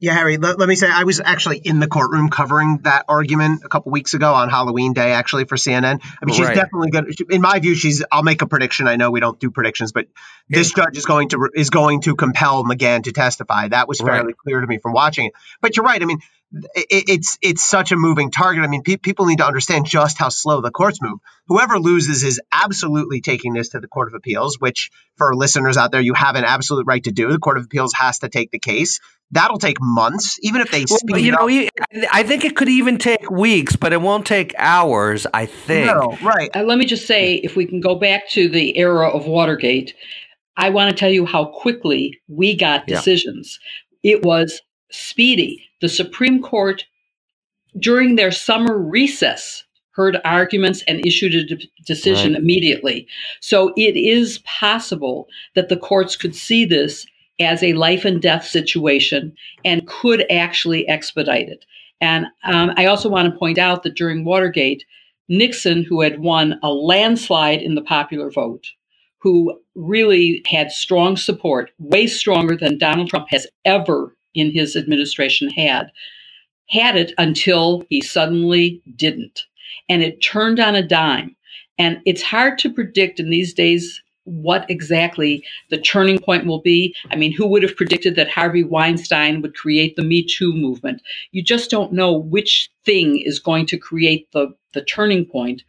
Yeah, 0.00 0.14
Harry, 0.14 0.36
let, 0.36 0.58
let, 0.58 0.68
me 0.68 0.74
say 0.74 0.90
I 0.90 1.04
was 1.04 1.20
actually 1.24 1.58
in 1.58 1.78
the 1.78 1.86
courtroom 1.86 2.28
covering 2.28 2.78
that 2.82 3.04
argument 3.08 3.62
a 3.64 3.68
couple 3.68 3.92
weeks 3.92 4.12
ago 4.12 4.34
on 4.34 4.50
Halloween 4.50 4.92
Day, 4.92 5.12
actually, 5.12 5.44
for 5.44 5.56
CNN. 5.56 6.00
I 6.02 6.24
mean, 6.24 6.34
she's 6.34 6.46
right. 6.46 6.54
definitely 6.54 6.90
good. 6.90 7.16
In 7.30 7.40
my 7.40 7.58
view, 7.60 7.74
she's. 7.74 8.04
I'll 8.10 8.24
make 8.24 8.42
a 8.42 8.46
prediction. 8.46 8.88
I 8.88 8.96
know 8.96 9.12
we 9.12 9.20
don't 9.20 9.38
do 9.38 9.50
predictions, 9.50 9.92
but 9.92 10.06
this 10.48 10.72
judge 10.72 10.98
is 10.98 11.06
going 11.06 11.28
to 11.30 11.48
is 11.54 11.70
going 11.70 12.02
to 12.02 12.16
compel 12.16 12.64
McGahn 12.64 13.04
to 13.04 13.12
testify. 13.12 13.68
That 13.68 13.88
was 13.88 14.00
fairly 14.00 14.26
right. 14.26 14.36
clear 14.36 14.60
to 14.60 14.66
me 14.66 14.78
from 14.78 14.92
watching 14.92 15.26
it. 15.26 15.32
But 15.62 15.76
you're 15.76 15.86
right. 15.86 16.02
I 16.02 16.04
mean, 16.04 16.18
it, 16.74 17.04
it's 17.08 17.38
it's 17.42 17.64
such 17.64 17.92
a 17.92 17.96
moving 17.96 18.30
target. 18.30 18.64
I 18.64 18.68
mean, 18.68 18.82
pe- 18.82 18.96
people 18.96 19.26
need 19.26 19.38
to 19.38 19.46
understand 19.46 19.86
just 19.86 20.18
how 20.18 20.28
slow 20.28 20.60
the 20.60 20.70
courts 20.70 21.00
move. 21.02 21.18
Whoever 21.48 21.78
loses 21.78 22.22
is 22.22 22.40
absolutely 22.52 23.20
taking 23.20 23.52
this 23.52 23.70
to 23.70 23.80
the 23.80 23.88
Court 23.88 24.08
of 24.08 24.14
Appeals, 24.14 24.58
which 24.58 24.90
for 25.16 25.34
listeners 25.34 25.76
out 25.76 25.92
there, 25.92 26.00
you 26.00 26.14
have 26.14 26.36
an 26.36 26.44
absolute 26.44 26.86
right 26.86 27.02
to 27.04 27.10
do. 27.10 27.30
The 27.30 27.38
Court 27.38 27.58
of 27.58 27.64
Appeals 27.64 27.92
has 27.94 28.20
to 28.20 28.28
take 28.28 28.50
the 28.50 28.58
case. 28.58 29.00
That'll 29.30 29.58
take 29.58 29.78
months, 29.80 30.38
even 30.42 30.60
if 30.60 30.70
they 30.70 30.84
well, 31.08 31.18
you 31.18 31.32
know, 31.32 31.48
I 32.12 32.22
think 32.22 32.44
it 32.44 32.54
could 32.54 32.68
even 32.68 32.98
take 32.98 33.30
weeks, 33.30 33.74
but 33.74 33.92
it 33.92 34.00
won't 34.00 34.26
take 34.26 34.54
hours. 34.58 35.26
I 35.32 35.46
think. 35.46 35.86
No, 35.86 36.16
right. 36.22 36.50
Uh, 36.54 36.62
let 36.62 36.78
me 36.78 36.84
just 36.84 37.06
say, 37.06 37.34
if 37.36 37.56
we 37.56 37.66
can 37.66 37.80
go 37.80 37.96
back 37.96 38.28
to 38.30 38.48
the 38.48 38.78
era 38.78 39.08
of 39.08 39.26
Watergate, 39.26 39.94
I 40.56 40.70
want 40.70 40.90
to 40.90 40.96
tell 40.96 41.10
you 41.10 41.26
how 41.26 41.46
quickly 41.46 42.20
we 42.28 42.56
got 42.56 42.86
decisions. 42.86 43.58
Yeah. 44.02 44.16
It 44.16 44.22
was 44.22 44.60
speedy. 44.90 45.64
The 45.84 45.90
Supreme 45.90 46.40
Court, 46.40 46.86
during 47.78 48.16
their 48.16 48.30
summer 48.30 48.78
recess, 48.78 49.64
heard 49.90 50.16
arguments 50.24 50.82
and 50.88 51.04
issued 51.04 51.34
a 51.34 51.44
de- 51.44 51.68
decision 51.84 52.32
right. 52.32 52.40
immediately. 52.40 53.06
So 53.40 53.74
it 53.76 53.94
is 53.94 54.38
possible 54.46 55.28
that 55.54 55.68
the 55.68 55.76
courts 55.76 56.16
could 56.16 56.34
see 56.34 56.64
this 56.64 57.06
as 57.38 57.62
a 57.62 57.74
life 57.74 58.06
and 58.06 58.22
death 58.22 58.46
situation 58.46 59.36
and 59.62 59.86
could 59.86 60.24
actually 60.32 60.88
expedite 60.88 61.50
it. 61.50 61.66
And 62.00 62.28
um, 62.44 62.72
I 62.78 62.86
also 62.86 63.10
want 63.10 63.30
to 63.30 63.38
point 63.38 63.58
out 63.58 63.82
that 63.82 63.94
during 63.94 64.24
Watergate, 64.24 64.86
Nixon, 65.28 65.82
who 65.82 66.00
had 66.00 66.18
won 66.18 66.58
a 66.62 66.70
landslide 66.70 67.60
in 67.60 67.74
the 67.74 67.82
popular 67.82 68.30
vote, 68.30 68.68
who 69.18 69.60
really 69.74 70.42
had 70.46 70.72
strong 70.72 71.18
support, 71.18 71.72
way 71.78 72.06
stronger 72.06 72.56
than 72.56 72.78
Donald 72.78 73.10
Trump 73.10 73.26
has 73.28 73.46
ever 73.66 74.16
in 74.34 74.50
his 74.50 74.76
administration 74.76 75.50
had, 75.50 75.90
had 76.68 76.96
it 76.96 77.12
until 77.18 77.84
he 77.88 78.00
suddenly 78.00 78.82
didn't. 78.96 79.42
And 79.88 80.02
it 80.02 80.22
turned 80.22 80.60
on 80.60 80.74
a 80.74 80.86
dime. 80.86 81.36
And 81.78 82.00
it's 82.06 82.22
hard 82.22 82.58
to 82.60 82.72
predict 82.72 83.20
in 83.20 83.30
these 83.30 83.52
days 83.52 84.02
what 84.24 84.68
exactly 84.70 85.44
the 85.70 85.78
turning 85.78 86.18
point 86.18 86.46
will 86.46 86.60
be. 86.60 86.94
I 87.10 87.16
mean, 87.16 87.32
who 87.32 87.46
would 87.46 87.62
have 87.62 87.76
predicted 87.76 88.16
that 88.16 88.30
Harvey 88.30 88.64
Weinstein 88.64 89.42
would 89.42 89.54
create 89.54 89.96
the 89.96 90.02
Me 90.02 90.24
Too 90.24 90.52
movement? 90.54 91.02
You 91.32 91.42
just 91.42 91.70
don't 91.70 91.92
know 91.92 92.12
which 92.12 92.70
thing 92.84 93.20
is 93.20 93.38
going 93.38 93.66
to 93.66 93.76
create 93.76 94.30
the, 94.32 94.54
the 94.72 94.82
turning 94.82 95.26
point. 95.26 95.62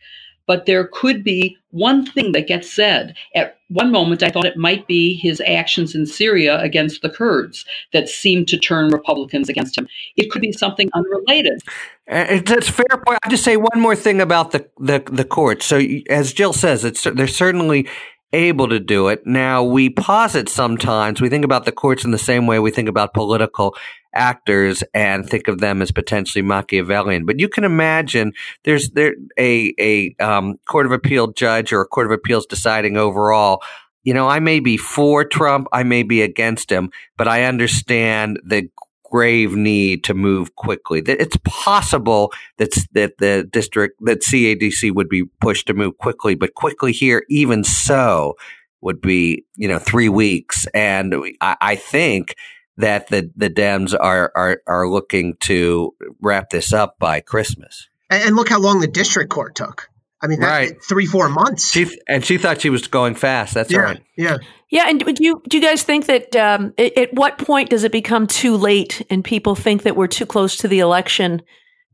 But 0.48 0.66
there 0.66 0.88
could 0.92 1.24
be 1.24 1.58
one 1.72 2.06
thing 2.06 2.32
that 2.34 2.48
gets 2.48 2.72
said. 2.72 3.16
At 3.34 3.58
one 3.70 3.92
moment, 3.92 4.24
I 4.24 4.30
thought 4.30 4.46
it 4.46 4.58
might 4.58 4.88
be 4.88 5.16
his 5.16 5.42
actions 5.46 5.96
in 5.96 6.06
Syria 6.06 6.60
against 6.62 7.02
the 7.02 7.10
Kurds 7.10 7.66
that 7.94 8.08
seemed 8.08 8.48
to 8.50 8.58
turn 8.58 8.90
Republicans 8.90 9.50
against 9.50 9.78
him. 9.78 9.88
It 10.16 10.32
could 10.32 10.42
be 10.42 10.52
something 10.52 10.90
unrelated. 10.94 11.62
Uh, 12.10 12.26
it's 12.30 12.70
a 12.70 12.72
fair 12.72 12.86
point. 13.06 13.20
I'll 13.24 13.32
just 13.32 13.44
say 13.44 13.58
one 13.58 13.80
more 13.80 13.96
thing 13.96 14.22
about 14.22 14.52
the, 14.52 14.70
the, 14.80 15.04
the 15.12 15.26
court. 15.26 15.64
So, 15.64 15.82
as 16.10 16.32
Jill 16.32 16.54
says, 16.54 16.86
it's, 16.86 17.04
there's 17.04 17.36
certainly 17.36 17.88
able 18.36 18.68
to 18.70 18.80
do 18.80 19.08
it. 19.08 19.26
Now, 19.26 19.64
we 19.64 19.90
posit 19.90 20.50
sometimes, 20.50 21.22
we 21.22 21.30
think 21.30 21.46
about 21.46 21.66
the 21.66 21.72
courts 21.72 22.04
in 22.04 22.12
the 22.12 22.18
same 22.18 22.46
way 22.46 22.60
we 22.60 22.72
think 22.72 22.90
about 22.90 23.14
political 23.14 23.76
actors 24.14 24.84
and 24.94 25.28
think 25.28 25.48
of 25.48 25.60
them 25.60 25.82
as 25.82 25.92
potentially 25.92 26.42
Machiavellian. 26.42 27.26
But 27.26 27.40
you 27.40 27.50
can 27.50 27.64
imagine 27.64 28.34
there's 28.64 28.90
there 28.92 29.16
a 29.38 29.74
a 29.80 30.16
um, 30.24 30.56
court 30.66 30.86
of 30.86 30.92
appeal 30.92 31.28
judge 31.28 31.74
or 31.74 31.82
a 31.82 31.88
court 31.88 32.08
of 32.08 32.12
appeals 32.12 32.46
deciding 32.46 32.98
overall. 32.98 33.62
You 34.04 34.14
know, 34.14 34.28
I 34.28 34.40
may 34.40 34.60
be 34.60 34.78
for 34.78 35.26
Trump, 35.26 35.68
I 35.74 35.84
may 35.84 36.04
be 36.04 36.22
against 36.22 36.72
him, 36.72 36.92
but 37.18 37.28
I 37.28 37.46
understand 37.46 38.40
the 38.46 38.70
grave 39.16 39.56
need 39.56 40.04
to 40.04 40.14
move 40.14 40.58
quickly. 40.58 41.02
It's 41.08 41.38
possible 41.46 42.34
that 42.58 42.74
that 42.92 43.18
the 43.18 43.48
district 43.50 44.04
that 44.04 44.20
CADC 44.20 44.94
would 44.94 45.08
be 45.08 45.24
pushed 45.40 45.68
to 45.68 45.74
move 45.74 45.98
quickly, 45.98 46.36
but 46.36 46.54
quickly 46.54 46.92
here, 46.92 47.24
even 47.30 47.64
so, 47.64 48.36
would 48.82 49.00
be 49.00 49.46
you 49.56 49.70
know 49.70 49.80
three 49.80 50.10
weeks, 50.10 50.68
and 50.74 51.16
I, 51.40 51.56
I 51.62 51.76
think 51.78 52.36
that 52.76 53.08
the 53.08 53.32
the 53.38 53.50
Dems 53.50 53.96
are 53.98 54.34
are 54.36 54.62
are 54.68 54.90
looking 54.90 55.38
to 55.48 55.96
wrap 56.22 56.50
this 56.50 56.74
up 56.74 57.00
by 57.00 57.22
Christmas. 57.22 57.88
And 58.10 58.36
look 58.36 58.50
how 58.50 58.60
long 58.60 58.82
the 58.82 58.88
district 58.88 59.30
court 59.30 59.56
took. 59.56 59.90
I 60.26 60.28
mean, 60.28 60.40
right. 60.40 60.84
three, 60.84 61.06
four 61.06 61.30
months. 61.30 61.72
She, 61.72 61.88
and 62.08 62.26
she 62.26 62.38
thought 62.40 62.62
she 62.62 62.72
was 62.72 62.88
going 62.88 63.14
fast. 63.16 63.54
That's 63.54 63.72
yeah, 63.72 63.80
right. 63.80 64.02
Yeah. 64.18 64.38
Yeah. 64.70 64.86
And 64.90 65.00
do 65.00 65.24
you, 65.24 65.42
do 65.48 65.58
you 65.58 65.64
guys 65.64 65.84
think 65.84 66.08
that 66.08 66.36
um, 66.36 66.74
at 66.78 67.14
what 67.14 67.38
point 67.38 67.70
does 67.70 67.84
it 67.84 67.92
become 67.92 68.26
too 68.26 68.58
late 68.58 69.06
and 69.12 69.24
people 69.24 69.54
think 69.54 69.84
that 69.84 69.96
we're 69.96 70.08
too 70.08 70.26
close 70.26 70.58
to 70.58 70.68
the 70.68 70.80
election 70.80 71.44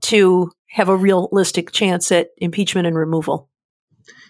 to 0.04 0.50
have 0.70 0.88
a 0.88 0.96
realistic 0.96 1.72
chance 1.72 2.12
at 2.12 2.30
impeachment 2.38 2.88
and 2.88 2.96
removal? 2.96 3.50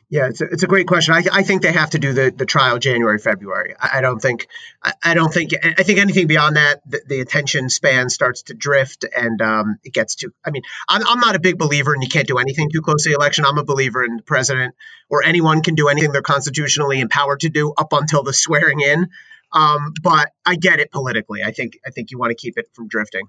Yeah, 0.09 0.27
it's 0.27 0.41
a, 0.41 0.45
it's 0.45 0.63
a 0.63 0.67
great 0.67 0.87
question. 0.87 1.13
I, 1.13 1.23
I 1.31 1.43
think 1.43 1.61
they 1.61 1.71
have 1.71 1.91
to 1.91 1.99
do 1.99 2.11
the, 2.13 2.33
the 2.35 2.45
trial 2.45 2.79
January, 2.79 3.17
February. 3.17 3.75
I, 3.79 3.99
I 3.99 4.01
don't 4.01 4.19
think, 4.19 4.47
I, 4.83 4.93
I, 5.03 5.13
don't 5.13 5.33
think, 5.33 5.51
I 5.63 5.83
think 5.83 5.99
anything 5.99 6.27
beyond 6.27 6.57
that, 6.57 6.81
the, 6.85 7.01
the 7.07 7.19
attention 7.21 7.69
span 7.69 8.09
starts 8.09 8.43
to 8.43 8.53
drift 8.53 9.05
and 9.15 9.41
um, 9.41 9.77
it 9.83 9.93
gets 9.93 10.15
too, 10.15 10.33
I 10.45 10.51
mean, 10.51 10.63
I'm, 10.89 11.01
I'm 11.07 11.19
not 11.19 11.35
a 11.35 11.39
big 11.39 11.57
believer 11.57 11.95
in 11.95 12.01
you 12.01 12.09
can't 12.09 12.27
do 12.27 12.39
anything 12.39 12.69
too 12.69 12.81
close 12.81 13.03
to 13.03 13.09
the 13.09 13.15
election. 13.15 13.45
I'm 13.45 13.57
a 13.57 13.63
believer 13.63 14.03
in 14.03 14.17
the 14.17 14.23
president 14.23 14.75
or 15.09 15.23
anyone 15.23 15.61
can 15.61 15.75
do 15.75 15.87
anything 15.87 16.11
they're 16.11 16.21
constitutionally 16.21 16.99
empowered 16.99 17.41
to 17.41 17.49
do 17.49 17.73
up 17.77 17.93
until 17.93 18.23
the 18.23 18.33
swearing 18.33 18.81
in. 18.81 19.09
Um, 19.53 19.93
but 20.01 20.31
I 20.45 20.55
get 20.55 20.79
it 20.79 20.91
politically. 20.91 21.43
I 21.43 21.51
think, 21.51 21.77
I 21.85 21.89
think 21.89 22.11
you 22.11 22.17
want 22.17 22.31
to 22.31 22.35
keep 22.35 22.57
it 22.57 22.69
from 22.73 22.87
drifting. 22.87 23.27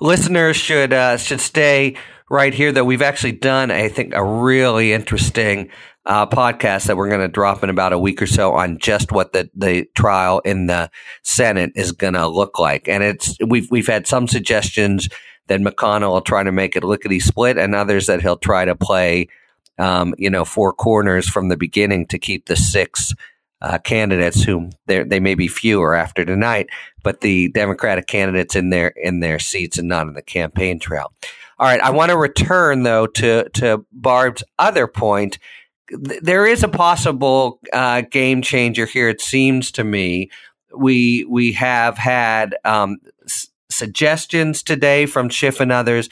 Listeners 0.00 0.56
should 0.56 0.92
uh, 0.92 1.16
should 1.16 1.40
stay 1.40 1.96
right 2.30 2.54
here. 2.54 2.72
That 2.72 2.84
we've 2.84 3.02
actually 3.02 3.32
done, 3.32 3.70
I 3.70 3.88
think, 3.88 4.14
a 4.14 4.24
really 4.24 4.92
interesting 4.92 5.70
uh, 6.06 6.26
podcast 6.26 6.86
that 6.86 6.96
we're 6.96 7.08
going 7.08 7.20
to 7.20 7.28
drop 7.28 7.62
in 7.62 7.70
about 7.70 7.92
a 7.92 7.98
week 7.98 8.22
or 8.22 8.26
so 8.26 8.54
on 8.54 8.78
just 8.78 9.12
what 9.12 9.32
the 9.32 9.50
the 9.54 9.88
trial 9.94 10.40
in 10.40 10.66
the 10.66 10.90
Senate 11.22 11.72
is 11.74 11.92
going 11.92 12.14
to 12.14 12.26
look 12.26 12.58
like. 12.58 12.88
And 12.88 13.02
it's 13.02 13.36
we've 13.46 13.70
we've 13.70 13.86
had 13.86 14.06
some 14.06 14.26
suggestions 14.26 15.08
that 15.48 15.60
McConnell 15.60 16.12
will 16.12 16.20
try 16.20 16.42
to 16.42 16.52
make 16.52 16.76
it 16.76 16.84
lickety 16.84 17.20
split, 17.20 17.58
and 17.58 17.74
others 17.74 18.06
that 18.06 18.22
he'll 18.22 18.36
try 18.36 18.64
to 18.64 18.74
play, 18.74 19.28
um, 19.78 20.14
you 20.18 20.30
know, 20.30 20.44
four 20.44 20.72
corners 20.72 21.28
from 21.28 21.48
the 21.48 21.56
beginning 21.56 22.06
to 22.06 22.18
keep 22.18 22.46
the 22.46 22.56
six 22.56 23.14
uh, 23.60 23.78
candidates 23.78 24.42
who 24.42 24.70
they 24.86 25.20
may 25.20 25.34
be 25.34 25.48
fewer 25.48 25.94
after 25.94 26.24
tonight, 26.24 26.68
but 27.02 27.20
the 27.20 27.48
Democratic 27.50 28.06
candidates 28.06 28.54
in 28.54 28.70
their 28.70 28.88
in 28.88 29.20
their 29.20 29.38
seats 29.38 29.78
and 29.78 29.88
not 29.88 30.06
in 30.06 30.14
the 30.14 30.22
campaign 30.22 30.78
trail. 30.78 31.12
All 31.58 31.66
right, 31.66 31.80
I 31.80 31.90
want 31.90 32.10
to 32.10 32.16
return 32.16 32.84
though 32.84 33.06
to 33.06 33.48
to 33.54 33.84
Barb's 33.92 34.44
other 34.58 34.86
point. 34.86 35.38
There 35.90 36.46
is 36.46 36.62
a 36.62 36.68
possible 36.68 37.60
uh, 37.72 38.02
game 38.02 38.42
changer 38.42 38.86
here. 38.86 39.08
It 39.08 39.20
seems 39.20 39.72
to 39.72 39.84
me 39.84 40.30
we 40.76 41.24
we 41.24 41.52
have 41.52 41.98
had 41.98 42.56
um, 42.64 42.98
s- 43.24 43.48
suggestions 43.70 44.62
today 44.62 45.06
from 45.06 45.28
Schiff 45.30 45.60
and 45.60 45.72
others. 45.72 46.08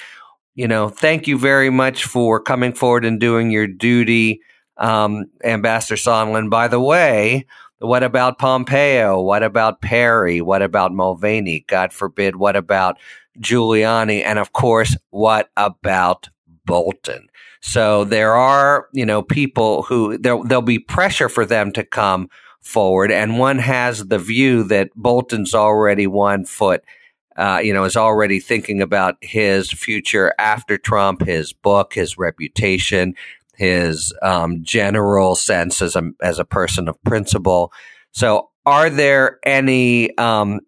You 0.55 0.67
know, 0.67 0.89
thank 0.89 1.27
you 1.29 1.39
very 1.39 1.71
much 1.71 2.05
for 2.05 2.41
coming 2.41 2.73
forward 2.73 3.05
and 3.05 3.21
doing 3.21 3.51
your 3.51 3.67
duty 3.67 4.41
um, 4.79 5.27
Ambassador 5.45 5.97
Sondland. 5.97 6.51
By 6.51 6.69
the 6.69 6.81
way, 6.81 7.47
what 7.79 8.03
about 8.03 8.39
Pompeo? 8.39 9.21
What 9.21 9.43
about 9.43 9.81
Perry? 9.81 10.41
What 10.41 10.63
about 10.63 10.95
Mulvaney? 10.95 11.65
God 11.69 11.93
forbid, 11.93 12.37
what 12.37 12.57
about 12.57 12.97
Giuliani? 13.39 14.23
And 14.25 14.39
of 14.39 14.53
course, 14.53 14.97
what 15.11 15.51
about 15.57 16.29
Bolton? 16.65 17.29
So 17.61 18.05
there 18.05 18.35
are, 18.35 18.89
you 18.93 19.05
know, 19.05 19.23
people 19.23 19.83
who 19.83 20.17
there, 20.19 20.39
there'll 20.45 20.63
be 20.63 20.79
pressure 20.79 21.29
for 21.29 21.45
them 21.45 21.73
to 21.73 21.85
come 21.85 22.29
forward. 22.61 23.11
And 23.13 23.39
one 23.39 23.59
has 23.59 24.07
the 24.07 24.19
view 24.19 24.63
that 24.65 24.91
Bolton's 24.95 25.55
already 25.55 26.07
one 26.07 26.45
foot, 26.45 26.83
uh, 27.37 27.61
you 27.63 27.75
know, 27.75 27.85
is 27.85 27.97
already 27.97 28.41
thinking 28.41 28.81
about 28.81 29.17
his 29.21 29.71
future 29.71 30.33
after 30.39 30.79
Trump, 30.79 31.25
his 31.27 31.53
book, 31.53 31.95
his 31.95 32.17
reputation 32.17 33.15
his 33.57 34.13
um, 34.23 34.63
general 34.63 35.35
sense 35.35 35.83
as 35.83 35.97
a 35.97 36.11
as 36.23 36.39
a 36.39 36.45
person 36.45 36.89
of 36.89 37.03
principle. 37.05 37.73
So, 38.13 38.51
are 38.65 38.91
there 38.91 39.39
any 39.45 40.17
um, 40.19 40.61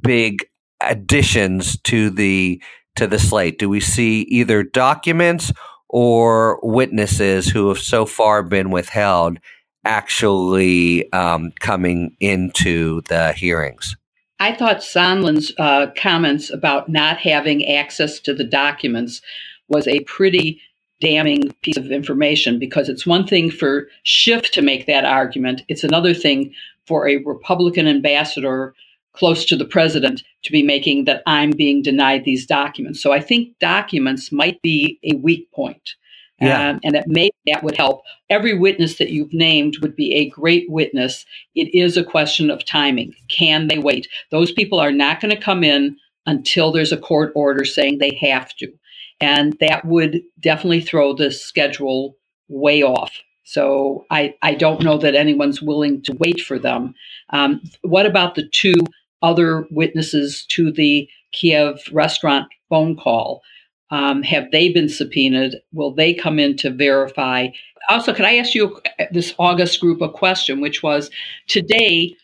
big 0.00 0.46
additions 0.80 1.78
to 1.82 2.10
the 2.10 2.62
to 2.96 3.06
the 3.06 3.18
slate? 3.18 3.58
Do 3.58 3.68
we 3.68 3.80
see 3.80 4.22
either 4.22 4.62
documents 4.62 5.52
or 5.88 6.60
witnesses 6.62 7.48
who 7.48 7.68
have 7.68 7.78
so 7.78 8.06
far 8.06 8.42
been 8.42 8.70
withheld 8.70 9.38
actually 9.84 11.10
um, 11.12 11.52
coming 11.60 12.16
into 12.20 13.02
the 13.08 13.32
hearings? 13.32 13.96
I 14.38 14.54
thought 14.54 14.78
Sondland's 14.78 15.52
uh, 15.58 15.88
comments 15.96 16.50
about 16.50 16.88
not 16.88 17.18
having 17.18 17.66
access 17.66 18.18
to 18.20 18.32
the 18.32 18.44
documents 18.44 19.20
was 19.68 19.86
a 19.86 20.00
pretty 20.00 20.60
damning 21.00 21.50
piece 21.62 21.76
of 21.76 21.90
information 21.90 22.58
because 22.58 22.88
it's 22.88 23.06
one 23.06 23.26
thing 23.26 23.50
for 23.50 23.88
Schiff 24.02 24.50
to 24.52 24.62
make 24.62 24.86
that 24.86 25.04
argument. 25.04 25.62
It's 25.68 25.84
another 25.84 26.14
thing 26.14 26.52
for 26.86 27.08
a 27.08 27.16
Republican 27.18 27.86
ambassador 27.86 28.74
close 29.12 29.44
to 29.44 29.56
the 29.56 29.64
president 29.64 30.22
to 30.44 30.52
be 30.52 30.62
making 30.62 31.04
that 31.04 31.22
I'm 31.26 31.50
being 31.50 31.82
denied 31.82 32.24
these 32.24 32.46
documents. 32.46 33.02
So 33.02 33.12
I 33.12 33.20
think 33.20 33.58
documents 33.58 34.30
might 34.30 34.60
be 34.62 34.98
a 35.02 35.16
weak 35.16 35.50
point. 35.52 35.94
Yeah. 36.40 36.70
Um, 36.70 36.80
and 36.82 36.94
that 36.94 37.06
maybe 37.06 37.34
that 37.48 37.62
would 37.62 37.76
help. 37.76 38.02
Every 38.30 38.58
witness 38.58 38.96
that 38.96 39.10
you've 39.10 39.34
named 39.34 39.76
would 39.82 39.94
be 39.94 40.14
a 40.14 40.30
great 40.30 40.70
witness. 40.70 41.26
It 41.54 41.74
is 41.74 41.98
a 41.98 42.04
question 42.04 42.50
of 42.50 42.64
timing. 42.64 43.12
Can 43.28 43.68
they 43.68 43.78
wait? 43.78 44.08
Those 44.30 44.50
people 44.50 44.80
are 44.80 44.92
not 44.92 45.20
going 45.20 45.34
to 45.34 45.42
come 45.42 45.62
in 45.62 45.98
until 46.24 46.72
there's 46.72 46.92
a 46.92 46.96
court 46.96 47.32
order 47.34 47.64
saying 47.64 47.98
they 47.98 48.14
have 48.22 48.54
to 48.56 48.72
and 49.20 49.56
that 49.60 49.84
would 49.84 50.22
definitely 50.40 50.80
throw 50.80 51.14
the 51.14 51.30
schedule 51.30 52.16
way 52.48 52.82
off. 52.82 53.12
So 53.44 54.06
I, 54.10 54.34
I 54.42 54.54
don't 54.54 54.82
know 54.82 54.96
that 54.98 55.14
anyone's 55.14 55.60
willing 55.60 56.02
to 56.02 56.12
wait 56.14 56.40
for 56.40 56.58
them. 56.58 56.94
Um, 57.30 57.60
what 57.82 58.06
about 58.06 58.34
the 58.34 58.48
two 58.48 58.74
other 59.22 59.66
witnesses 59.70 60.46
to 60.50 60.70
the 60.70 61.08
Kiev 61.32 61.80
restaurant 61.92 62.46
phone 62.68 62.96
call? 62.96 63.42
Um, 63.90 64.22
have 64.22 64.52
they 64.52 64.72
been 64.72 64.88
subpoenaed? 64.88 65.56
Will 65.72 65.92
they 65.92 66.14
come 66.14 66.38
in 66.38 66.56
to 66.58 66.70
verify? 66.70 67.48
Also, 67.88 68.14
can 68.14 68.24
I 68.24 68.36
ask 68.36 68.54
you 68.54 68.80
this 69.10 69.34
August 69.38 69.80
group 69.80 70.00
a 70.00 70.08
question, 70.08 70.60
which 70.60 70.82
was 70.82 71.10
today, 71.48 72.14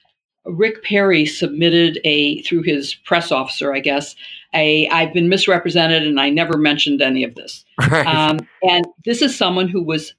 Rick 0.47 0.83
Perry 0.85 1.27
submitted 1.27 2.01
a 2.05 2.43
through 2.43 2.63
his 2.63 2.95
press 2.95 3.33
officer, 3.33 3.75
I 3.75 3.81
guess, 3.81 4.15
a 4.55 4.89
I've 4.89 5.13
been 5.13 5.29
misrepresented 5.29 6.07
and 6.07 6.21
I 6.21 6.31
never 6.31 6.57
mentioned 6.57 7.03
any 7.03 7.25
of 7.25 7.35
this. 7.35 7.65
Right. 7.91 8.07
Um, 8.07 8.39
and 8.63 8.87
this 9.05 9.23
is 9.23 9.37
someone 9.37 9.69
who 9.69 9.83
was 9.83 10.15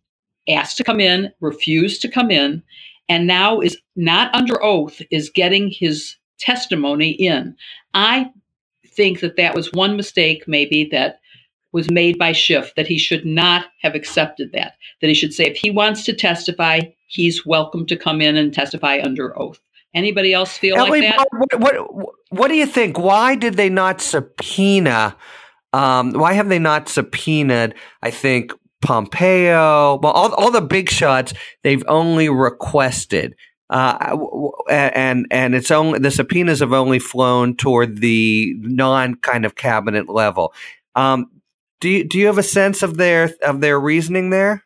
asked 0.48 0.78
to 0.78 0.84
come 0.84 1.00
in, 1.00 1.34
refused 1.42 2.02
to 2.04 2.10
come 2.10 2.32
in, 2.32 2.64
and 3.10 3.28
now 3.28 3.60
is 3.60 3.78
not 3.96 4.34
under 4.34 4.64
oath, 4.64 5.02
is 5.12 5.30
getting 5.30 5.70
his 5.70 6.16
testimony 6.40 7.12
in. 7.12 7.56
I 7.94 8.32
think 8.86 9.22
that 9.22 9.38
that 9.38 9.56
was 9.56 9.74
one 9.74 9.98
mistake, 9.98 10.48
maybe 10.48 10.88
that 10.92 11.20
was 11.72 11.90
made 11.90 12.18
by 12.18 12.32
Schiff, 12.32 12.74
that 12.76 12.88
he 12.88 12.98
should 12.98 13.26
not 13.26 13.66
have 13.82 13.96
accepted 13.96 14.52
that. 14.54 14.74
That 15.02 15.08
he 15.08 15.14
should 15.14 15.34
say, 15.34 15.46
if 15.46 15.58
he 15.58 15.70
wants 15.70 16.06
to 16.06 16.14
testify, 16.14 16.82
he's 17.08 17.46
welcome 17.46 17.86
to 17.88 17.96
come 17.98 18.22
in 18.22 18.38
and 18.38 18.54
testify 18.54 19.00
under 19.04 19.38
oath. 19.38 19.60
Anybody 19.98 20.34
else 20.34 20.58
feel 20.58 20.78
Elie, 20.78 21.02
like 21.02 21.18
that? 21.18 21.28
What, 21.32 21.60
what, 21.60 22.16
what, 22.30 22.48
do 22.50 22.56
you 22.56 22.66
think? 22.66 23.00
Why 23.00 23.36
did 23.36 23.56
they 23.56 23.70
not 23.70 24.00
subpoena? 24.00 25.16
Um, 25.74 26.14
why 26.14 26.34
have 26.34 26.50
they 26.50 26.60
not 26.60 26.88
subpoenaed? 26.88 27.74
I 28.02 28.12
think 28.12 28.52
Pompeo, 28.82 30.00
well, 30.02 30.14
all, 30.14 30.34
all 30.36 30.52
the 30.52 30.62
big 30.62 30.90
shots 30.90 31.34
they've 31.64 31.84
only 31.88 32.30
requested. 32.30 33.36
Uh, 33.70 34.16
and 34.70 35.28
and 35.30 35.54
it's 35.54 35.72
only 35.72 36.00
the 36.00 36.12
subpoenas 36.12 36.60
have 36.60 36.72
only 36.72 37.00
flown 37.00 37.56
toward 37.56 37.98
the 37.98 38.56
non 38.60 39.16
kind 39.16 39.46
of 39.46 39.56
cabinet 39.56 40.08
level. 40.08 40.54
Um, 40.96 41.30
do 41.82 41.90
you, 41.90 42.04
do 42.06 42.18
you 42.18 42.28
have 42.28 42.38
a 42.38 42.44
sense 42.44 42.82
of 42.82 42.96
their 42.98 43.32
of 43.42 43.60
their 43.60 43.78
reasoning 43.78 44.30
there? 44.30 44.64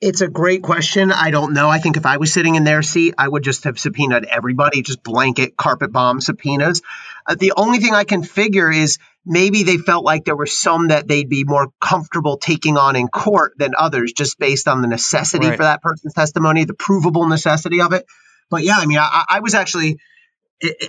It's 0.00 0.20
a 0.20 0.28
great 0.28 0.62
question. 0.62 1.10
I 1.10 1.30
don't 1.30 1.54
know. 1.54 1.70
I 1.70 1.78
think 1.78 1.96
if 1.96 2.04
I 2.04 2.18
was 2.18 2.30
sitting 2.30 2.54
in 2.54 2.64
their 2.64 2.82
seat, 2.82 3.14
I 3.16 3.26
would 3.26 3.42
just 3.42 3.64
have 3.64 3.78
subpoenaed 3.78 4.26
everybody, 4.26 4.82
just 4.82 5.02
blanket 5.02 5.56
carpet 5.56 5.90
bomb 5.90 6.20
subpoenas. 6.20 6.82
Uh, 7.26 7.34
the 7.34 7.54
only 7.56 7.78
thing 7.78 7.94
I 7.94 8.04
can 8.04 8.22
figure 8.22 8.70
is 8.70 8.98
maybe 9.24 9.62
they 9.62 9.78
felt 9.78 10.04
like 10.04 10.26
there 10.26 10.36
were 10.36 10.46
some 10.46 10.88
that 10.88 11.08
they'd 11.08 11.30
be 11.30 11.44
more 11.44 11.68
comfortable 11.80 12.36
taking 12.36 12.76
on 12.76 12.94
in 12.94 13.08
court 13.08 13.54
than 13.56 13.72
others, 13.76 14.12
just 14.12 14.38
based 14.38 14.68
on 14.68 14.82
the 14.82 14.88
necessity 14.88 15.48
right. 15.48 15.56
for 15.56 15.62
that 15.62 15.80
person's 15.80 16.12
testimony, 16.12 16.64
the 16.64 16.74
provable 16.74 17.26
necessity 17.26 17.80
of 17.80 17.94
it. 17.94 18.04
But 18.50 18.64
yeah, 18.64 18.76
I 18.76 18.84
mean, 18.84 18.98
I, 18.98 19.24
I 19.28 19.40
was 19.40 19.54
actually 19.54 19.98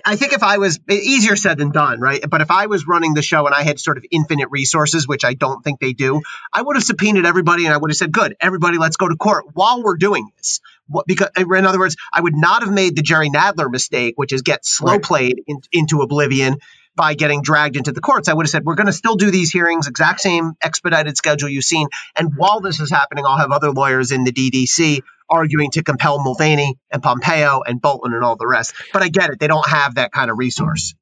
I 0.05 0.15
think 0.15 0.31
if 0.31 0.43
I 0.43 0.59
was 0.59 0.79
easier 0.89 1.35
said 1.35 1.57
than 1.57 1.71
done, 1.71 1.99
right? 1.99 2.23
But 2.27 2.41
if 2.41 2.51
I 2.51 2.67
was 2.67 2.87
running 2.87 3.13
the 3.13 3.21
show 3.21 3.45
and 3.45 3.53
I 3.53 3.63
had 3.63 3.79
sort 3.79 3.97
of 3.97 4.05
infinite 4.11 4.47
resources, 4.49 5.07
which 5.07 5.25
I 5.25 5.33
don't 5.33 5.61
think 5.61 5.81
they 5.81 5.91
do, 5.91 6.21
I 6.53 6.61
would 6.61 6.77
have 6.77 6.83
subpoenaed 6.83 7.25
everybody 7.25 7.65
and 7.65 7.73
I 7.73 7.77
would 7.77 7.91
have 7.91 7.97
said, 7.97 8.13
"Good, 8.13 8.37
everybody, 8.39 8.77
let's 8.77 8.95
go 8.95 9.09
to 9.09 9.15
court 9.15 9.45
while 9.53 9.83
we're 9.83 9.97
doing 9.97 10.29
this." 10.37 10.61
What, 10.87 11.05
because, 11.05 11.29
uh, 11.37 11.53
in 11.53 11.65
other 11.65 11.79
words, 11.79 11.97
I 12.13 12.21
would 12.21 12.35
not 12.35 12.63
have 12.63 12.71
made 12.71 12.95
the 12.95 13.01
Jerry 13.01 13.29
Nadler 13.29 13.69
mistake, 13.69 14.13
which 14.15 14.31
is 14.31 14.41
get 14.41 14.65
slow 14.65 14.99
played 14.99 15.41
in, 15.47 15.59
into 15.73 16.01
oblivion 16.01 16.59
by 16.95 17.13
getting 17.13 17.41
dragged 17.41 17.75
into 17.75 17.91
the 17.91 17.99
courts. 17.99 18.29
I 18.29 18.33
would 18.33 18.45
have 18.45 18.51
said, 18.51 18.63
"We're 18.63 18.75
going 18.75 18.87
to 18.87 18.93
still 18.93 19.17
do 19.17 19.31
these 19.31 19.51
hearings, 19.51 19.87
exact 19.87 20.21
same 20.21 20.53
expedited 20.61 21.17
schedule 21.17 21.49
you've 21.49 21.65
seen, 21.65 21.89
and 22.15 22.37
while 22.37 22.61
this 22.61 22.79
is 22.79 22.89
happening, 22.89 23.25
I'll 23.25 23.37
have 23.37 23.51
other 23.51 23.71
lawyers 23.71 24.13
in 24.13 24.23
the 24.23 24.31
DDC 24.31 25.01
arguing 25.29 25.71
to 25.71 25.83
compel 25.83 26.23
Mulvaney 26.23 26.77
and 26.91 27.01
Pompeo 27.01 27.61
and 27.65 27.81
Bolton 27.81 28.13
and 28.13 28.23
all 28.23 28.35
the 28.35 28.47
rest. 28.47 28.73
But 28.93 29.03
I 29.03 29.09
get 29.09 29.29
it. 29.29 29.39
They 29.39 29.47
don't 29.47 29.67
have 29.67 29.95
that 29.95 30.11
kind 30.11 30.31
of 30.31 30.37
resource. 30.37 30.93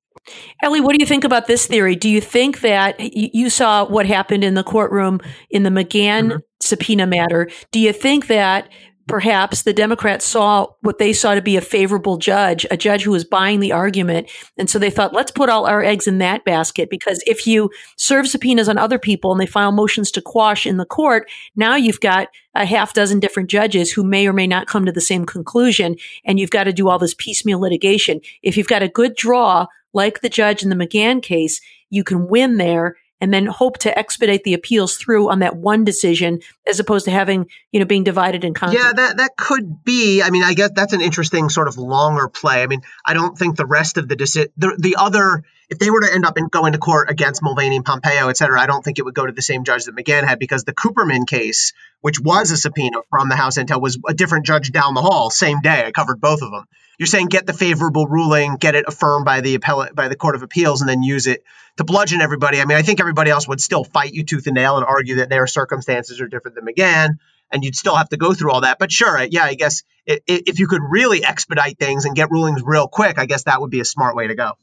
Elie, 0.63 0.81
what 0.81 0.93
do 0.93 0.97
you 0.99 1.05
think 1.05 1.23
about 1.23 1.45
this 1.47 1.67
theory? 1.67 1.95
Do 1.95 2.09
you 2.09 2.19
think 2.19 2.61
that 2.61 2.99
you 2.99 3.49
saw 3.49 3.85
what 3.85 4.05
happened 4.05 4.43
in 4.43 4.55
the 4.55 4.63
courtroom 4.63 5.21
in 5.49 5.63
the 5.63 5.69
McGahn 5.69 6.27
mm-hmm. 6.27 6.37
subpoena 6.61 7.05
matter? 7.05 7.49
Do 7.71 7.79
you 7.79 7.93
think 7.93 8.27
that 8.27 8.69
perhaps 9.07 9.61
the 9.61 9.73
Democrats 9.73 10.25
saw 10.25 10.67
what 10.81 10.97
they 10.97 11.13
saw 11.13 11.35
to 11.35 11.41
be 11.41 11.57
a 11.57 11.61
favorable 11.61 12.17
judge, 12.17 12.65
a 12.71 12.77
judge 12.77 13.03
who 13.03 13.11
was 13.11 13.23
buying 13.23 13.59
the 13.59 13.71
argument. 13.71 14.29
And 14.57 14.69
so 14.69 14.79
they 14.79 14.89
thought, 14.89 15.13
let's 15.13 15.31
put 15.31 15.49
all 15.49 15.67
our 15.67 15.83
eggs 15.83 16.07
in 16.07 16.17
that 16.19 16.43
basket 16.43 16.89
because 16.89 17.21
if 17.27 17.45
you 17.45 17.69
serve 17.97 18.27
subpoenas 18.27 18.67
on 18.67 18.77
other 18.77 18.97
people 18.97 19.31
and 19.31 19.39
they 19.39 19.45
file 19.45 19.71
motions 19.71 20.09
to 20.11 20.21
quash 20.21 20.65
in 20.65 20.77
the 20.77 20.85
court, 20.85 21.29
now 21.55 21.75
you've 21.75 21.99
got 21.99 22.29
a 22.55 22.65
half 22.65 22.93
dozen 22.93 23.19
different 23.19 23.49
judges 23.49 23.91
who 23.91 24.03
may 24.03 24.27
or 24.27 24.33
may 24.33 24.47
not 24.47 24.67
come 24.67 24.85
to 24.85 24.91
the 24.91 25.01
same 25.01 25.25
conclusion. 25.25 25.95
And 26.23 26.39
you've 26.39 26.49
got 26.49 26.63
to 26.63 26.73
do 26.73 26.89
all 26.89 26.97
this 26.97 27.13
piecemeal 27.13 27.59
litigation. 27.59 28.21
If 28.41 28.57
you've 28.57 28.67
got 28.67 28.83
a 28.83 28.89
good 28.89 29.15
draw, 29.15 29.67
like 29.93 30.21
the 30.21 30.29
judge 30.29 30.63
in 30.63 30.69
the 30.69 30.75
McGahn 30.75 31.21
case, 31.21 31.61
you 31.89 32.03
can 32.03 32.27
win 32.27 32.57
there 32.57 32.97
and 33.21 33.33
then 33.33 33.45
hope 33.45 33.77
to 33.79 33.97
expedite 33.97 34.43
the 34.43 34.53
appeals 34.53 34.97
through 34.97 35.29
on 35.29 35.39
that 35.39 35.55
one 35.55 35.83
decision 35.83 36.39
as 36.67 36.79
opposed 36.79 37.05
to 37.05 37.11
having, 37.11 37.47
you 37.71 37.79
know, 37.79 37.85
being 37.85 38.03
divided 38.03 38.43
and 38.43 38.55
conquered. 38.55 38.79
Yeah, 38.79 38.91
that, 38.93 39.17
that 39.17 39.37
could 39.37 39.83
be. 39.83 40.21
I 40.21 40.29
mean, 40.29 40.43
I 40.43 40.53
guess 40.53 40.71
that's 40.75 40.93
an 40.93 41.01
interesting 41.01 41.49
sort 41.49 41.67
of 41.67 41.77
longer 41.77 42.27
play. 42.27 42.61
I 42.61 42.67
mean, 42.67 42.81
I 43.05 43.13
don't 43.13 43.37
think 43.37 43.55
the 43.55 43.65
rest 43.65 43.97
of 43.97 44.07
the 44.07 44.15
deci- 44.15 44.51
the, 44.57 44.75
the 44.77 44.95
other, 44.99 45.43
if 45.69 45.79
they 45.79 45.89
were 45.89 46.01
to 46.01 46.13
end 46.13 46.25
up 46.25 46.37
in 46.37 46.47
going 46.47 46.73
to 46.73 46.77
court 46.77 47.09
against 47.09 47.41
Mulvaney 47.41 47.77
and 47.77 47.85
Pompeo, 47.85 48.27
et 48.27 48.37
cetera, 48.37 48.59
I 48.59 48.65
don't 48.65 48.83
think 48.83 48.99
it 48.99 49.05
would 49.05 49.15
go 49.15 49.25
to 49.25 49.31
the 49.31 49.41
same 49.41 49.63
judge 49.63 49.85
that 49.85 49.95
McGahn 49.95 50.23
had 50.23 50.37
because 50.37 50.63
the 50.63 50.73
Kupperman 50.73 51.25
case, 51.25 51.73
which 52.01 52.19
was 52.19 52.51
a 52.51 52.57
subpoena 52.57 52.99
from 53.09 53.29
the 53.29 53.35
House 53.35 53.57
Intel, 53.57 53.81
was 53.81 53.97
a 54.07 54.13
different 54.13 54.45
judge 54.45 54.71
down 54.71 54.93
the 54.93 55.01
hall, 55.01 55.29
same 55.29 55.61
day. 55.61 55.85
I 55.85 55.91
covered 55.91 56.19
both 56.19 56.41
of 56.41 56.51
them 56.51 56.65
you're 56.97 57.07
saying 57.07 57.27
get 57.27 57.45
the 57.45 57.53
favorable 57.53 58.07
ruling, 58.07 58.57
get 58.57 58.75
it 58.75 58.85
affirmed 58.87 59.25
by 59.25 59.41
the 59.41 59.55
appellate 59.55 59.95
by 59.95 60.07
the 60.07 60.15
Court 60.15 60.35
of 60.35 60.43
Appeals, 60.43 60.81
and 60.81 60.89
then 60.89 61.03
use 61.03 61.27
it 61.27 61.43
to 61.77 61.83
bludgeon 61.83 62.21
everybody. 62.21 62.59
I 62.61 62.65
mean, 62.65 62.77
I 62.77 62.81
think 62.81 62.99
everybody 62.99 63.31
else 63.31 63.47
would 63.47 63.61
still 63.61 63.83
fight 63.83 64.13
you 64.13 64.23
tooth 64.23 64.47
and 64.47 64.55
nail 64.55 64.77
and 64.77 64.85
argue 64.85 65.15
that 65.15 65.29
their 65.29 65.47
circumstances 65.47 66.21
are 66.21 66.27
different 66.27 66.55
than 66.55 66.65
McGahn, 66.65 67.17
and 67.51 67.63
you'd 67.63 67.75
still 67.75 67.95
have 67.95 68.09
to 68.09 68.17
go 68.17 68.33
through 68.33 68.51
all 68.51 68.61
that. 68.61 68.79
But 68.79 68.91
sure, 68.91 69.21
yeah, 69.23 69.43
I 69.43 69.55
guess 69.55 69.83
if 70.05 70.59
you 70.59 70.67
could 70.67 70.81
really 70.87 71.23
expedite 71.25 71.77
things 71.79 72.05
and 72.05 72.15
get 72.15 72.31
rulings 72.31 72.61
real 72.63 72.87
quick, 72.87 73.17
I 73.17 73.25
guess 73.25 73.43
that 73.43 73.61
would 73.61 73.71
be 73.71 73.79
a 73.79 73.85
smart 73.85 74.15
way 74.15 74.27
to 74.27 74.35
go. 74.35 74.53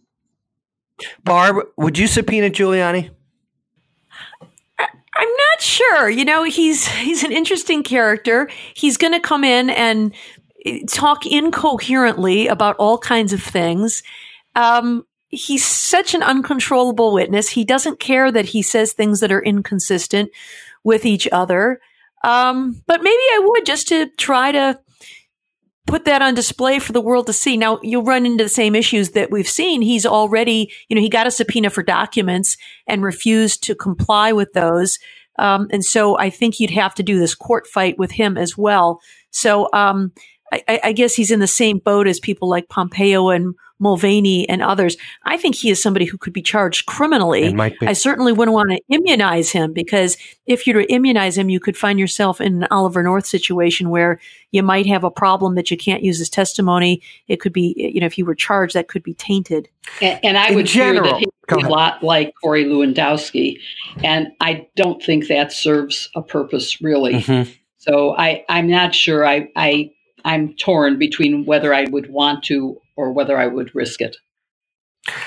Barb, 1.25 1.67
would 1.77 1.99
you 1.99 2.07
subpoena 2.07 2.51
Giuliani? 2.51 3.11
I'm 4.79 5.29
not 5.29 5.61
sure. 5.61 6.09
You 6.09 6.25
know, 6.25 6.45
he's 6.45 6.87
he's 6.87 7.23
an 7.23 7.33
interesting 7.33 7.83
character. 7.83 8.49
He's 8.75 8.97
going 8.97 9.13
to 9.13 9.21
come 9.21 9.45
in 9.45 9.69
and 9.69 10.15
talk 10.89 11.27
incoherently 11.27 12.47
about 12.49 12.77
all 12.77 12.99
kinds 12.99 13.33
of 13.33 13.43
things. 13.43 14.03
Um, 14.55 15.05
he's 15.29 15.65
such 15.65 16.15
an 16.15 16.23
uncontrollable 16.23 17.13
witness. 17.13 17.49
He 17.49 17.65
doesn't 17.65 18.01
care 18.01 18.31
that 18.31 18.47
he 18.47 18.63
says 18.63 18.93
things 18.93 19.21
that 19.21 19.33
are 19.33 19.43
inconsistent 19.43 20.31
with 20.85 21.05
each 21.05 21.29
other. 21.33 21.81
Um, 22.25 22.83
but 22.87 23.03
maybe 23.03 23.17
I 23.17 23.41
would 23.45 23.67
just 23.67 23.89
to 23.89 24.07
try 24.17 24.53
to 24.53 24.79
put 25.87 26.05
that 26.05 26.23
on 26.23 26.35
display 26.35 26.79
for 26.79 26.93
the 26.93 27.01
world 27.01 27.27
to 27.27 27.33
see. 27.33 27.57
Now 27.57 27.81
you'll 27.83 28.05
run 28.05 28.25
into 28.25 28.45
the 28.45 28.51
same 28.51 28.75
issues 28.75 29.11
that 29.11 29.31
we've 29.31 29.49
seen. 29.49 29.83
He's 29.83 30.07
already, 30.07 30.73
you 30.89 30.95
know, 30.95 31.03
he 31.03 31.09
got 31.09 31.27
a 31.27 31.31
subpoena 31.31 31.71
for 31.71 31.83
documents 31.83 32.57
and 32.87 33.03
refused 33.03 33.65
to 33.65 33.75
comply 33.75 34.33
with 34.33 34.53
those. 34.53 34.99
Um, 35.39 35.69
and 35.73 35.85
so 35.85 36.17
I 36.19 36.31
think 36.31 36.61
you'd 36.61 36.71
have 36.71 36.95
to 36.97 37.03
do 37.03 37.19
this 37.19 37.35
court 37.35 37.67
fight 37.67 37.99
with 37.99 38.13
him 38.13 38.39
as 38.39 38.57
well. 38.57 39.01
So, 39.31 39.69
um, 39.73 40.13
I, 40.53 40.81
I, 40.85 40.93
guess 40.93 41.15
he's 41.15 41.31
in 41.31 41.41
the 41.41 41.47
same 41.47 41.79
boat 41.79 42.07
as 42.07 42.21
people 42.21 42.49
like 42.49 42.69
Pompeo 42.69 43.31
and 43.31 43.55
Mulvaney 43.83 44.49
and 44.49 44.63
others. 44.63 44.97
I 45.25 45.37
think 45.37 45.57
he 45.57 45.69
is 45.69 45.83
somebody 45.83 46.05
who 46.05 46.17
could 46.17 46.33
be 46.33 46.41
charged 46.41 46.87
criminally. 46.87 47.53
I 47.83 47.95
certainly 47.95 48.33
wouldn't 48.33 48.55
want 48.55 48.71
to 48.71 48.81
immunize 48.89 49.51
him 49.51 49.73
because 49.73 50.17
if 50.47 50.67
you 50.67 50.75
were 50.75 50.83
to 50.83 50.93
immunize 50.93 51.37
him, 51.37 51.49
you 51.49 51.59
could 51.59 51.77
find 51.77 51.99
yourself 51.99 52.41
in 52.41 52.63
an 52.63 52.69
Oliver 52.71 53.03
North 53.03 53.27
situation 53.27 53.91
where 53.91 54.21
you 54.53 54.63
might 54.63 54.87
have 54.87 55.03
a 55.03 55.11
problem 55.11 55.57
that 55.57 55.71
you 55.71 55.77
can't 55.77 56.03
use 56.03 56.19
his 56.19 56.31
testimony. 56.31 57.03
It 57.27 57.41
could 57.41 57.53
be, 57.53 57.75
you 57.77 58.01
know, 58.01 58.07
if 58.07 58.17
you 58.17 58.25
were 58.25 58.37
charged, 58.37 58.75
that 58.75 58.87
could 58.87 59.03
be 59.03 59.15
tainted. 59.15 59.69
And, 60.01 60.21
and 60.23 60.39
I 60.39 60.51
in 60.51 60.55
would 60.55 60.67
general, 60.67 61.03
fear 61.03 61.13
that 61.15 61.19
he's 61.19 61.65
a 61.65 61.69
lot 61.69 62.05
like 62.05 62.35
Corey 62.41 62.65
Lewandowski, 62.65 63.59
and 64.05 64.29
I 64.41 64.69
don't 64.77 65.03
think 65.03 65.27
that 65.27 65.53
serves 65.53 66.09
a 66.15 66.23
purpose 66.23 66.81
really. 66.81 67.15
Mm-hmm. 67.15 67.51
So 67.79 68.17
I, 68.17 68.45
I'm 68.49 68.69
not 68.69 68.95
sure. 68.95 69.27
I, 69.27 69.49
I 69.57 69.91
I'm 70.25 70.55
torn 70.55 70.99
between 70.99 71.45
whether 71.45 71.75
I 71.75 71.85
would 71.85 72.11
want 72.11 72.45
to 72.45 72.81
or 72.97 73.13
whether 73.13 73.39
I 73.39 73.47
would 73.47 73.75
risk 73.75 74.01
it. 74.01 74.17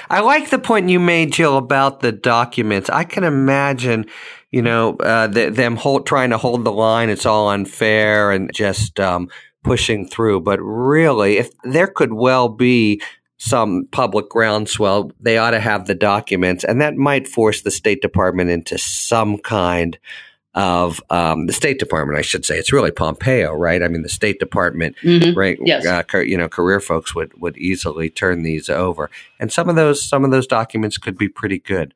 I 0.09 0.21
like 0.21 0.49
the 0.49 0.59
point 0.59 0.89
you 0.89 0.99
made, 0.99 1.33
Jill, 1.33 1.57
about 1.57 1.99
the 1.99 2.11
documents. 2.11 2.89
I 2.89 3.03
can 3.03 3.23
imagine, 3.23 4.05
you 4.51 4.61
know, 4.61 4.95
uh, 4.97 5.27
the, 5.27 5.49
them 5.49 5.75
hold, 5.75 6.07
trying 6.07 6.29
to 6.29 6.37
hold 6.37 6.63
the 6.63 6.71
line. 6.71 7.09
It's 7.09 7.25
all 7.25 7.49
unfair 7.49 8.31
and 8.31 8.51
just 8.53 8.99
um, 8.99 9.29
pushing 9.63 10.07
through. 10.07 10.41
But 10.41 10.59
really, 10.61 11.37
if 11.37 11.49
there 11.63 11.87
could 11.87 12.13
well 12.13 12.47
be 12.47 13.01
some 13.37 13.87
public 13.91 14.29
groundswell, 14.29 15.11
they 15.19 15.37
ought 15.37 15.51
to 15.51 15.59
have 15.59 15.85
the 15.85 15.95
documents, 15.95 16.63
and 16.63 16.79
that 16.79 16.95
might 16.95 17.27
force 17.27 17.61
the 17.61 17.71
State 17.71 18.01
Department 18.01 18.49
into 18.49 18.77
some 18.77 19.37
kind 19.37 19.99
of 20.55 21.01
um, 21.09 21.45
the 21.47 21.53
State 21.53 21.79
Department, 21.79 22.17
I 22.17 22.21
should 22.21 22.45
say. 22.45 22.57
It's 22.57 22.71
really 22.73 22.89
Pompeo, 22.91 23.53
right? 23.53 23.83
I 23.83 23.87
mean, 23.89 24.01
the 24.03 24.09
State 24.09 24.39
Department, 24.39 24.95
Mhm. 25.03 25.35
right? 25.35 25.57
Yes. 25.61 25.85
Uh, 25.85 26.17
you 26.19 26.37
know, 26.37 26.47
career 26.47 26.79
folks 26.79 27.13
would 27.13 27.33
would 27.41 27.57
easily 27.57 28.09
turn 28.09 28.43
these 28.43 28.69
over, 28.69 29.09
and 29.39 29.51
some 29.51 29.69
of 29.69 29.75
those 29.75 30.01
some 30.01 30.23
of 30.23 30.31
those 30.31 30.47
documents 30.47 30.97
could 30.97 31.17
be 31.17 31.27
pretty 31.27 31.59
good. 31.59 31.93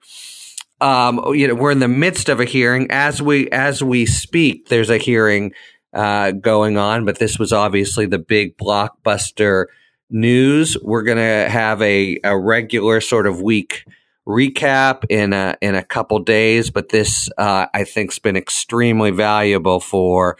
Um, 0.82 1.22
you 1.34 1.47
know, 1.47 1.55
we're 1.55 1.72
in 1.72 1.80
the 1.80 1.88
midst 1.88 2.30
of 2.30 2.39
a 2.39 2.45
hearing 2.45 2.88
as 2.89 3.22
we 3.22 3.49
as 3.49 3.82
we 3.84 4.05
speak. 4.05 4.68
There's 4.70 4.89
a 4.89 4.97
hearing 4.97 5.53
uh, 5.93 6.32
going 6.32 6.78
on, 6.78 7.03
but 7.05 7.18
this 7.20 7.39
was 7.39 7.51
obviously 7.51 8.05
the 8.05 8.20
big 8.20 8.57
blockbuster 8.57 9.66
news. 10.10 10.78
We're 10.82 11.03
going 11.03 11.18
to 11.18 11.49
have 11.49 11.82
a, 11.82 12.20
a 12.24 12.38
regular 12.38 13.01
sort 13.01 13.26
of 13.28 13.41
week 13.41 13.86
recap 14.30 15.04
in 15.10 15.34
a 15.34 15.58
in 15.60 15.74
a 15.74 15.84
couple 15.84 16.20
days, 16.20 16.70
but 16.70 16.90
this 16.90 17.30
uh, 17.38 17.66
I 17.74 17.84
think's 17.84 18.20
been 18.20 18.38
extremely 18.38 19.10
valuable 19.10 19.80
for 19.80 20.38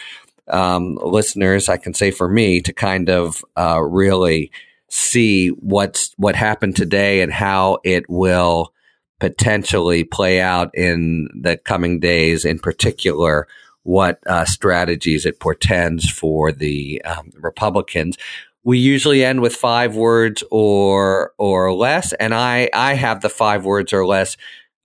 um, 0.48 0.98
listeners. 1.02 1.68
I 1.68 1.78
can 1.78 1.96
say 1.96 2.12
for 2.12 2.30
me 2.30 2.62
to 2.62 2.72
kind 2.72 3.10
of 3.10 3.44
uh, 3.58 3.82
really 3.82 4.52
see 4.90 5.50
what's 5.50 6.14
what 6.18 6.36
happened 6.36 6.76
today 6.76 7.22
and 7.22 7.34
how 7.34 7.80
it 7.84 8.08
will 8.08 8.74
potentially 9.20 10.04
play 10.04 10.40
out 10.40 10.70
in 10.76 11.28
the 11.42 11.58
coming 11.58 12.00
days. 12.00 12.46
In 12.46 12.60
particular, 12.60 13.48
what 13.84 14.20
uh, 14.28 14.46
strategies 14.46 15.26
it 15.26 15.40
portends 15.40 16.10
for 16.10 16.52
the 16.52 17.02
um, 17.04 17.32
Republicans 17.36 18.18
we 18.64 18.78
usually 18.78 19.24
end 19.24 19.42
with 19.42 19.56
five 19.56 19.96
words 19.96 20.44
or 20.52 21.34
or 21.38 21.74
less 21.74 22.14
and 22.14 22.34
i 22.34 22.70
i 22.74 22.94
have 22.94 23.22
the 23.22 23.30
five 23.30 23.66
words 23.66 23.94
or 23.94 24.06
less 24.06 24.38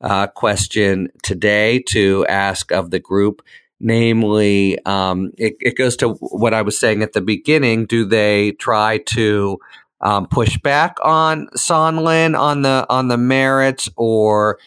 uh, 0.05 0.27
question 0.27 1.09
today 1.23 1.81
to 1.81 2.27
ask 2.27 2.71
of 2.71 2.91
the 2.91 3.01
group. 3.01 3.43
Namely 3.81 4.79
um, 4.85 5.33
it, 5.37 5.57
it 5.61 5.77
goes 5.77 5.97
to 5.97 6.11
what 6.15 6.55
i 6.55 6.63
was 6.63 6.79
saying 6.79 7.03
at 7.03 7.13
the 7.13 7.21
beginning. 7.21 7.87
Do 7.87 8.05
they 8.05 8.53
try 8.53 8.99
to 8.99 9.59
um, 10.01 10.27
push 10.27 10.57
back 10.59 10.97
on 11.03 11.49
Sondland 11.57 12.39
on 12.39 12.63
the 12.63 12.87
on 12.89 13.09
the 13.09 13.19
merits 13.19 13.89
or 13.97 14.59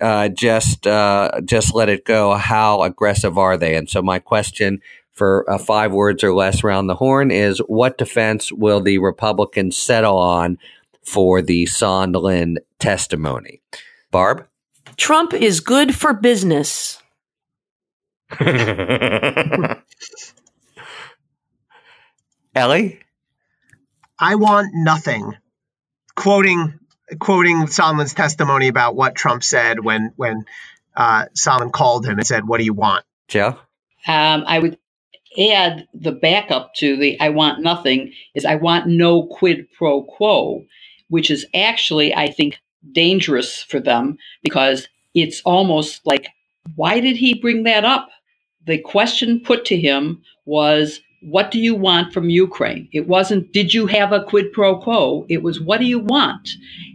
uh, 0.00 0.28
just 0.28 0.86
uh, 0.86 1.40
just 1.44 1.74
let 1.74 1.88
it 1.88 2.04
go? 2.04 2.34
How 2.34 2.82
aggressive 2.82 3.36
are 3.36 3.56
they? 3.56 3.76
And 3.76 3.88
so 3.88 4.02
my 4.02 4.18
question 4.18 4.80
for 5.14 5.48
uh, 5.50 5.58
five 5.58 5.92
words 5.92 6.22
or 6.24 6.34
less 6.34 6.64
round 6.64 6.88
the 6.88 6.96
horn 6.96 7.30
is 7.30 7.58
what 7.60 7.98
defense 7.98 8.52
will 8.52 8.80
the 8.80 8.98
Republicans 8.98 9.76
settle 9.76 10.18
on 10.18 10.58
for 11.02 11.40
the 11.40 11.64
Sondland 11.64 12.58
testimony? 12.78 13.62
Barb? 14.10 14.46
Trump 14.96 15.32
is 15.32 15.60
good 15.60 15.94
for 15.94 16.12
business. 16.12 17.00
Elie? 22.54 23.00
I 24.18 24.34
want 24.36 24.70
nothing. 24.74 25.34
Quoting 26.14 26.78
quoting 27.18 27.66
Sondland's 27.66 28.14
testimony 28.14 28.68
about 28.68 28.94
what 28.96 29.14
Trump 29.14 29.44
said 29.44 29.84
when 29.84 30.12
when 30.16 30.44
uh, 30.96 31.26
Sondland 31.36 31.72
called 31.72 32.06
him 32.06 32.18
and 32.18 32.26
said, 32.26 32.46
"What 32.46 32.58
do 32.58 32.64
you 32.64 32.72
want?" 32.72 33.04
Joe? 33.28 33.58
Um, 34.06 34.44
I 34.46 34.58
would 34.58 34.78
add 35.38 35.86
the 35.94 36.12
backup 36.12 36.74
to 36.74 36.96
the 36.96 37.18
I 37.20 37.30
want 37.30 37.62
nothing 37.62 38.12
is 38.34 38.44
I 38.44 38.56
want 38.56 38.86
no 38.86 39.26
quid 39.26 39.66
pro 39.76 40.02
quo, 40.02 40.64
which 41.08 41.30
is 41.30 41.46
actually, 41.54 42.14
I 42.14 42.28
think, 42.30 42.58
dangerous 42.92 43.62
for 43.62 43.80
them 43.80 44.16
because 44.42 44.88
it's 45.14 45.40
almost 45.44 46.06
like, 46.06 46.28
why 46.76 47.00
did 47.00 47.16
he 47.16 47.34
bring 47.34 47.64
that 47.64 47.84
up? 47.84 48.08
The 48.66 48.78
question 48.78 49.40
put 49.40 49.64
to 49.66 49.76
him 49.76 50.22
was, 50.46 51.00
what 51.24 51.50
do 51.50 51.58
you 51.58 51.74
want 51.74 52.12
from 52.12 52.28
Ukraine? 52.28 52.88
It 52.92 53.08
wasn't, 53.08 53.50
did 53.52 53.72
you 53.72 53.86
have 53.86 54.12
a 54.12 54.22
quid 54.24 54.52
pro 54.52 54.78
quo? 54.78 55.24
It 55.28 55.42
was, 55.42 55.58
what 55.58 55.78
do 55.78 55.86
you 55.86 55.98
want? 55.98 56.50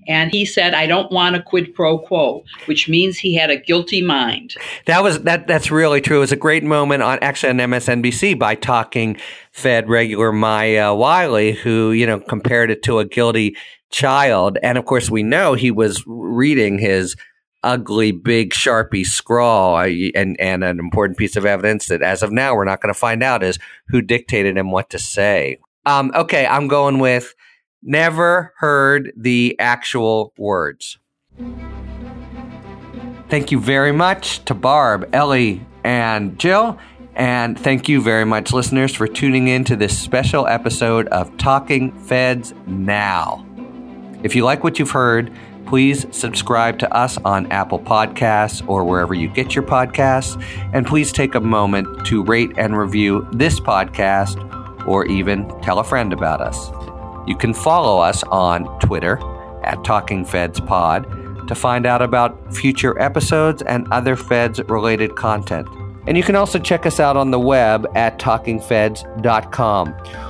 And 0.07 0.32
he 0.32 0.45
said, 0.45 0.73
I 0.73 0.86
don't 0.86 1.11
want 1.11 1.36
a 1.36 1.41
quid 1.41 1.73
pro 1.73 1.97
quo, 1.97 2.43
which 2.65 2.88
means 2.88 3.17
he 3.17 3.36
had 3.36 3.49
a 3.49 3.57
guilty 3.57 4.01
mind. 4.01 4.55
That 4.86 5.03
was 5.03 5.21
that. 5.23 5.47
That's 5.47 5.69
really 5.69 6.01
true. 6.01 6.17
It 6.17 6.21
was 6.21 6.32
a 6.32 6.36
great 6.36 6.63
moment 6.63 7.03
on 7.03 7.19
actually 7.21 7.49
on 7.49 7.57
MSNBC 7.57 8.38
by 8.38 8.55
talking 8.55 9.17
Fed 9.51 9.88
regular 9.88 10.32
Maya 10.32 10.93
Wiley, 10.95 11.51
who 11.51 11.91
you 11.91 12.07
know 12.07 12.19
compared 12.19 12.71
it 12.71 12.82
to 12.84 12.97
a 12.99 13.05
guilty 13.05 13.55
child, 13.91 14.57
and 14.63 14.77
of 14.77 14.86
course 14.86 15.09
we 15.09 15.21
know 15.21 15.53
he 15.53 15.71
was 15.71 16.03
reading 16.07 16.80
his 16.80 17.15
ugly 17.64 18.12
big 18.12 18.51
sharpie 18.51 19.05
scrawl, 19.05 19.76
I- 19.76 20.12
and 20.16 20.39
and 20.39 20.64
an 20.64 20.80
important 20.80 21.18
piece 21.18 21.36
of 21.36 21.45
evidence 21.45 21.88
that 21.88 22.01
as 22.01 22.24
of 22.24 22.32
now 22.32 22.55
we're 22.55 22.66
not 22.66 22.82
going 22.82 22.93
to 22.93 22.99
find 22.99 23.22
out 23.24 23.43
is 23.43 23.60
who 23.88 24.01
dictated 24.01 24.57
him 24.57 24.72
what 24.72 24.89
to 24.91 24.99
say. 24.99 25.57
Um, 25.86 26.12
okay, 26.16 26.45
I'm 26.45 26.68
going 26.68 26.99
with 26.99 27.34
never 27.82 28.53
heard 28.57 29.12
the 29.16 29.55
actual 29.60 30.34
words. 30.38 30.97
Thank 33.30 33.51
you 33.51 33.60
very 33.60 33.91
much 33.91 34.43
to 34.45 34.53
Barb, 34.53 35.07
Elie, 35.14 35.66
and 35.84 36.38
Jill. 36.39 36.78
And 37.16 37.60
thank 37.60 37.88
you 37.89 38.01
very 38.01 38.26
much, 38.26 38.53
listeners, 38.53 38.95
for 38.95 39.07
tuning 39.07 39.49
in 39.49 39.64
to 39.66 39.76
this 39.76 39.97
special 39.97 40.47
episode 40.47 41.07
of 41.10 41.36
Talking 41.38 41.91
Feds 41.99 42.53
Now. 42.66 43.45
If 44.24 44.36
you 44.36 44.43
like 44.43 44.64
what 44.64 44.80
you've 44.80 44.91
heard, 44.91 45.32
please 45.70 46.07
subscribe 46.09 46.80
to 46.80 46.91
us 46.91 47.20
on 47.20 47.45
Apple 47.51 47.80
Podcasts 47.80 48.67
or 48.67 48.84
wherever 48.84 49.13
you 49.13 49.30
get 49.30 49.53
your 49.53 49.63
podcasts. 49.63 50.43
And 50.74 50.86
please 50.86 51.11
take 51.11 51.36
a 51.36 51.39
moment 51.39 52.07
to 52.07 52.24
rate 52.24 52.51
and 52.57 52.76
review 52.76 53.28
this 53.34 53.59
podcast 53.59 54.36
or 54.88 55.05
even 55.05 55.47
tell 55.61 55.78
a 55.78 55.84
friend 55.84 56.11
about 56.11 56.41
us. 56.41 56.72
You 57.28 57.38
can 57.38 57.53
follow 57.53 58.01
us 58.01 58.24
on 58.24 58.80
Twitter 58.80 59.20
at 59.63 59.84
Talking 59.84 60.26
Feds 60.26 60.59
Pod 60.59 61.47
to 61.47 61.53
find 61.53 61.86
out 61.86 62.01
about 62.01 62.55
future 62.55 62.99
episodes 62.99 63.61
and 63.61 63.88
other 63.91 64.15
Feds 64.15 64.59
related 64.70 65.15
content. 65.15 65.67
And 66.07 66.17
you 66.17 66.24
can 66.24 66.36
also 66.36 66.57
check 66.57 66.88
us 66.88 66.99
out 66.99 67.15
on 67.15 67.30
the 67.30 67.39
web 67.39 67.86
at 67.93 68.17
talkingfeds.com. 68.17 70.28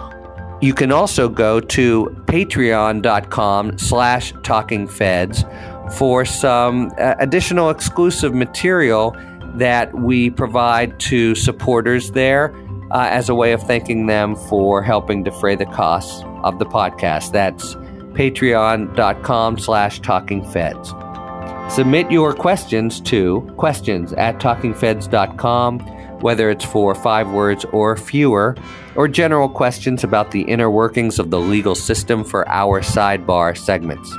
You 0.62 0.74
can 0.74 0.91
also 0.91 1.30
go 1.30 1.60
to 1.62 2.05
patreon.com 2.26 3.78
slash 3.78 4.34
talkingfeds 4.34 5.93
for 5.97 6.26
some 6.26 6.91
uh, 6.97 7.16
additional 7.20 7.70
exclusive 7.70 8.34
material 8.34 9.16
that 9.55 9.93
we 9.97 10.30
provide 10.30 10.99
to 10.99 11.34
supporters 11.36 12.12
there 12.12 12.53
uh, 12.91 13.07
as 13.10 13.30
a 13.30 13.36
way 13.36 13.51
of 13.53 13.62
thanking 13.64 14.07
them 14.07 14.36
for 14.36 14.84
helping 14.84 15.24
defray 15.24 15.55
the 15.55 15.66
costs 15.66 16.24
of 16.43 16.60
the 16.60 16.66
podcast. 16.66 17.32
That's 17.32 17.76
patreon.com 18.16 19.60
slash 19.60 20.01
talkingfeds. 20.01 21.72
Submit 21.72 22.12
your 22.12 22.34
questions 22.34 22.99
to 23.01 23.41
questions 23.57 24.12
at 24.14 24.39
talkingfeds.com, 24.39 25.80
whether 26.20 26.49
it's 26.49 26.66
for 26.66 26.95
five 26.95 27.30
words 27.30 27.64
or 27.72 27.95
fewer, 27.95 28.55
or 28.99 29.07
general 29.07 29.47
questions 29.47 30.03
about 30.03 30.31
the 30.31 30.41
inner 30.41 30.69
workings 30.69 31.19
of 31.19 31.29
the 31.29 31.39
legal 31.39 31.73
system 31.73 32.21
for 32.21 32.45
our 32.49 32.81
sidebar 32.81 33.57
segments. 33.57 34.13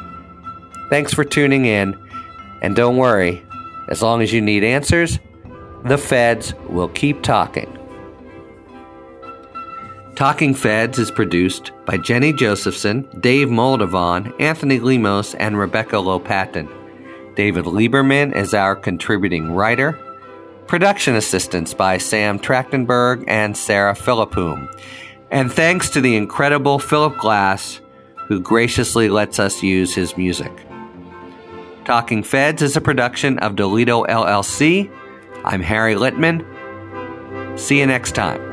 Thanks 0.89 1.13
for 1.13 1.23
tuning 1.23 1.67
in, 1.67 1.95
and 2.63 2.75
don't 2.75 2.97
worry, 2.97 3.45
as 3.89 4.01
long 4.01 4.23
as 4.23 4.33
you 4.33 4.41
need 4.41 4.65
answers, 4.65 5.19
the 5.85 5.99
feds 5.99 6.55
will 6.71 6.89
keep 6.89 7.23
talking. 7.23 7.71
Talking 10.15 10.55
Feds 10.55 10.99
is 10.99 11.11
produced 11.11 11.73
by 11.85 11.99
Jenny 11.99 12.33
Josephson, 12.33 13.07
Dave 13.21 13.49
Moldovan, 13.49 14.33
Anthony 14.41 14.81
Lemos, 14.81 15.35
and 15.35 15.59
Rebecca 15.59 15.97
Lopatin. 15.97 16.71
David 17.37 17.67
Lieberman 17.67 18.35
is 18.35 18.55
our 18.55 18.77
contributing 18.77 19.53
writer. 19.53 19.99
Production 20.71 21.17
assistance 21.17 21.75
by 21.75 21.99
Sam 21.99 22.39
Trachtenberg 22.39 23.25
and 23.27 23.57
Sarah 23.57 23.95
Philippum. 23.95 24.73
And 25.29 25.53
thanks 25.53 25.91
to 25.91 26.01
the 26.01 26.15
incredible 26.15 26.79
Philip 26.79 27.19
Glass, 27.19 27.81
who 28.29 28.39
graciously 28.39 29.09
lets 29.09 29.41
us 29.41 29.65
use 29.65 29.97
his 29.97 30.17
music. 30.17 30.53
Talking 31.85 32.23
Feds 32.23 32.63
is 32.63 32.77
a 32.77 32.81
production 32.81 33.37
of 33.41 33.57
Dolito 33.57 34.05
LLC. 34.05 34.89
I'm 35.45 35.61
Harry 35.61 35.97
Litman. 35.97 36.47
See 37.59 37.81
you 37.81 37.87
next 37.87 38.15
time. 38.15 38.50